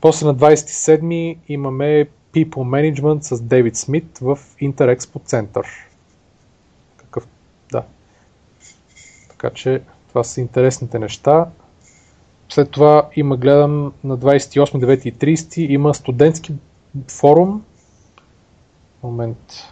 [0.00, 5.64] После на 27 имаме People Management с Дейвид Смит в Interexpo Center.
[6.96, 7.26] Какъв?
[7.72, 7.84] Да.
[9.28, 11.46] Така че това са интересните неща.
[12.48, 16.52] След това има, гледам на 28, 9 и 30 има студентски
[17.08, 17.64] форум.
[19.02, 19.71] Момент.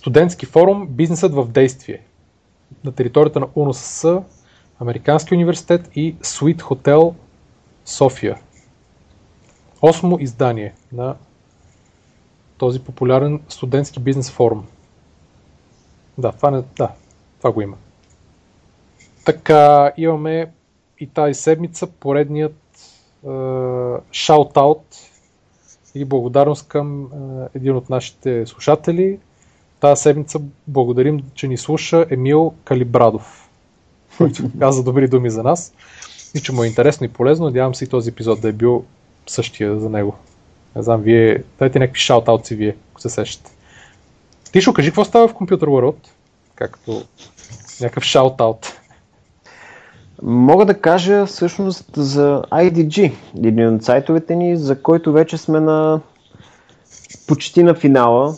[0.00, 2.02] Студентски форум Бизнесът в действие
[2.84, 4.22] на територията на УНСС,
[4.78, 7.14] Американски университет и Sweet Hotel
[7.84, 8.38] София.
[9.82, 11.16] Осмо издание на
[12.58, 14.66] този популярен студентски бизнес форум.
[16.18, 16.92] Да, това, не, да,
[17.38, 17.76] това го има.
[19.24, 20.52] Така, имаме
[21.00, 22.56] и тази седмица поредният
[24.12, 24.82] шаут-аут
[25.94, 27.08] и благодарност към е,
[27.54, 29.18] един от нашите слушатели.
[29.80, 33.48] Тази седмица благодарим, че ни слуша Емил Калибрадов,
[34.18, 35.72] който каза добри думи за нас.
[36.34, 37.46] и че му е интересно и полезно.
[37.46, 38.84] Надявам се и този епизод да е бил
[39.26, 40.14] същия за него.
[40.76, 43.50] Не знам, вие, дайте някакви шаутаутси вие, ако се сещате.
[44.52, 46.08] Тишо, кажи какво става в Computer World,
[46.54, 47.02] както
[47.80, 48.80] някакъв шаутаут.
[50.22, 56.00] Мога да кажа всъщност за IDG, един от сайтовете ни, за който вече сме на
[57.26, 58.36] почти на финала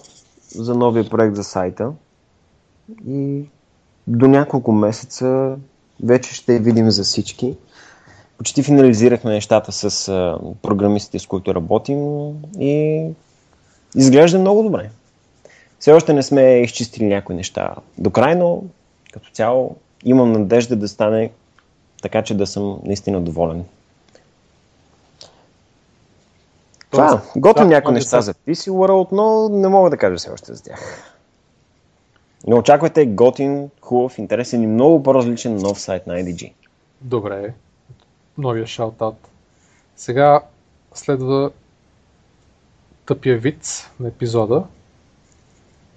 [0.54, 1.92] за новия проект за сайта.
[3.08, 3.44] И
[4.06, 5.56] до няколко месеца
[6.02, 7.56] вече ще видим за всички.
[8.38, 10.06] Почти финализирахме нещата с
[10.62, 11.98] програмистите, с които работим
[12.58, 13.04] и
[13.96, 14.90] изглежда много добре.
[15.78, 18.62] Все още не сме изчистили някои неща до край, но
[19.12, 21.30] като цяло имам надежда да стане
[22.02, 23.64] така, че да съм наистина доволен.
[26.92, 30.54] Това, готвим да, някои неща за PC World, но не мога да кажа все още
[30.54, 31.12] за тях.
[32.46, 36.52] Но очаквайте готин, хубав, интересен и много по-различен нов сайт на IDG.
[37.00, 37.54] Добре,
[38.38, 39.28] новия шаутаут.
[39.96, 40.40] Сега
[40.94, 41.50] следва
[43.06, 44.64] тъпия виц на епизода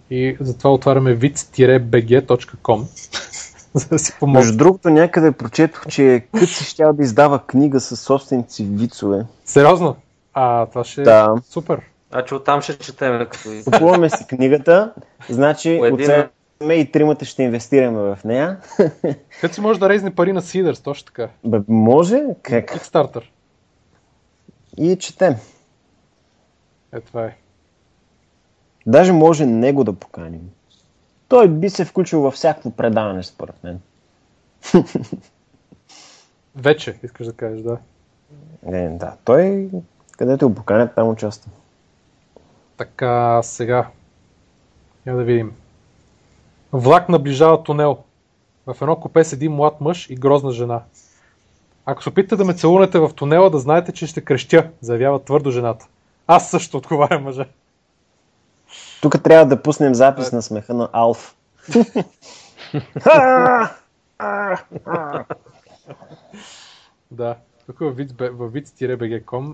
[0.10, 2.84] и затова отваряме vic-bg.com
[3.74, 4.40] за да си помогна.
[4.40, 9.26] Между другото, някъде прочетох, че Кът си ще да издава книга с собственици вицове.
[9.46, 9.96] Сериозно?
[10.38, 11.36] А, това ще да.
[11.38, 11.82] е супер.
[12.12, 13.20] Значи оттам ще четем.
[13.20, 13.50] Като...
[13.66, 14.94] Купуваме си книгата,
[15.30, 16.12] значи един...
[16.72, 18.60] и тримата ще инвестираме в нея.
[19.42, 21.30] Къде си може да резне пари на Сидърс, точно така.
[21.46, 22.24] Бе, може?
[22.42, 22.76] Как?
[22.76, 23.24] Kickstarter.
[24.78, 25.36] И четем.
[26.94, 27.38] Е, това е.
[28.86, 30.50] Даже може него да поканим.
[31.28, 33.80] Той би се включил във всяко предаване, според мен.
[36.56, 37.78] Вече, искаш да кажеш, да.
[38.64, 39.16] Не, да.
[39.26, 39.70] Той,
[40.18, 41.52] където го поканят, там участва.
[42.78, 43.88] Така, сега.
[45.06, 45.56] Я да видим.
[46.74, 47.98] Влак наближава тунел.
[48.68, 50.82] В едно купе седи млад мъж и грозна жена.
[51.86, 55.52] Ако се опитате да ме целунете в тунела, да знаете, че ще крещя, заявява твърдо
[55.52, 55.88] жената.
[56.28, 57.46] Аз също отговаря мъжа.
[59.02, 61.36] Тук трябва да пуснем запис на смеха на Алф.
[67.12, 67.36] да,
[67.66, 69.54] тук във vic-bg.com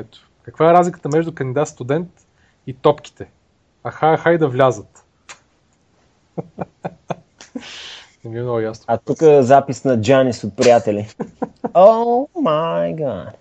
[0.00, 0.18] ето.
[0.42, 2.08] Каква е разликата между кандидат студент
[2.66, 3.26] и топките?
[3.84, 5.04] Аха, аха и да влязат.
[8.24, 8.84] Не ми е много ясно.
[8.88, 11.08] А тук е запис на Джанис от приятели.
[11.74, 13.38] О май гад.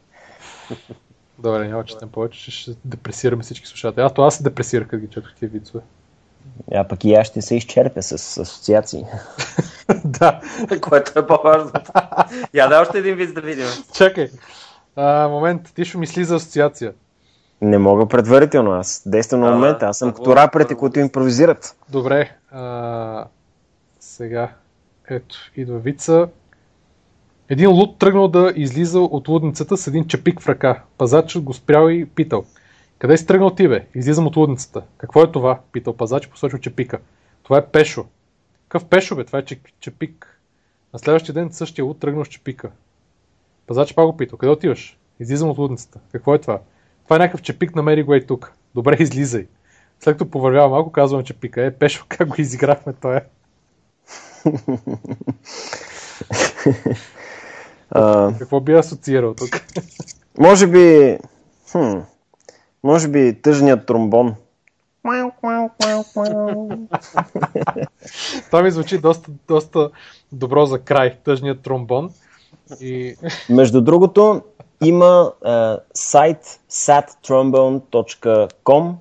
[1.40, 4.04] Добре, няма четем повече, ще депресираме всички слушатели.
[4.04, 5.84] Аз това се депресирах, като ги четох тия вицове.
[6.74, 9.06] А пък и аз ще се изчерпя с асоциации.
[10.06, 10.42] да.
[10.82, 11.72] Което е по-важно.
[12.54, 13.68] Я да още един виц да видим.
[13.94, 14.30] Чакай.
[14.96, 16.94] А, момент, ти ще мисли за асоциация.
[17.62, 19.86] Не мога предварително, аз действам на момента.
[19.86, 21.76] Аз съм като раперите, които импровизират.
[21.90, 22.32] Добре.
[22.52, 23.26] А,
[24.00, 24.52] сега,
[25.10, 26.28] ето, идва вица.
[27.50, 30.84] Един луд тръгнал да излиза от лудницата с един чепик в ръка.
[30.98, 32.46] Пазачът го спрял и питал.
[33.00, 33.88] Къде си тръгнал ти, бе?
[33.96, 34.82] Излизам от лудницата.
[34.98, 35.60] Какво е това?
[35.72, 37.00] Питал пазач, посочил чепика.
[37.44, 38.06] Това е пешо.
[38.68, 39.24] Какъв пешо, бе?
[39.24, 39.46] Това е
[39.80, 40.40] чепик.
[40.94, 42.70] На следващия ден същия луд тръгнал с чепика.
[43.68, 44.38] Пазач пак го питал.
[44.38, 44.98] Къде отиваш?
[45.20, 46.00] Излизам от лудницата.
[46.12, 46.60] Какво е това?
[47.04, 48.54] Това е някакъв чепик, намери го и тук.
[48.76, 49.48] Добре, излизай.
[50.00, 51.66] След като повървява малко, казвам чепика.
[51.66, 53.22] Е, пешо, как го изиграхме, той е.
[57.96, 59.50] Uh, Какво би асоциирал тук?
[60.40, 61.18] Може би...
[61.72, 61.98] Хм,
[62.84, 64.36] може би тъжният тромбон.
[68.46, 69.90] Това ми звучи доста, доста
[70.32, 72.10] добро за край, тъжният тромбон.
[72.82, 73.16] И...
[73.50, 74.42] Между другото,
[74.84, 78.94] има uh, сайт sattrombone.com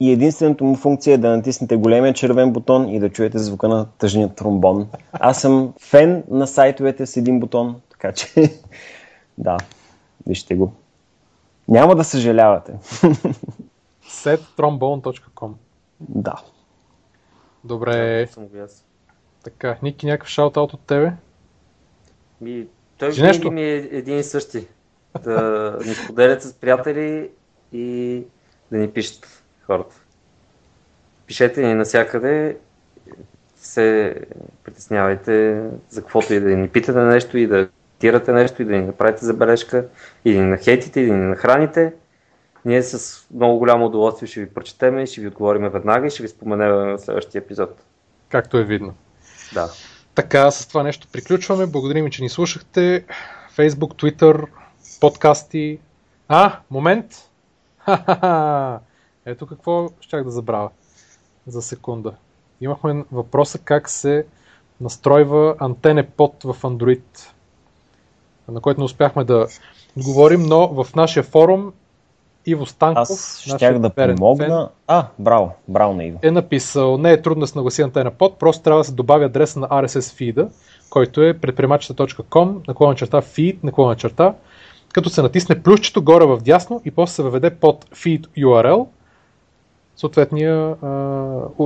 [0.00, 3.86] и единствената му функция е да натиснете големия червен бутон и да чуете звука на
[3.98, 4.88] тъжния тромбон.
[5.12, 8.28] Аз съм фен на сайтовете с един бутон, така че,
[9.38, 9.56] да,
[10.26, 10.72] вижте го.
[11.68, 12.72] Няма да съжалявате.
[14.06, 15.52] settrombone.com
[16.00, 16.34] Да.
[17.64, 18.28] Добре.
[19.44, 21.12] Така, Ники, някакъв шаут-аут от тебе?
[22.40, 22.66] Ми,
[22.98, 24.66] той винаги ми е един и същи.
[25.24, 27.30] Да ни споделят с приятели
[27.72, 28.22] и
[28.72, 29.96] да ни пишат хората.
[31.26, 32.56] Пишете ни навсякъде,
[33.56, 34.14] се
[34.64, 37.68] притеснявайте за каквото и да ни питате нещо и да
[38.02, 39.86] коментирате нещо и да ни направите забележка,
[40.24, 41.92] или да ни нахейтите, или да ни нахраните.
[42.64, 46.22] Ние с много голямо удоволствие ще ви прочетем и ще ви отговорим веднага и ще
[46.22, 47.70] ви споменем на следващия епизод.
[48.28, 48.94] Както е видно.
[49.54, 49.68] Да.
[50.14, 51.66] Така, с това нещо приключваме.
[51.66, 53.04] Благодарим, че ни слушахте.
[53.56, 54.46] Facebook, Twitter,
[55.00, 55.78] подкасти.
[56.28, 57.30] А, момент!
[57.78, 58.80] Ха-ха-ха!
[59.26, 60.70] Ето какво щях да забравя
[61.46, 62.14] за секунда.
[62.60, 64.26] Имахме въпроса как се
[64.80, 67.32] настройва антене под в Android
[68.48, 69.46] на който не успяхме да
[69.96, 71.72] отговорим, но в нашия форум
[72.46, 74.46] Иво Станков, Аз щях да помогна.
[74.46, 76.18] Фен, а, браво, браво на Иво.
[76.22, 79.24] Е написал, не е трудно да се нагласи антена под, просто трябва да се добави
[79.24, 80.48] адреса на RSS фида,
[80.90, 84.34] който е предприемачета.com, наклона черта feed, наклона черта,
[84.92, 88.86] като се натисне плюсчето горе в дясно и после се въведе под feed URL,
[89.96, 90.76] съответния,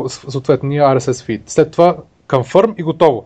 [0.07, 1.43] съответния RSS feed.
[1.47, 1.97] След това
[2.29, 3.25] confirm и готово.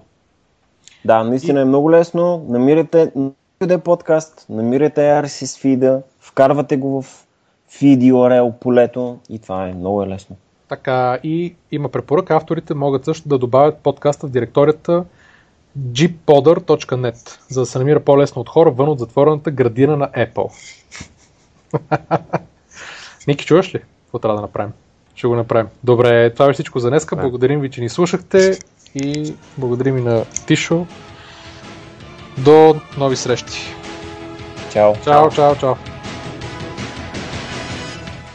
[1.05, 1.63] Да, наистина и...
[1.63, 2.47] е много лесно.
[2.49, 3.13] Намирате
[3.59, 7.27] къде подкаст, намирате RSS фида, вкарвате го в
[7.73, 10.37] feed URL полето и това е много е лесно.
[10.69, 12.37] Така и има препоръка.
[12.37, 15.05] Авторите могат също да добавят подкаста в директорията
[15.79, 20.51] gpodder.net, за да се намира по-лесно от хора вън от затворената градина на Apple.
[23.27, 23.79] Ники, чуваш ли?
[24.05, 24.73] Какво трябва да направим?
[25.15, 25.69] Ще го направим.
[25.85, 27.17] Добре, това е всичко за днеска.
[27.17, 28.59] Благодарим ви, че ни слушахте
[28.95, 30.87] и благодарим и на Тишо.
[32.39, 33.75] До нови срещи.
[34.73, 34.95] Чао.
[35.05, 35.75] Чао, чао, чао.